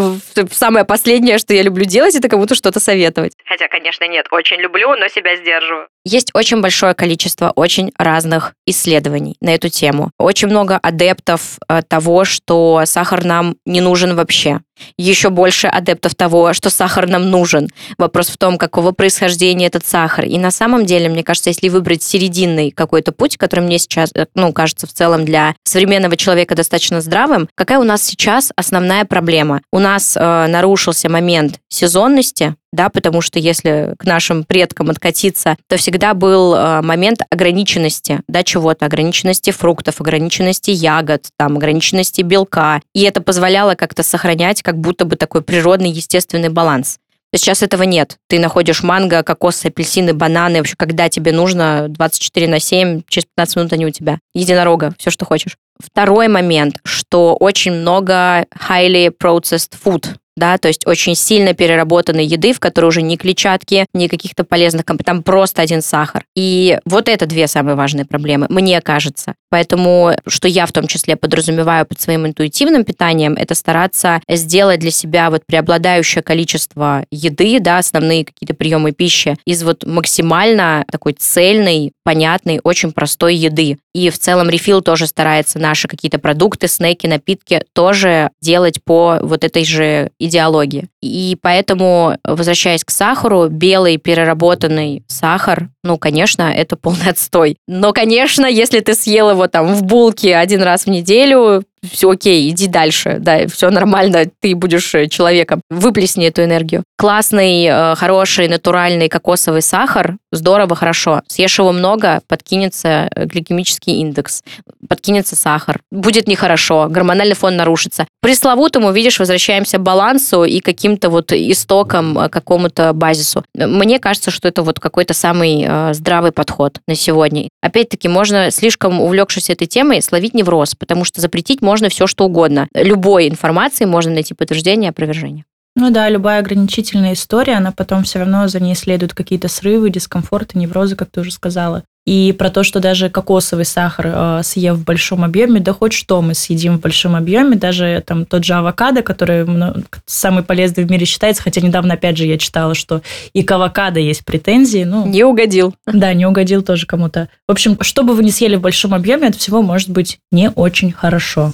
самое 0.51 0.86
последнее, 0.86 1.38
что 1.38 1.53
я 1.53 1.61
люблю 1.61 1.86
делать, 1.86 2.16
это 2.16 2.30
кому-то 2.30 2.55
что-то 2.55 2.80
советовать. 2.80 3.34
Хотя, 3.45 3.68
конечно, 3.68 4.07
нет, 4.07 4.28
очень 4.32 4.57
люблю, 4.57 4.95
но 4.95 5.07
себя 5.07 5.36
сдерживаю. 5.36 5.88
Есть 6.03 6.30
очень 6.36 6.61
большое 6.61 6.93
количество 6.93 7.51
очень 7.55 7.91
разных 7.97 8.53
исследований 8.68 9.36
на 9.41 9.55
эту 9.55 9.70
тему. 9.70 10.11
Очень 10.20 10.49
много 10.49 10.78
адептов 10.78 11.57
э, 11.68 11.82
того, 11.82 12.26
что 12.26 12.84
сахар 12.86 13.24
нам 13.24 13.55
не 13.66 13.82
нужен 13.82 14.16
вообще. 14.16 14.59
Еще 14.97 15.30
больше 15.30 15.68
адептов 15.68 16.16
того, 16.16 16.53
что 16.53 16.70
сахар 16.70 17.07
нам 17.07 17.32
нужен. 17.32 17.70
Вопрос 17.97 18.30
в 18.30 18.38
том, 18.38 18.57
какого 18.57 18.91
происхождения 18.91 19.68
этот 19.68 19.86
сахар. 19.86 20.26
И 20.26 20.38
на 20.38 20.51
самом 20.51 20.86
деле, 20.86 21.09
мне 21.09 21.24
кажется, 21.24 21.49
если 21.49 21.70
выбрать 21.70 22.03
серединный 22.03 22.72
какой-то 22.72 23.11
путь, 23.11 23.38
который 23.38 23.61
мне 23.61 23.80
сейчас, 23.80 24.11
э, 24.13 24.28
ну, 24.36 24.53
кажется 24.53 24.86
в 24.86 24.93
целом 24.93 25.26
для 25.26 25.55
современного 25.63 26.18
человека 26.18 26.55
достаточно 26.55 27.01
здравым, 27.01 27.47
какая 27.56 27.80
у 27.80 27.84
нас 27.84 28.03
сейчас 28.03 28.51
основная 28.56 29.06
проблема? 29.06 29.62
У 29.72 29.80
нас 29.80 30.16
э, 30.16 30.47
нарушился 30.47 31.10
момент 31.10 31.60
сезонности, 31.70 32.56
да, 32.72 32.89
потому 32.89 33.22
что 33.22 33.39
если 33.39 33.95
к 33.97 34.06
нашим 34.06 34.43
предкам 34.43 34.89
откатиться, 34.89 35.56
то 35.68 35.78
всегда 35.78 36.14
был 36.14 36.53
э, 36.53 36.82
момент 36.82 37.22
ограниченности, 37.30 38.22
да, 38.28 38.43
чего-то, 38.43 38.86
ограниченности 38.86 39.51
фруктов, 39.51 40.01
ограниченности 40.01 40.72
ягод, 40.72 41.28
там, 41.38 41.58
ограниченности 41.58 42.22
белка, 42.22 42.82
и 42.93 43.03
это 43.03 43.22
позволяло 43.22 43.76
как-то 43.76 44.03
сохранять 44.03 44.62
как 44.62 44.78
будто 44.78 45.06
бы 45.06 45.16
такой 45.16 45.41
природный, 45.41 45.89
естественный 45.89 46.49
баланс. 46.49 46.97
Сейчас 47.34 47.63
этого 47.63 47.84
нет. 47.84 48.17
Ты 48.28 48.39
находишь 48.39 48.84
манго, 48.84 49.23
кокосы, 49.23 49.67
апельсины, 49.67 50.13
бананы, 50.13 50.59
вообще, 50.59 50.76
когда 50.78 51.09
тебе 51.09 51.32
нужно, 51.32 51.88
24 51.89 52.47
на 52.47 52.59
7, 52.59 53.01
через 53.07 53.26
15 53.26 53.55
минут 53.57 53.73
они 53.73 53.86
у 53.86 53.89
тебя. 53.89 54.19
Единорога, 54.34 54.93
все, 54.97 55.09
что 55.09 55.26
хочешь. 55.26 55.57
Второй 55.78 56.30
момент, 56.30 56.78
что 56.86 57.36
очень 57.36 57.73
много 57.73 58.45
highly 58.69 59.11
processed 59.11 59.73
food, 59.84 60.15
да, 60.38 60.57
то 60.57 60.67
есть 60.67 60.86
очень 60.86 61.15
сильно 61.15 61.53
переработанной 61.53 62.26
еды, 62.26 62.53
в 62.53 62.59
которой 62.59 62.88
уже 62.88 63.01
ни 63.01 63.15
клетчатки, 63.15 63.86
ни 63.93 64.07
каких-то 64.07 64.43
полезных 64.43 64.86
там 64.86 65.23
просто 65.23 65.61
один 65.61 65.82
сахар. 65.82 66.26
И 66.36 66.80
вот 66.86 67.07
это 67.07 67.26
две 67.26 67.47
самые 67.47 67.76
важные 67.76 68.05
проблемы, 68.05 68.47
мне 68.49 68.80
кажется. 68.82 69.36
Поэтому, 69.56 70.12
что 70.28 70.49
я 70.49 70.66
в 70.66 70.74
том 70.74 70.86
числе 70.86 71.16
подразумеваю 71.16 71.86
под 71.86 72.01
своим 72.01 72.28
интуитивным 72.28 72.84
питанием, 72.84 73.36
это 73.39 73.56
стараться 73.56 74.20
сделать 74.28 74.82
для 74.82 74.91
себя 74.91 75.30
вот 75.30 75.45
преобладающее 75.45 76.22
количество 76.22 77.06
еды, 77.10 77.62
да, 77.62 77.78
основные 77.78 78.26
какие-то 78.26 78.53
приемы 78.53 78.91
пищи 78.91 79.38
из 79.45 79.64
вот 79.64 79.86
максимально 79.86 80.84
такой 80.91 81.14
цельной, 81.14 81.93
понятной, 82.03 82.60
очень 82.66 82.91
простой 82.91 83.36
еды. 83.36 83.78
И 83.93 84.10
в 84.10 84.20
целом 84.20 84.49
рефил 84.49 84.82
тоже 84.82 85.08
старается 85.08 85.58
наши 85.58 85.88
какие-то 85.88 86.20
продукты, 86.20 86.68
снеки, 86.68 87.08
напитки 87.08 87.64
тоже 87.72 88.32
делать 88.41 88.84
по 88.84 89.20
вот 89.22 89.45
этой 89.45 89.64
же 89.64 90.12
идеологии. 90.20 90.89
И 91.01 91.38
поэтому, 91.41 92.18
возвращаясь 92.26 92.84
к 92.84 92.91
сахару, 92.91 93.47
белый 93.47 93.95
переработанный 93.95 95.03
сахар, 95.08 95.70
ну, 95.86 95.97
конечно, 95.97 96.51
это 96.51 96.76
полный 96.76 97.10
отстой. 97.12 97.58
Но, 97.68 97.93
конечно, 97.93 98.45
если 98.45 98.82
ты 98.82 98.95
съел 98.95 99.30
его 99.30 99.45
там 99.48 99.76
в 99.76 99.84
булке 99.84 100.38
один 100.38 100.62
раз 100.64 100.86
в 100.86 100.89
неделю, 100.89 101.64
все 101.92 102.10
окей, 102.10 102.50
иди 102.50 102.68
дальше, 102.68 103.18
да, 103.20 103.48
все 103.48 103.70
нормально, 103.70 104.26
ты 104.40 104.56
будешь 104.56 104.94
э, 104.96 105.08
человеком. 105.08 105.62
Выплесни 105.70 106.28
эту 106.28 106.44
энергию. 106.44 106.84
Классный, 106.98 107.66
э, 107.66 107.96
хороший, 107.96 108.48
натуральный 108.48 109.10
кокосовый 109.10 109.62
сахар, 109.62 110.18
здорово, 110.32 110.76
хорошо. 110.76 111.22
Съешь 111.28 111.60
его 111.60 111.72
много, 111.72 112.22
подкинется 112.28 113.10
э, 113.14 113.26
гликемический 113.26 113.96
индекс, 113.96 114.44
подкинется 114.88 115.36
сахар, 115.36 115.82
будет 115.92 116.28
нехорошо, 116.28 116.88
гормональный 116.90 117.36
фон 117.36 117.56
нарушится. 117.56 118.06
Пресловутому, 118.22 118.92
видишь, 118.92 119.20
возвращаемся 119.20 119.78
к 119.78 119.84
балансу 119.84 120.44
и 120.44 120.60
каким-то 120.60 121.10
вот 121.10 121.32
истокам, 121.32 122.30
какому-то 122.30 122.94
базису. 122.94 123.44
Мне 123.54 124.00
кажется, 124.00 124.32
что 124.32 124.48
это 124.48 124.64
вот 124.64 124.80
какой-то 124.80 125.14
самый 125.14 125.94
здравый 125.94 126.32
подход 126.32 126.80
на 126.88 126.96
сегодня. 126.96 127.50
Опять-таки, 127.62 128.08
можно, 128.08 128.52
слишком 128.52 129.02
увлекшись 129.02 129.50
этой 129.50 129.68
темой, 129.68 130.02
словить 130.02 130.34
невроз, 130.34 130.76
потому 130.76 131.04
что 131.04 131.22
запретить 131.22 131.62
можно 131.62 131.74
можно 131.76 131.89
все, 131.89 132.07
что 132.07 132.23
угодно. 132.23 132.69
Любой 132.73 133.28
информации 133.28 133.84
можно 133.84 134.13
найти 134.13 134.34
подтверждение 134.34 134.91
опровержение. 134.91 135.43
Ну 135.76 135.91
да, 135.91 136.07
любая 136.07 136.39
ограничительная 136.39 137.11
история, 137.11 137.55
она 137.55 137.73
потом 137.73 138.03
все 138.03 138.19
равно 138.19 138.47
за 138.47 138.61
ней 138.61 138.76
следуют 138.76 139.13
какие-то 139.13 139.49
срывы, 139.49 139.89
дискомфорты, 139.89 140.57
неврозы, 140.57 140.95
как 140.95 141.09
ты 141.11 141.19
уже 141.19 141.32
сказала. 141.32 141.84
И 142.05 142.36
про 142.38 142.49
то, 142.49 142.63
что 142.63 142.80
даже 142.80 143.09
кокосовый 143.09 143.65
сахар 143.65 144.05
э, 144.07 144.41
съев 144.43 144.76
в 144.76 144.84
большом 144.86 145.23
объеме, 145.23 145.59
да 145.59 145.73
хоть 145.73 145.91
что 145.91 146.21
мы 146.21 146.36
съедим 146.36 146.78
в 146.78 146.82
большом 146.82 147.15
объеме, 147.15 147.55
даже 147.55 148.01
там 148.05 148.26
тот 148.26 148.45
же 148.45 148.53
авокадо, 148.53 149.01
который 149.01 149.43
ну, 149.43 149.73
самый 150.05 150.43
полезный 150.43 150.86
в 150.86 150.91
мире 150.91 151.05
считается, 151.05 151.41
хотя 151.41 151.61
недавно 151.61 151.95
опять 151.95 152.15
же 152.15 152.26
я 152.26 152.38
читала, 152.38 152.76
что 152.76 153.01
и 153.34 153.43
к 153.43 153.51
авокадо 153.51 153.99
есть 153.99 154.23
претензии. 154.23 154.84
Ну, 154.84 155.07
не 155.07 155.23
угодил. 155.23 155.73
Да, 155.88 156.13
не 156.13 156.28
угодил 156.28 156.61
тоже 156.61 156.86
кому-то. 156.86 157.28
В 157.47 157.51
общем, 157.51 157.78
что 157.82 158.03
бы 158.03 158.13
вы 158.13 158.23
не 158.23 158.32
съели 158.32 158.55
в 158.55 158.61
большом 158.61 158.93
объеме, 158.93 159.28
от 159.30 159.36
всего 159.36 159.63
может 159.63 159.89
быть 159.89 160.19
не 160.32 160.51
очень 160.51 160.91
хорошо. 160.91 161.53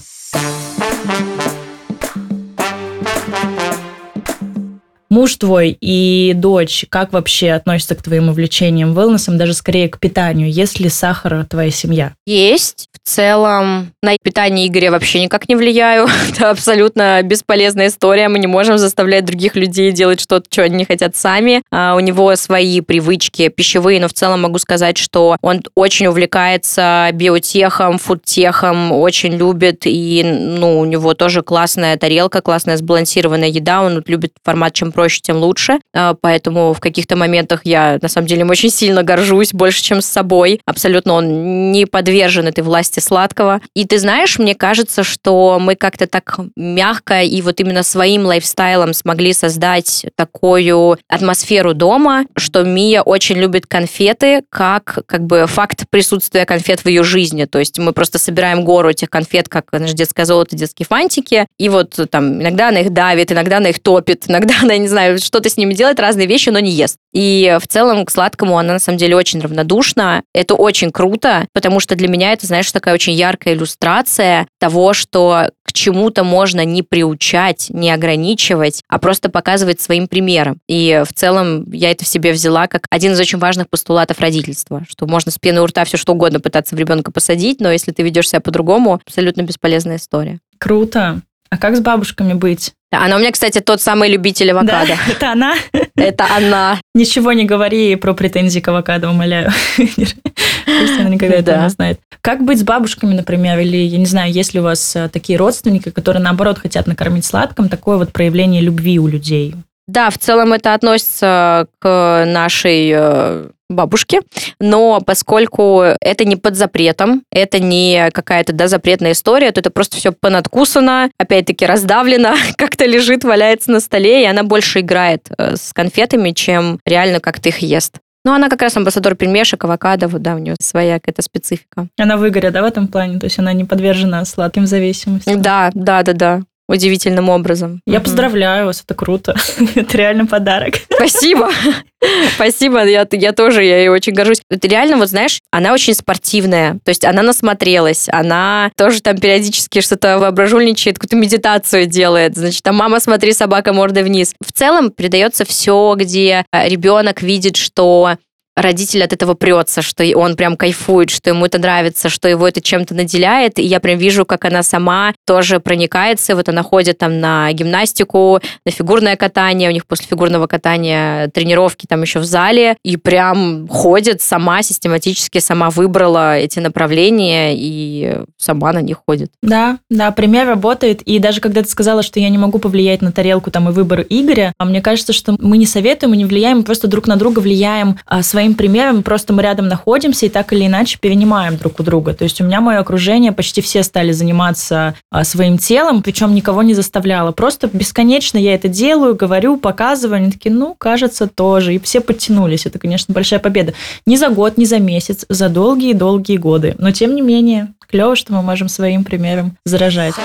Муж 5.11 5.35
твой 5.35 5.77
и 5.81 6.31
дочь 6.33 6.85
как 6.87 7.11
вообще 7.11 7.51
относятся 7.51 7.95
к 7.95 8.01
твоим 8.01 8.29
увлечениям 8.29 8.97
wellness, 8.97 9.29
даже 9.35 9.53
скорее 9.53 9.89
к 9.89 9.99
питанию? 9.99 10.49
Есть 10.49 10.79
ли 10.79 10.87
сахар 10.87 11.45
твоя 11.45 11.69
семья? 11.69 12.13
Есть. 12.25 12.87
В 13.03 13.09
целом 13.09 13.93
на 14.03 14.15
питание 14.21 14.67
Игоря 14.67 14.91
вообще 14.91 15.21
никак 15.21 15.49
не 15.49 15.55
влияю. 15.55 16.07
Это 16.29 16.51
абсолютно 16.51 17.21
бесполезная 17.23 17.87
история. 17.87 18.29
Мы 18.29 18.37
не 18.37 18.45
можем 18.45 18.77
заставлять 18.77 19.25
других 19.25 19.55
людей 19.55 19.91
делать 19.91 20.19
что-то, 20.19 20.45
что 20.51 20.63
они 20.63 20.75
не 20.77 20.85
хотят 20.85 21.15
сами. 21.15 21.63
А 21.71 21.95
у 21.95 21.99
него 21.99 22.35
свои 22.35 22.79
привычки 22.81 23.49
пищевые, 23.49 23.99
но 23.99 24.07
в 24.07 24.13
целом 24.13 24.41
могу 24.41 24.59
сказать, 24.59 24.97
что 24.97 25.35
он 25.41 25.61
очень 25.73 26.07
увлекается 26.07 27.09
биотехом, 27.13 27.97
фудтехом, 27.97 28.91
очень 28.91 29.33
любит, 29.33 29.81
и 29.85 30.23
ну, 30.23 30.79
у 30.79 30.85
него 30.85 31.15
тоже 31.15 31.41
классная 31.41 31.97
тарелка, 31.97 32.41
классная 32.41 32.77
сбалансированная 32.77 33.49
еда. 33.49 33.81
Он 33.81 34.03
любит 34.05 34.33
формат 34.43 34.73
чем 34.73 34.91
проще, 34.91 35.21
тем 35.21 35.37
лучше. 35.37 35.79
А, 35.93 36.13
поэтому 36.13 36.73
в 36.73 36.79
каких-то 36.79 37.15
моментах 37.15 37.61
я, 37.63 37.97
на 37.99 38.09
самом 38.09 38.27
деле, 38.27 38.41
им 38.41 38.51
очень 38.51 38.69
сильно 38.69 39.01
горжусь, 39.01 39.53
больше, 39.53 39.81
чем 39.81 40.01
с 40.01 40.05
собой. 40.05 40.61
Абсолютно 40.65 41.13
он 41.13 41.71
не 41.71 41.87
подвержен 41.87 42.47
этой 42.47 42.63
власти 42.63 42.90
сладкого. 42.99 43.61
И 43.75 43.85
ты 43.85 43.99
знаешь, 43.99 44.39
мне 44.39 44.55
кажется, 44.55 45.03
что 45.03 45.57
мы 45.59 45.75
как-то 45.75 46.07
так 46.07 46.39
мягко 46.55 47.21
и 47.21 47.41
вот 47.41 47.59
именно 47.59 47.83
своим 47.83 48.25
лайфстайлом 48.25 48.93
смогли 48.93 49.33
создать 49.33 50.05
такую 50.15 50.97
атмосферу 51.07 51.73
дома, 51.73 52.25
что 52.35 52.63
Мия 52.63 53.01
очень 53.01 53.37
любит 53.37 53.65
конфеты 53.67 54.43
как 54.49 54.99
как 55.05 55.25
бы 55.25 55.45
факт 55.47 55.85
присутствия 55.89 56.45
конфет 56.45 56.81
в 56.81 56.87
ее 56.87 57.03
жизни. 57.03 57.45
То 57.45 57.59
есть 57.59 57.77
мы 57.79 57.93
просто 57.93 58.19
собираем 58.19 58.63
гору 58.63 58.89
этих 58.89 59.09
конфет, 59.09 59.49
как 59.49 59.71
наш 59.71 59.93
детское 59.93 60.25
золото, 60.25 60.55
детские 60.55 60.85
фантики, 60.85 61.47
и 61.57 61.69
вот 61.69 61.99
там 62.09 62.41
иногда 62.41 62.69
она 62.69 62.79
их 62.81 62.91
давит, 62.91 63.31
иногда 63.31 63.57
она 63.57 63.69
их 63.69 63.79
топит, 63.79 64.25
иногда 64.27 64.55
она, 64.61 64.77
не 64.77 64.87
знаю, 64.87 65.19
что-то 65.19 65.49
с 65.49 65.57
ними 65.57 65.73
делает, 65.73 65.99
разные 65.99 66.27
вещи, 66.27 66.49
но 66.49 66.59
не 66.59 66.71
ест. 66.71 66.97
И 67.13 67.57
в 67.61 67.67
целом 67.67 68.05
к 68.05 68.11
сладкому 68.11 68.57
она 68.57 68.73
на 68.73 68.79
самом 68.79 68.97
деле 68.97 69.15
очень 69.15 69.41
равнодушна. 69.41 70.23
Это 70.33 70.55
очень 70.55 70.91
круто, 70.91 71.47
потому 71.53 71.79
что 71.79 71.95
для 71.95 72.07
меня 72.07 72.33
это, 72.33 72.47
знаешь, 72.47 72.65
очень 72.89 73.13
яркая 73.13 73.53
иллюстрация 73.53 74.47
того, 74.59 74.93
что 74.93 75.49
к 75.63 75.73
чему-то 75.73 76.23
можно 76.23 76.65
не 76.65 76.83
приучать, 76.83 77.67
не 77.69 77.91
ограничивать, 77.91 78.81
а 78.89 78.99
просто 78.99 79.29
показывать 79.29 79.79
своим 79.79 80.07
примером. 80.07 80.59
И 80.67 81.03
в 81.07 81.13
целом 81.13 81.71
я 81.71 81.91
это 81.91 82.03
в 82.03 82.07
себе 82.07 82.33
взяла 82.33 82.67
как 82.67 82.85
один 82.89 83.13
из 83.13 83.19
очень 83.19 83.37
важных 83.37 83.69
постулатов 83.69 84.19
родительства, 84.19 84.83
что 84.89 85.07
можно 85.07 85.31
с 85.31 85.37
пены 85.37 85.61
у 85.61 85.65
рта 85.65 85.85
все 85.85 85.97
что 85.97 86.13
угодно 86.13 86.39
пытаться 86.39 86.75
в 86.75 86.79
ребенка 86.79 87.11
посадить, 87.11 87.61
но 87.61 87.71
если 87.71 87.91
ты 87.91 88.03
ведешь 88.03 88.29
себя 88.29 88.41
по-другому, 88.41 88.95
абсолютно 88.95 89.43
бесполезная 89.43 89.97
история. 89.97 90.39
Круто. 90.57 91.21
А 91.51 91.57
как 91.57 91.75
с 91.75 91.81
бабушками 91.81 92.33
быть? 92.33 92.71
Она 92.91 93.17
у 93.17 93.19
меня, 93.19 93.31
кстати, 93.31 93.59
тот 93.59 93.81
самый 93.81 94.09
любитель 94.09 94.51
авокадо. 94.51 94.87
Да, 94.87 94.97
это 95.11 95.31
она? 95.31 95.55
Это 95.95 96.25
она. 96.35 96.79
Ничего 96.95 97.33
не 97.33 97.45
говори 97.45 97.95
про 97.95 98.13
претензии 98.13 98.59
к 98.59 98.67
авокадо, 98.69 99.09
умоляю. 99.09 99.51
Пусть 99.77 100.99
она 100.99 101.09
никогда 101.09 101.35
этого 101.35 101.63
не 101.63 101.69
знает. 101.69 101.99
Как 102.21 102.43
быть 102.43 102.59
с 102.59 102.63
бабушками, 102.63 103.13
например, 103.13 103.59
или, 103.59 103.77
я 103.77 103.97
не 103.97 104.05
знаю, 104.05 104.31
есть 104.31 104.53
ли 104.53 104.59
у 104.59 104.63
вас 104.63 104.95
э, 104.95 105.09
такие 105.09 105.37
родственники, 105.37 105.89
которые, 105.89 106.21
наоборот, 106.21 106.59
хотят 106.59 106.87
накормить 106.87 107.25
сладком, 107.25 107.67
такое 107.67 107.97
вот 107.97 108.13
проявление 108.13 108.61
любви 108.61 108.99
у 108.99 109.07
людей? 109.07 109.55
Да, 109.87 110.09
в 110.09 110.17
целом 110.17 110.53
это 110.53 110.73
относится 110.73 111.67
к 111.79 112.23
нашей 112.25 112.91
э, 112.93 113.49
бабушке, 113.71 114.19
но 114.59 115.01
поскольку 115.01 115.83
это 116.01 116.25
не 116.25 116.35
под 116.35 116.55
запретом, 116.55 117.23
это 117.31 117.59
не 117.59 118.09
какая-то 118.11 118.53
да, 118.53 118.67
запретная 118.67 119.13
история, 119.13 119.51
то 119.51 119.59
это 119.59 119.71
просто 119.71 119.97
все 119.97 120.11
понадкусано, 120.11 121.09
опять-таки 121.17 121.65
раздавлено, 121.65 122.35
как-то 122.57 122.85
лежит, 122.85 123.23
валяется 123.23 123.71
на 123.71 123.79
столе, 123.79 124.23
и 124.23 124.27
она 124.27 124.43
больше 124.43 124.81
играет 124.81 125.27
э, 125.37 125.55
с 125.55 125.73
конфетами, 125.73 126.31
чем 126.31 126.79
реально 126.85 127.19
как-то 127.19 127.49
их 127.49 127.59
ест. 127.59 127.97
Ну, 128.23 128.33
она 128.33 128.49
как 128.49 128.61
раз 128.61 128.77
амбассадор 128.77 129.15
пельмешек, 129.15 129.63
авокадо, 129.63 130.07
вот, 130.07 130.21
да, 130.21 130.35
у 130.35 130.37
нее 130.37 130.55
своя 130.61 130.99
какая-то 130.99 131.23
специфика. 131.23 131.87
Она 131.97 132.17
выгоря, 132.17 132.51
да, 132.51 132.61
в 132.61 132.65
этом 132.65 132.87
плане? 132.87 133.19
То 133.19 133.25
есть 133.25 133.39
она 133.39 133.51
не 133.51 133.65
подвержена 133.65 134.23
сладким 134.25 134.67
зависимостям? 134.67 135.41
Да, 135.41 135.71
да, 135.73 136.03
да, 136.03 136.13
да, 136.13 136.41
удивительным 136.71 137.29
образом. 137.29 137.81
Я 137.85 137.95
Мгм. 137.99 138.03
поздравляю 138.05 138.65
вас, 138.65 138.81
это 138.83 138.93
круто. 138.95 139.35
Это 139.75 139.97
реально 139.97 140.25
подарок. 140.25 140.75
Спасибо. 140.93 141.49
Спасибо, 142.35 142.83
я, 142.85 143.07
я 143.11 143.31
тоже, 143.31 143.63
я 143.63 143.77
ей 143.79 143.89
очень 143.89 144.13
горжусь. 144.13 144.41
Это 144.49 144.67
реально, 144.67 144.97
вот 144.97 145.09
знаешь, 145.09 145.39
она 145.51 145.73
очень 145.73 145.93
спортивная, 145.93 146.79
то 146.83 146.89
есть 146.89 147.05
она 147.05 147.21
насмотрелась, 147.21 148.07
она 148.09 148.71
тоже 148.75 149.01
там 149.01 149.17
периодически 149.17 149.81
что-то 149.81 150.17
воображульничает, 150.17 150.97
какую-то 150.97 151.15
медитацию 151.15 151.85
делает, 151.85 152.35
значит, 152.35 152.63
там 152.63 152.75
мама, 152.75 152.99
смотри, 152.99 153.33
собака 153.33 153.73
мордой 153.73 154.03
вниз. 154.03 154.33
В 154.43 154.51
целом 154.51 154.89
передается 154.91 155.45
все, 155.45 155.93
где 155.97 156.43
э, 156.51 156.67
ребенок 156.69 157.21
видит, 157.21 157.55
что 157.55 158.15
родитель 158.61 159.03
от 159.03 159.13
этого 159.13 159.33
прется, 159.33 159.81
что 159.81 160.03
он 160.15 160.35
прям 160.35 160.57
кайфует, 160.57 161.09
что 161.09 161.29
ему 161.29 161.45
это 161.45 161.59
нравится, 161.59 162.09
что 162.09 162.27
его 162.27 162.47
это 162.47 162.61
чем-то 162.61 162.93
наделяет. 162.93 163.59
И 163.59 163.63
я 163.63 163.79
прям 163.79 163.97
вижу, 163.97 164.25
как 164.25 164.45
она 164.45 164.63
сама 164.63 165.13
тоже 165.25 165.59
проникается. 165.59 166.35
Вот 166.35 166.49
она 166.49 166.63
ходит 166.63 166.97
там 166.97 167.19
на 167.19 167.51
гимнастику, 167.53 168.39
на 168.65 168.71
фигурное 168.71 169.15
катание. 169.15 169.69
У 169.69 169.73
них 169.73 169.85
после 169.85 170.07
фигурного 170.07 170.47
катания 170.47 171.27
тренировки 171.29 171.85
там 171.85 172.01
еще 172.01 172.19
в 172.19 172.25
зале. 172.25 172.77
И 172.83 172.97
прям 172.97 173.67
ходит 173.67 174.21
сама 174.21 174.61
систематически, 174.63 175.39
сама 175.39 175.69
выбрала 175.69 176.37
эти 176.37 176.59
направления 176.59 177.53
и 177.55 178.19
сама 178.37 178.73
на 178.73 178.81
них 178.81 179.01
ходит. 179.05 179.31
Да, 179.41 179.79
да, 179.89 180.11
пример 180.11 180.47
работает. 180.47 181.01
И 181.03 181.19
даже 181.19 181.41
когда 181.41 181.63
ты 181.63 181.69
сказала, 181.69 182.03
что 182.03 182.19
я 182.19 182.29
не 182.29 182.37
могу 182.37 182.59
повлиять 182.59 183.01
на 183.01 183.11
тарелку 183.11 183.51
там 183.51 183.69
и 183.69 183.71
выбор 183.71 184.05
Игоря, 184.09 184.53
а 184.57 184.65
мне 184.65 184.81
кажется, 184.81 185.13
что 185.13 185.35
мы 185.39 185.57
не 185.57 185.65
советуем, 185.65 186.11
мы 186.11 186.17
не 186.17 186.25
влияем, 186.25 186.57
мы 186.59 186.63
просто 186.63 186.87
друг 186.87 187.07
на 187.07 187.15
друга 187.15 187.39
влияем 187.39 187.97
а, 188.05 188.23
своим 188.51 188.55
примером, 188.55 189.03
просто 189.03 189.33
мы 189.33 189.43
рядом 189.43 189.67
находимся 189.67 190.25
и 190.25 190.29
так 190.29 190.53
или 190.53 190.65
иначе 190.65 190.97
перенимаем 190.99 191.57
друг 191.57 191.79
у 191.79 191.83
друга. 191.83 192.13
То 192.13 192.23
есть 192.23 192.41
у 192.41 192.43
меня 192.43 192.61
мое 192.61 192.79
окружение, 192.79 193.31
почти 193.31 193.61
все 193.61 193.83
стали 193.83 194.11
заниматься 194.11 194.95
а, 195.09 195.23
своим 195.23 195.57
телом, 195.57 196.01
причем 196.01 196.33
никого 196.33 196.63
не 196.63 196.73
заставляла. 196.73 197.31
Просто 197.31 197.69
бесконечно 197.71 198.37
я 198.37 198.53
это 198.53 198.67
делаю, 198.67 199.15
говорю, 199.15 199.57
показываю, 199.57 200.17
они 200.17 200.31
такие, 200.31 200.53
ну, 200.53 200.75
кажется, 200.77 201.27
тоже. 201.27 201.75
И 201.75 201.79
все 201.79 202.01
подтянулись. 202.01 202.65
Это, 202.65 202.79
конечно, 202.79 203.13
большая 203.13 203.39
победа. 203.39 203.73
Не 204.05 204.17
за 204.17 204.29
год, 204.29 204.57
не 204.57 204.65
за 204.65 204.79
месяц, 204.79 205.25
за 205.29 205.49
долгие-долгие 205.49 206.37
годы. 206.37 206.75
Но, 206.77 206.91
тем 206.91 207.15
не 207.15 207.21
менее, 207.21 207.67
клево, 207.89 208.15
что 208.15 208.33
мы 208.33 208.41
можем 208.41 208.69
своим 208.69 209.03
примером 209.03 209.55
заражать. 209.65 210.15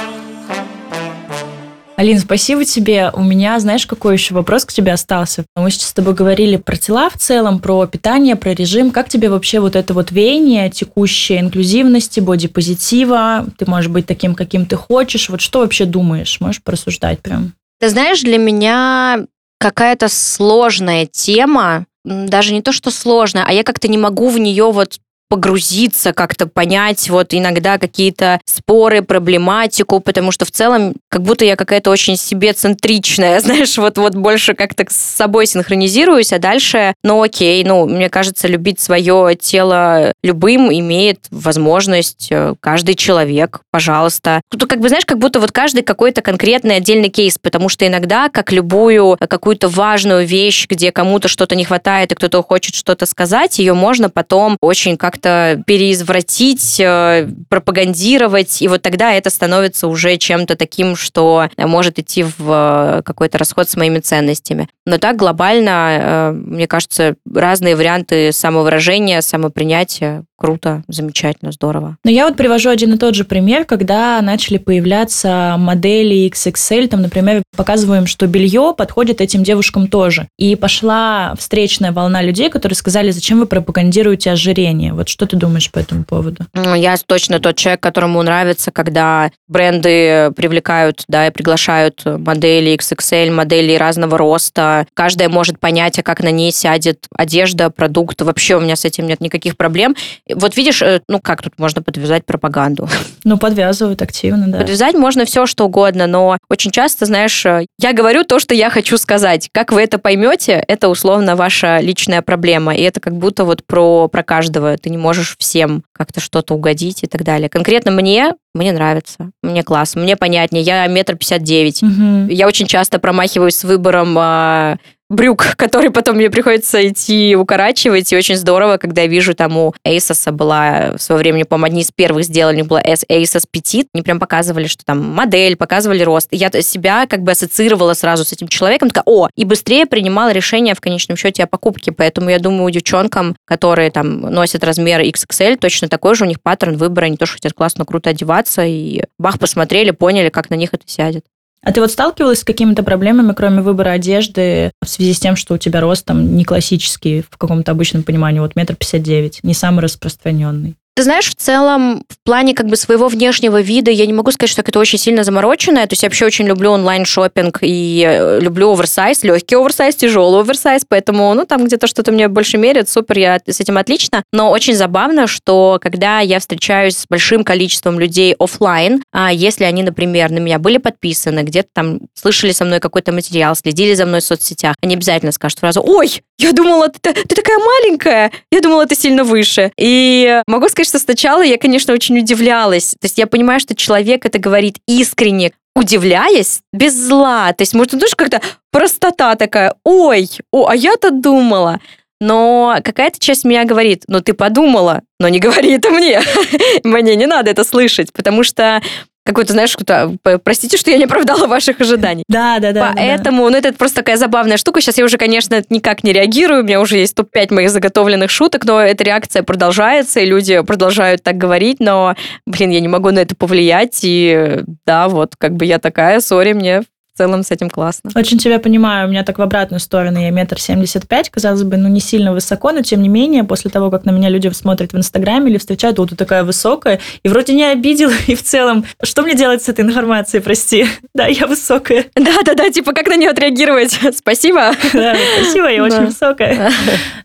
Алин, 1.97 2.19
спасибо 2.19 2.67
тебе. 2.67 3.11
У 3.15 3.23
меня, 3.23 3.59
знаешь, 3.59 3.87
какой 3.87 4.15
еще 4.15 4.35
вопрос 4.35 4.67
к 4.67 4.73
тебе 4.73 4.93
остался? 4.93 5.47
Мы 5.57 5.71
сейчас 5.71 5.89
с 5.89 5.93
тобой 5.95 6.13
говорили 6.13 6.57
про 6.57 6.77
тела 6.77 7.09
в 7.09 7.17
целом, 7.17 7.59
про 7.59 7.87
питание, 7.87 8.37
про 8.37 8.53
режим. 8.53 8.91
Как 8.91 9.09
тебе 9.09 9.31
вообще 9.31 9.61
вот 9.61 9.77
это 9.77 9.95
вот 9.95 10.11
веяние 10.11 10.69
текущей 10.69 11.39
инклюзивности, 11.39 12.21
бодипозитива? 12.21 13.47
Ты 13.57 13.65
можешь 13.67 13.91
быть 13.91 14.05
таким, 14.05 14.35
каким 14.35 14.67
ты 14.67 14.77
хочешь. 14.77 15.31
Вот 15.31 15.41
что 15.41 15.61
вообще 15.61 15.87
думаешь? 15.87 16.39
Можешь 16.39 16.63
порассуждать 16.63 17.21
прям? 17.21 17.55
Ты 17.81 17.89
знаешь, 17.89 18.21
для 18.21 18.37
меня 18.37 19.25
какая-то 19.59 20.09
сложная 20.11 21.07
тема, 21.07 21.87
даже 22.05 22.53
не 22.53 22.61
то, 22.61 22.73
что 22.73 22.91
сложная, 22.91 23.45
а 23.49 23.53
я 23.55 23.65
как-то 23.65 23.89
не 23.89 23.97
могу 23.97 24.29
в 24.29 24.39
нее 24.39 24.71
вот 24.71 24.99
погрузиться, 25.29 26.13
как-то 26.13 26.47
понять 26.47 27.09
вот 27.11 27.35
иногда 27.35 27.79
какие-то 27.79 28.41
споры, 28.45 29.03
проблематику, 29.03 30.01
потому 30.01 30.33
что 30.33 30.45
в 30.45 30.51
целом 30.51 30.95
как 31.09 31.23
будто 31.23 31.45
я 31.45 31.57
какая-то 31.57 31.91
очень 31.91 32.17
себе 32.17 32.53
центричная, 32.53 33.41
знаешь, 33.47 33.77
вот, 33.79 33.99
вот 33.99 34.15
больше 34.15 34.55
как-то 34.55 34.85
с 34.89 34.97
собой 34.97 35.47
синхронизируюсь, 35.47 36.33
а 36.33 36.39
дальше, 36.39 36.95
ну 37.03 37.23
окей, 37.23 37.63
ну 37.65 37.87
мне 37.87 38.09
кажется, 38.09 38.49
любить 38.49 38.81
свое 38.81 39.37
тело 39.41 40.13
любым 40.23 40.73
имеет 40.73 41.21
возможность 41.31 42.29
э, 42.31 42.55
каждый 42.61 42.95
человек, 42.95 43.61
пожалуйста. 43.71 44.41
Тут 44.51 44.69
как 44.69 44.81
бы, 44.81 44.89
знаешь, 44.89 45.07
как 45.07 45.19
будто 45.19 45.41
вот 45.41 45.53
каждый 45.53 45.83
какой-то 45.83 46.23
конкретный 46.23 46.77
отдельный 46.77 47.09
кейс, 47.09 47.39
потому 47.39 47.69
что 47.69 47.87
иногда, 47.87 48.29
как 48.29 48.53
любую 48.53 49.17
э, 49.19 49.27
какую-то 49.27 49.69
важную 49.69 50.27
вещь, 50.27 50.67
где 50.69 50.93
кому-то 50.93 51.29
что-то 51.29 51.55
не 51.55 51.65
хватает, 51.65 52.13
и 52.13 52.15
кто-то 52.15 52.43
хочет 52.43 52.75
что-то 52.75 53.07
сказать, 53.07 53.59
ее 53.59 53.75
можно 53.75 54.11
потом 54.11 54.57
очень 54.61 54.97
как-то 55.17 55.63
переизвратить, 55.67 56.79
э, 56.79 57.29
пропагандировать, 57.49 58.61
и 58.63 58.69
вот 58.69 58.83
тогда 58.83 59.13
это 59.13 59.31
становится 59.31 59.89
уже 59.89 60.17
чем-то 60.17 60.57
таким, 60.57 60.97
что 60.97 61.49
может 61.57 61.99
идти 61.99 62.25
в 62.25 62.99
э, 62.99 63.03
какой-то 63.03 63.39
расход 63.39 63.69
с 63.69 63.77
моими 63.77 63.99
ценностями. 64.01 64.69
Но 64.87 64.99
так 64.99 65.17
глобально, 65.17 65.71
э, 65.71 66.33
мне 66.33 66.69
кажется, 66.69 67.17
разные 67.33 67.75
варианты 67.75 68.31
самовыражения, 68.33 69.21
самопринятия 69.21 70.25
круто, 70.37 70.83
замечательно, 70.87 71.51
здорово. 71.51 71.97
Но 72.05 72.11
я 72.11 72.27
вот 72.27 72.37
привожу 72.37 72.71
один 72.71 72.93
и 72.95 72.99
тот 72.99 73.15
же 73.15 73.25
пример, 73.25 73.65
когда 73.65 74.21
начали 74.21 74.59
появляться 74.59 75.57
модели 75.59 76.31
XXL, 76.31 76.89
там, 76.89 77.03
например, 77.03 77.43
показываем, 77.57 78.07
что 78.07 78.27
белье 78.27 78.75
подходит 78.77 79.21
этим 79.21 79.43
девушкам 79.43 79.89
тоже. 79.89 80.29
И 80.39 80.55
пошла 80.55 81.35
встречная 81.39 81.93
волна 81.93 82.23
людей, 82.23 82.51
которые 82.51 82.77
сказали, 82.77 83.11
зачем 83.11 83.41
вы 83.41 83.47
пропагандируете 83.47 84.31
ожирение. 84.31 84.93
Вот 84.93 85.09
что 85.09 85.27
ты 85.27 85.37
думаешь 85.37 85.71
по 85.71 85.79
этому 85.79 86.05
поводу? 86.05 86.45
Ну, 86.53 86.75
Я 86.75 86.97
точно 87.07 87.41
тот 87.41 87.57
человек, 87.57 87.81
которому 87.81 88.23
нравится, 88.23 88.71
когда 88.71 89.31
бренды 89.49 90.31
привлекают, 90.37 91.05
да, 91.09 91.27
и 91.27 91.31
приглашают 91.31 92.03
модели 92.05 92.77
XXL, 92.77 93.31
модели 93.31 93.75
разного 93.75 94.19
роста. 94.19 94.76
Каждая 94.95 95.29
может 95.29 95.59
понять, 95.59 95.99
а 95.99 96.03
как 96.03 96.23
на 96.23 96.31
ней 96.31 96.53
сядет 96.53 97.07
одежда, 97.15 97.71
продукт. 97.71 98.21
Вообще 98.23 98.57
у 98.57 98.61
меня 98.61 98.77
с 98.77 98.85
этим 98.85 99.07
нет 99.07 99.21
никаких 99.21 99.57
проблем. 99.57 99.97
Вот 100.33 100.57
видишь, 100.57 100.83
э, 100.83 101.01
ну 101.09 101.21
как 101.21 101.43
тут 101.43 101.59
можно 101.59 101.83
подвязать 101.83 102.25
пропаганду? 102.25 102.89
Ну, 103.25 103.39
подвязывают 103.39 104.03
активно, 104.03 104.47
да. 104.47 104.59
Подвязать 104.59 104.95
можно 104.95 105.25
все, 105.25 105.47
что 105.47 105.65
угодно, 105.65 106.07
но 106.07 106.39
очень 106.49 106.71
часто, 106.71 107.07
знаешь, 107.07 107.45
э, 107.45 107.67
я 107.81 107.93
говорю 107.93 108.25
то, 108.25 108.39
что 108.39 108.55
я 108.55 108.71
хочу 108.71 108.99
сказать. 108.99 109.49
Как 109.53 109.73
вы 109.73 109.83
это 109.83 109.99
поймете, 109.99 110.63
это 110.67 110.89
условно 110.89 111.35
ваша 111.35 111.81
личная 111.81 112.23
проблема. 112.23 112.75
И 112.75 112.83
это 112.83 113.01
как 113.01 113.17
будто 113.17 113.45
вот 113.45 113.65
про, 113.65 114.09
про 114.09 114.23
каждого. 114.23 114.77
Ты 114.79 114.91
не 114.91 114.97
можешь 114.97 115.37
всем 115.39 115.83
как-то 115.93 116.21
что-то 116.21 116.55
угодить 116.55 117.03
и 117.03 117.07
так 117.07 117.25
далее. 117.25 117.49
Конкретно 117.49 117.91
мне, 117.91 118.35
мне 118.57 118.73
нравится. 118.73 119.31
Мне 119.43 119.63
классно, 119.63 120.03
мне 120.03 120.17
понятнее. 120.17 120.63
Я 120.63 120.87
метр 120.87 121.17
пятьдесят 121.17 121.43
девять. 121.43 121.83
Я 122.29 122.47
очень 122.47 122.67
часто 122.67 122.99
промахиваюсь 122.99 123.57
с 123.57 123.65
выбором 123.65 124.17
а, 124.19 124.79
брюк, 125.09 125.45
который 125.57 125.91
потом 125.91 126.17
мне 126.17 126.31
приходится 126.31 126.87
идти 126.87 127.37
укорачивать. 127.37 128.13
И 128.13 128.17
очень 128.17 128.37
здорово, 128.37 128.77
когда 128.77 129.03
я 129.03 129.09
вижу 129.09 129.35
там 129.35 129.57
у 129.57 129.75
Asos 129.87 130.31
была 130.33 130.95
в 130.97 131.03
свое 131.03 131.19
время, 131.19 131.45
по-моему, 131.45 131.67
одни 131.67 131.83
из 131.83 131.91
первых 131.93 132.25
сделали, 132.25 132.57
у 132.57 132.59
них 132.59 132.67
была 132.67 132.83
Asos 132.83 133.45
Petite. 133.53 133.87
Они 133.95 134.03
прям 134.03 134.19
показывали, 134.19 134.67
что 134.67 134.85
там 134.85 135.03
модель, 135.03 135.57
показывали 135.57 136.03
рост. 136.03 136.29
Я 136.31 136.51
себя 136.63 137.07
как 137.07 137.23
бы 137.23 137.33
ассоциировала 137.33 137.95
сразу 137.95 138.25
с 138.25 138.33
этим 138.33 138.49
человеком. 138.49 138.89
Такая, 138.89 139.05
о, 139.07 139.29
и 139.37 139.45
быстрее 139.45 139.87
принимала 139.87 140.33
решение 140.33 140.75
в 140.75 140.81
конечном 140.81 141.17
счете 141.17 141.45
о 141.45 141.47
покупке. 141.47 141.93
Поэтому 141.93 142.31
я 142.31 142.39
думаю, 142.39 142.71
девчонкам, 142.71 143.37
которые 143.45 143.91
там 143.91 144.21
носят 144.21 144.65
размер 144.65 145.01
XXL, 145.01 145.57
точно 145.57 145.89
такой 145.89 146.15
же 146.15 146.25
у 146.25 146.29
них 146.29 146.41
паттерн 146.41 146.77
выбора. 146.77 147.07
Они 147.07 147.17
тоже 147.17 147.35
хотят 147.35 147.53
классно, 147.53 147.85
круто 147.85 148.11
одеваться. 148.11 148.65
И 148.65 149.03
бах, 149.19 149.39
посмотрели, 149.39 149.91
поняли, 149.91 150.29
как 150.29 150.51
на 150.51 150.55
них 150.55 150.73
это 150.73 150.85
сядет. 150.87 151.25
А 151.63 151.73
ты 151.73 151.81
вот 151.81 151.91
сталкивалась 151.91 152.41
с 152.41 152.45
какими-то 152.45 152.83
проблемами, 152.83 153.33
кроме 153.33 153.61
выбора 153.61 153.91
одежды, 153.91 154.71
в 154.83 154.89
связи 154.89 155.13
с 155.15 155.21
тем, 155.21 155.35
что 155.35 155.55
у 155.55 155.59
тебя 155.59 155.81
рост 155.81 156.05
там 156.05 156.37
не 156.37 156.45
классический 156.45 157.25
в 157.29 157.37
каком-то 157.37 157.73
обычном 157.73 158.03
понимании, 158.05 158.41
вот 158.41 158.55
метр 158.55 158.77
пятьдесят 158.77 159.03
девять, 159.03 159.41
не 159.43 159.55
самый 159.55 159.81
распространенный? 159.81 160.77
Ты 160.97 161.03
знаешь, 161.03 161.29
в 161.29 161.35
целом, 161.35 162.05
в 162.09 162.25
плане 162.25 162.55
как 162.55 162.69
бы 162.69 162.77
своего 162.77 163.09
внешнего 163.09 163.61
вида, 163.61 163.91
я 163.91 164.07
не 164.07 164.15
могу 164.15 164.31
сказать, 164.31 164.49
что 164.49 164.63
это 164.63 164.79
очень 164.79 164.99
сильно 164.99 165.25
замороченное. 165.25 165.87
То 165.87 165.93
есть 165.93 166.03
я 166.03 166.09
вообще 166.09 166.25
очень 166.25 166.47
люблю 166.47 166.71
онлайн-шопинг 166.71 167.59
и 167.61 168.03
э, 168.03 168.41
люблю 168.41 168.73
оверсайз, 168.73 169.23
легкий 169.23 169.57
оверсайз, 169.57 169.95
тяжелый 169.95 170.41
оверсайз, 170.41 170.87
поэтому, 170.89 171.35
ну, 171.35 171.45
там 171.45 171.67
где-то 171.67 171.87
что-то 171.87 172.13
мне 172.13 172.29
больше 172.29 172.57
мерят, 172.57 172.89
супер, 172.89 173.19
я 173.19 173.39
с 173.47 173.61
этим 173.61 173.77
отлично. 173.77 174.23
Но 174.33 174.51
очень 174.51 174.75
забавно, 174.75 175.27
что 175.27 175.79
когда 175.83 176.21
я 176.21 176.41
встречаюсь 176.41 176.97
с 176.97 177.07
большим 177.07 177.45
количеством 177.45 178.01
людей 178.01 178.35
офлайн, 178.39 179.03
а 179.13 179.31
если 179.31 179.65
они, 179.65 179.83
например, 179.83 180.31
на 180.31 180.39
меня 180.39 180.59
были 180.59 180.79
подписаны, 180.79 181.41
где-то 181.41 181.69
там 181.75 182.01
слышали 182.15 182.53
со 182.53 182.65
мной 182.65 182.81
какой-то 182.81 183.13
материал, 183.13 183.55
следили 183.55 183.93
за 183.93 184.07
мной 184.07 184.21
в 184.21 184.25
соцсетях, 184.25 184.75
они 184.83 184.95
обязательно 184.95 185.33
скажут 185.33 185.59
фразу 185.59 185.83
«Ой, 185.85 186.23
я 186.39 186.53
думала, 186.53 186.89
ты, 186.89 187.13
ты 187.13 187.35
такая 187.35 187.59
маленькая, 187.59 188.33
я 188.51 188.61
думала, 188.63 188.87
ты 188.87 188.95
сильно 188.95 189.25
выше». 189.25 189.71
И 189.77 190.41
могу 190.47 190.71
сказать, 190.71 190.86
что 190.87 190.99
сначала 190.99 191.43
я, 191.43 191.59
конечно, 191.59 191.93
очень 191.93 192.19
удивлялась. 192.19 192.93
То 193.01 193.05
есть 193.05 193.19
я 193.19 193.27
понимаю, 193.27 193.61
что 193.61 193.75
человек 193.75 194.25
это 194.25 194.39
говорит 194.39 194.79
искренне, 194.87 195.53
удивляясь, 195.75 196.61
без 196.73 196.95
зла. 196.95 197.53
То 197.53 197.63
есть, 197.63 197.75
может, 197.75 197.93
ну, 197.93 198.01
тоже 198.01 198.17
как-то 198.17 198.41
простота 198.71 199.35
такая, 199.35 199.75
ой, 199.85 200.29
о, 200.51 200.69
а 200.69 200.75
я-то 200.75 201.11
думала. 201.11 201.81
Но 202.19 202.77
какая-то 202.83 203.19
часть 203.21 203.45
меня 203.45 203.65
говорит, 203.65 204.05
ну 204.09 204.21
ты 204.21 204.33
подумала, 204.33 205.03
но 205.21 205.29
не 205.29 205.39
говори 205.39 205.73
это 205.73 205.91
мне. 205.91 206.23
мне 206.85 207.15
не 207.15 207.27
надо 207.27 207.51
это 207.51 207.63
слышать, 207.63 208.13
потому 208.13 208.43
что 208.43 208.81
какой-то, 209.27 209.53
знаешь, 209.53 209.77
кто 209.77 210.15
простите, 210.43 210.77
что 210.77 210.91
я 210.91 210.97
не 210.97 211.05
оправдала 211.05 211.47
ваших 211.47 211.81
ожиданий. 211.81 212.25
Да, 212.29 212.59
да, 212.61 212.73
да. 212.73 212.93
Поэтому, 212.95 213.45
да, 213.45 213.45
да. 213.45 213.51
ну, 213.51 213.57
это 213.59 213.73
просто 213.77 213.97
такая 213.97 214.17
забавная 214.17 214.57
штука. 214.57 214.81
Сейчас 214.81 214.99
я 214.99 215.05
уже, 215.05 215.19
конечно, 215.19 215.63
никак 215.69 216.05
не 216.05 216.13
реагирую. 216.13 216.63
У 216.63 216.65
меня 216.65 216.81
уже 216.81 216.97
есть 216.97 217.15
топ-5 217.15 217.53
моих 217.53 217.71
заготовленных 217.71 218.31
шуток, 218.31 218.65
но 218.65 218.81
эта 218.81 219.05
реакция 219.05 219.43
продолжается, 219.43 220.21
и 220.21 220.27
люди 220.27 220.61
продолжают 220.63 221.23
так 221.23 221.37
говорить, 221.37 221.81
но, 221.81 222.15
блин, 222.47 222.71
я 222.71 222.81
не 222.81 222.89
могу 222.89 223.11
на 223.11 223.21
это 223.21 223.35
повлиять. 223.35 224.01
И 224.03 224.63
да, 224.87 225.09
вот, 225.09 225.35
как 225.37 225.55
бы 225.57 225.65
я 225.65 225.79
такая, 225.79 226.21
сори, 226.21 226.53
мне 226.53 226.83
в 227.17 227.19
целом 227.19 227.43
с 227.43 227.51
этим 227.51 227.71
классно. 227.71 228.11
Очень 228.15 228.37
тебя 228.37 228.59
понимаю. 228.59 229.09
У 229.09 229.11
меня 229.11 229.25
так 229.25 229.39
в 229.39 229.43
обратную 229.43 229.81
сторону. 229.81 230.21
Я 230.21 230.31
метр 230.31 230.61
семьдесят 230.61 231.09
пять, 231.09 231.31
казалось 231.31 231.63
бы, 231.63 231.79
ну 231.79 231.89
не 231.89 232.01
сильно 232.01 232.35
высоко, 232.35 232.73
но 232.73 232.83
тем 232.83 233.01
не 233.01 233.09
менее, 233.09 233.43
после 233.43 233.71
того, 233.71 233.91
как 233.91 234.05
на 234.05 234.11
меня 234.11 234.29
люди 234.29 234.51
смотрят 234.51 234.93
в 234.93 234.99
Инстаграме 234.99 235.51
или 235.51 235.57
встречают, 235.57 235.99
вот 235.99 236.11
ты 236.11 236.17
такая 236.17 236.45
высокая, 236.45 237.01
и 237.23 237.29
вроде 237.29 237.55
не 237.55 237.65
обидела, 237.65 238.13
и 238.27 238.35
в 238.35 238.43
целом, 238.43 238.85
что 239.03 239.23
мне 239.23 239.35
делать 239.35 239.63
с 239.63 239.69
этой 239.71 239.81
информацией, 239.83 240.43
прости? 240.43 240.87
Да, 241.15 241.27
я 241.27 241.47
высокая. 241.47 242.05
Да-да-да, 242.15 242.71
типа, 242.71 242.93
как 242.93 243.07
на 243.07 243.17
нее 243.17 243.31
отреагировать? 243.31 243.99
Спасибо. 244.15 244.73
Да, 244.93 245.17
спасибо, 245.41 245.71
я 245.71 245.83
очень 245.83 246.05
высокая. 246.05 246.71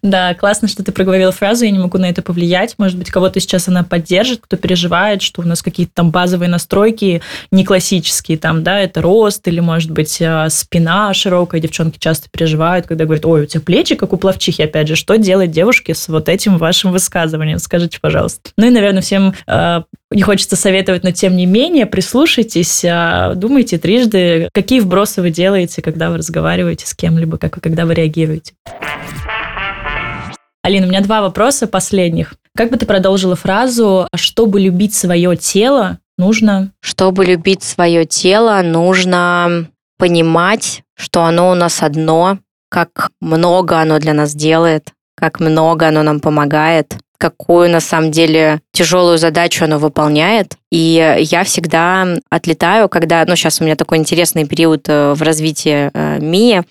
Да, 0.02 0.34
классно, 0.34 0.70
что 0.70 0.82
ты 0.82 0.94
проговорила 0.94 1.34
фразу, 1.34 1.66
я 1.66 1.72
не 1.72 1.80
могу 1.80 1.98
на 1.98 2.10
это 2.10 2.22
повлиять. 2.22 2.76
Может 2.78 2.98
быть, 2.98 3.10
кого-то 3.10 3.42
сейчас 3.42 3.68
она 3.68 3.84
поддержит, 3.84 4.40
кто 4.42 4.56
переживает, 4.56 5.22
что 5.22 5.42
у 5.42 5.46
нас 5.46 5.62
какие-то 5.62 5.92
там 5.94 6.12
базовые 6.12 6.48
настройки 6.48 7.22
не 7.52 7.66
классические, 7.66 8.38
там, 8.38 8.64
да, 8.64 8.80
это 8.80 9.02
рост 9.02 9.46
или, 9.48 9.60
может 9.60 9.81
может 9.82 9.92
быть, 9.94 10.22
э, 10.22 10.48
спина 10.52 11.12
широкая, 11.12 11.60
девчонки 11.60 11.98
часто 11.98 12.30
переживают, 12.30 12.86
когда 12.86 13.06
говорят, 13.06 13.26
ой, 13.26 13.42
у 13.42 13.46
тебя 13.48 13.62
плечи, 13.62 13.96
как 13.96 14.14
у 14.14 14.18
плавчихи, 14.18 14.62
опять 14.62 14.88
же, 14.88 14.96
что 14.96 15.18
делать 15.18 15.50
девушке 15.50 15.96
с 15.96 16.08
вот 16.08 16.30
этим 16.30 16.60
вашим 16.60 16.92
высказыванием? 16.92 17.58
Скажите, 17.58 17.98
пожалуйста. 18.00 18.52
Ну 18.58 18.68
и, 18.68 18.70
наверное, 18.70 19.02
всем 19.02 19.34
э, 19.48 19.82
не 20.12 20.22
хочется 20.22 20.56
советовать, 20.56 21.04
но 21.04 21.10
тем 21.10 21.36
не 21.36 21.48
менее, 21.48 21.88
прислушайтесь, 21.88 22.84
э, 22.84 23.34
думайте 23.36 23.80
трижды, 23.80 24.50
какие 24.54 24.82
вбросы 24.82 25.24
вы 25.24 25.32
делаете, 25.32 25.82
когда 25.82 26.12
вы 26.12 26.18
разговариваете 26.18 26.86
с 26.86 26.94
кем-либо, 26.94 27.40
как, 27.40 27.54
когда 27.54 27.88
вы 27.88 27.96
реагируете. 27.96 28.54
Алина, 30.62 30.86
у 30.86 30.90
меня 30.90 31.02
два 31.02 31.22
вопроса 31.22 31.66
последних. 31.66 32.36
Как 32.56 32.70
бы 32.70 32.78
ты 32.78 32.86
продолжила 32.86 33.36
фразу 33.36 34.08
«чтобы 34.16 34.60
любить 34.60 34.94
свое 34.94 35.36
тело, 35.36 35.98
нужно...» 36.22 36.72
Чтобы 36.80 37.26
любить 37.26 37.64
свое 37.64 38.06
тело, 38.06 38.62
нужно 38.64 39.68
понимать, 39.98 40.84
что 40.96 41.24
оно 41.24 41.52
у 41.52 41.56
нас 41.56 41.84
одно, 41.84 42.38
как 42.70 43.12
много 43.22 43.80
оно 43.80 44.00
для 44.00 44.14
нас 44.14 44.34
делает, 44.34 44.94
как 45.16 45.40
много 45.40 45.88
оно 45.88 46.04
нам 46.04 46.20
помогает, 46.20 46.98
какую 47.22 47.70
на 47.70 47.80
самом 47.80 48.10
деле 48.10 48.62
тяжелую 48.74 49.20
задачу 49.20 49.64
оно 49.66 49.78
выполняет. 49.78 50.56
И 50.72 51.18
я 51.20 51.44
всегда 51.44 52.08
отлетаю, 52.32 52.90
когда, 52.90 53.24
ну, 53.28 53.36
сейчас 53.36 53.62
у 53.62 53.64
меня 53.64 53.76
такой 53.76 54.00
интересный 54.00 54.48
период 54.48 54.86
э, 54.88 55.14
в 55.14 55.22
развитии 55.22 55.92
э, 55.94 56.20
Мии, 56.20 56.64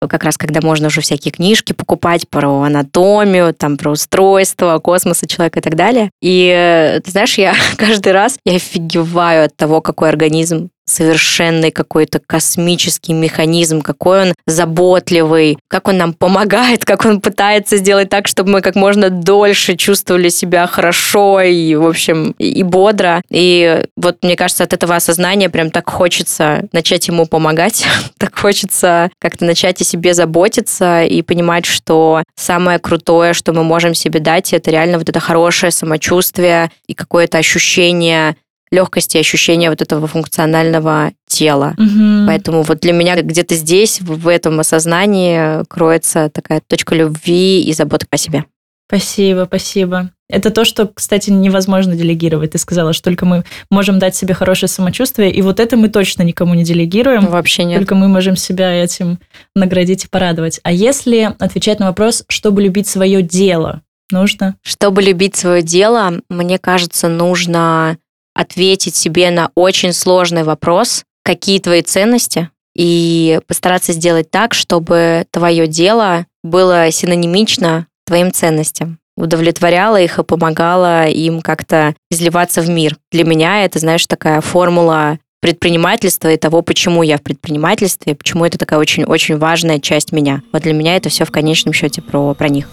как 0.00 0.24
раз 0.24 0.38
когда 0.38 0.60
можно 0.62 0.86
уже 0.86 1.02
всякие 1.02 1.32
книжки 1.32 1.74
покупать 1.74 2.26
про 2.28 2.62
анатомию, 2.62 3.52
там, 3.52 3.76
про 3.76 3.90
устройство 3.90 4.78
космоса 4.78 5.26
человека 5.26 5.58
и 5.58 5.62
так 5.62 5.74
далее. 5.74 6.10
И, 6.22 6.46
э, 6.56 7.00
ты 7.00 7.10
знаешь, 7.10 7.36
я 7.36 7.54
каждый 7.76 8.12
раз 8.12 8.38
я 8.46 8.54
офигеваю 8.54 9.44
от 9.44 9.56
того, 9.56 9.82
какой 9.82 10.08
организм 10.08 10.70
совершенный 10.88 11.70
какой-то 11.70 12.20
космический 12.24 13.12
механизм, 13.12 13.82
какой 13.82 14.22
он 14.22 14.34
заботливый, 14.46 15.58
как 15.68 15.88
он 15.88 15.98
нам 15.98 16.14
помогает, 16.14 16.84
как 16.84 17.04
он 17.04 17.20
пытается 17.20 17.76
сделать 17.76 18.08
так, 18.08 18.26
чтобы 18.26 18.50
мы 18.50 18.60
как 18.60 18.74
можно 18.74 19.10
дольше 19.10 19.76
чувствовали 19.76 20.28
себя 20.28 20.66
хорошо 20.66 21.40
и, 21.40 21.74
в 21.74 21.86
общем, 21.86 22.34
и 22.38 22.62
бодро. 22.62 23.22
И 23.30 23.84
вот, 23.96 24.18
мне 24.22 24.36
кажется, 24.36 24.64
от 24.64 24.72
этого 24.72 24.96
осознания 24.96 25.50
прям 25.50 25.70
так 25.70 25.88
хочется 25.90 26.64
начать 26.72 27.08
ему 27.08 27.26
помогать, 27.26 27.86
так 28.18 28.38
хочется 28.38 29.10
как-то 29.18 29.44
начать 29.44 29.80
о 29.80 29.84
себе 29.84 30.14
заботиться 30.14 31.04
и 31.04 31.22
понимать, 31.22 31.66
что 31.66 32.22
самое 32.36 32.78
крутое, 32.78 33.34
что 33.34 33.52
мы 33.52 33.64
можем 33.64 33.94
себе 33.94 34.20
дать, 34.20 34.52
это 34.52 34.70
реально 34.70 34.98
вот 34.98 35.08
это 35.08 35.20
хорошее 35.20 35.72
самочувствие 35.72 36.70
и 36.86 36.94
какое-то 36.94 37.38
ощущение 37.38 38.36
легкости 38.70 39.18
ощущения 39.18 39.70
вот 39.70 39.82
этого 39.82 40.06
функционального 40.06 41.12
тела. 41.26 41.74
Угу. 41.78 42.26
Поэтому 42.26 42.62
вот 42.62 42.80
для 42.80 42.92
меня 42.92 43.20
где-то 43.20 43.54
здесь, 43.54 44.00
в 44.00 44.28
этом 44.28 44.60
осознании, 44.60 45.64
кроется 45.68 46.30
такая 46.32 46.60
точка 46.66 46.94
любви 46.94 47.62
и 47.62 47.72
заботы 47.72 48.06
о 48.10 48.16
себе. 48.16 48.44
Спасибо, 48.88 49.44
спасибо. 49.46 50.10
Это 50.30 50.50
то, 50.50 50.64
что, 50.64 50.86
кстати, 50.86 51.30
невозможно 51.30 51.94
делегировать. 51.94 52.52
Ты 52.52 52.58
сказала, 52.58 52.92
что 52.94 53.04
только 53.04 53.26
мы 53.26 53.44
можем 53.70 53.98
дать 53.98 54.16
себе 54.16 54.32
хорошее 54.34 54.68
самочувствие, 54.68 55.30
и 55.30 55.42
вот 55.42 55.60
это 55.60 55.76
мы 55.76 55.88
точно 55.88 56.22
никому 56.22 56.54
не 56.54 56.64
делегируем. 56.64 57.26
Вообще 57.26 57.64
нет. 57.64 57.78
Только 57.78 57.94
мы 57.94 58.08
можем 58.08 58.36
себя 58.36 58.72
этим 58.72 59.18
наградить 59.54 60.04
и 60.04 60.08
порадовать. 60.08 60.60
А 60.62 60.72
если 60.72 61.34
отвечать 61.38 61.80
на 61.80 61.86
вопрос, 61.86 62.24
чтобы 62.28 62.62
любить 62.62 62.86
свое 62.86 63.22
дело, 63.22 63.82
нужно? 64.10 64.56
Чтобы 64.62 65.02
любить 65.02 65.36
свое 65.36 65.62
дело, 65.62 66.20
мне 66.30 66.58
кажется, 66.58 67.08
нужно 67.08 67.98
ответить 68.38 68.94
себе 68.94 69.30
на 69.30 69.50
очень 69.56 69.92
сложный 69.92 70.44
вопрос, 70.44 71.04
какие 71.24 71.58
твои 71.58 71.82
ценности, 71.82 72.50
и 72.76 73.40
постараться 73.48 73.92
сделать 73.92 74.30
так, 74.30 74.54
чтобы 74.54 75.26
твое 75.32 75.66
дело 75.66 76.26
было 76.44 76.90
синонимично 76.92 77.88
твоим 78.06 78.32
ценностям 78.32 78.98
удовлетворяло 79.16 80.00
их 80.00 80.20
и 80.20 80.22
помогало 80.22 81.08
им 81.08 81.40
как-то 81.40 81.96
изливаться 82.08 82.62
в 82.62 82.68
мир. 82.68 82.96
Для 83.10 83.24
меня 83.24 83.64
это, 83.64 83.80
знаешь, 83.80 84.06
такая 84.06 84.40
формула 84.40 85.18
предпринимательства 85.40 86.32
и 86.32 86.36
того, 86.36 86.62
почему 86.62 87.02
я 87.02 87.18
в 87.18 87.22
предпринимательстве, 87.22 88.14
почему 88.14 88.44
это 88.44 88.58
такая 88.58 88.78
очень-очень 88.78 89.38
важная 89.38 89.80
часть 89.80 90.12
меня. 90.12 90.42
Вот 90.52 90.62
для 90.62 90.72
меня 90.72 90.96
это 90.96 91.08
все 91.08 91.24
в 91.24 91.32
конечном 91.32 91.72
счете 91.72 92.00
про, 92.00 92.34
про 92.34 92.48
них. 92.48 92.68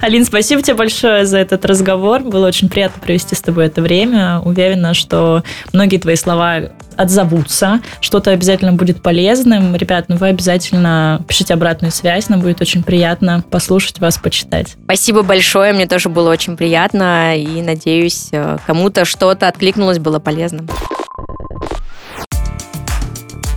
Алин, 0.00 0.24
спасибо 0.24 0.62
тебе 0.62 0.74
большое 0.76 1.26
за 1.26 1.38
этот 1.38 1.64
разговор. 1.64 2.22
Было 2.22 2.46
очень 2.46 2.68
приятно 2.68 3.00
провести 3.00 3.34
с 3.34 3.40
тобой 3.40 3.66
это 3.66 3.82
время. 3.82 4.40
Уверена, 4.40 4.94
что 4.94 5.42
многие 5.72 5.98
твои 5.98 6.16
слова 6.16 6.70
отзовутся, 6.96 7.80
что-то 8.00 8.30
обязательно 8.30 8.72
будет 8.72 9.02
полезным. 9.02 9.74
Ребят, 9.74 10.06
ну 10.08 10.16
вы 10.16 10.28
обязательно 10.28 11.22
пишите 11.26 11.54
обратную 11.54 11.92
связь, 11.92 12.28
нам 12.28 12.40
будет 12.40 12.60
очень 12.60 12.82
приятно 12.82 13.42
послушать 13.50 14.00
вас, 14.00 14.18
почитать. 14.18 14.76
Спасибо 14.84 15.22
большое, 15.22 15.72
мне 15.72 15.86
тоже 15.86 16.08
было 16.08 16.30
очень 16.30 16.56
приятно, 16.56 17.36
и 17.36 17.62
надеюсь, 17.62 18.28
э, 18.32 18.58
кому-то 18.66 19.04
что-то 19.04 19.48
откликнулось, 19.48 19.98
было 19.98 20.18
полезным. 20.18 20.68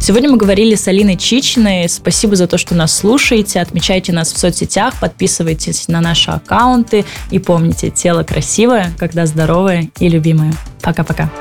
Сегодня 0.06 0.30
мы 0.30 0.36
говорили 0.36 0.76
с 0.76 0.86
Алиной 0.90 1.16
Чичиной. 1.16 1.88
Спасибо 1.88 2.36
за 2.36 2.46
то, 2.46 2.58
что 2.58 2.76
нас 2.76 2.94
слушаете. 2.94 3.62
Отмечайте 3.62 4.12
нас 4.12 4.34
в 4.34 4.38
соцсетях, 4.38 5.00
подписывайтесь 5.00 5.88
на 5.88 6.02
наши 6.02 6.30
аккаунты 6.30 7.06
и 7.32 7.40
помните, 7.40 7.90
тело 7.90 8.24
красивое, 8.24 8.92
когда 9.00 9.26
здоровое 9.26 9.92
и 10.00 10.10
любимое. 10.10 10.54
Пока-пока. 10.82 11.32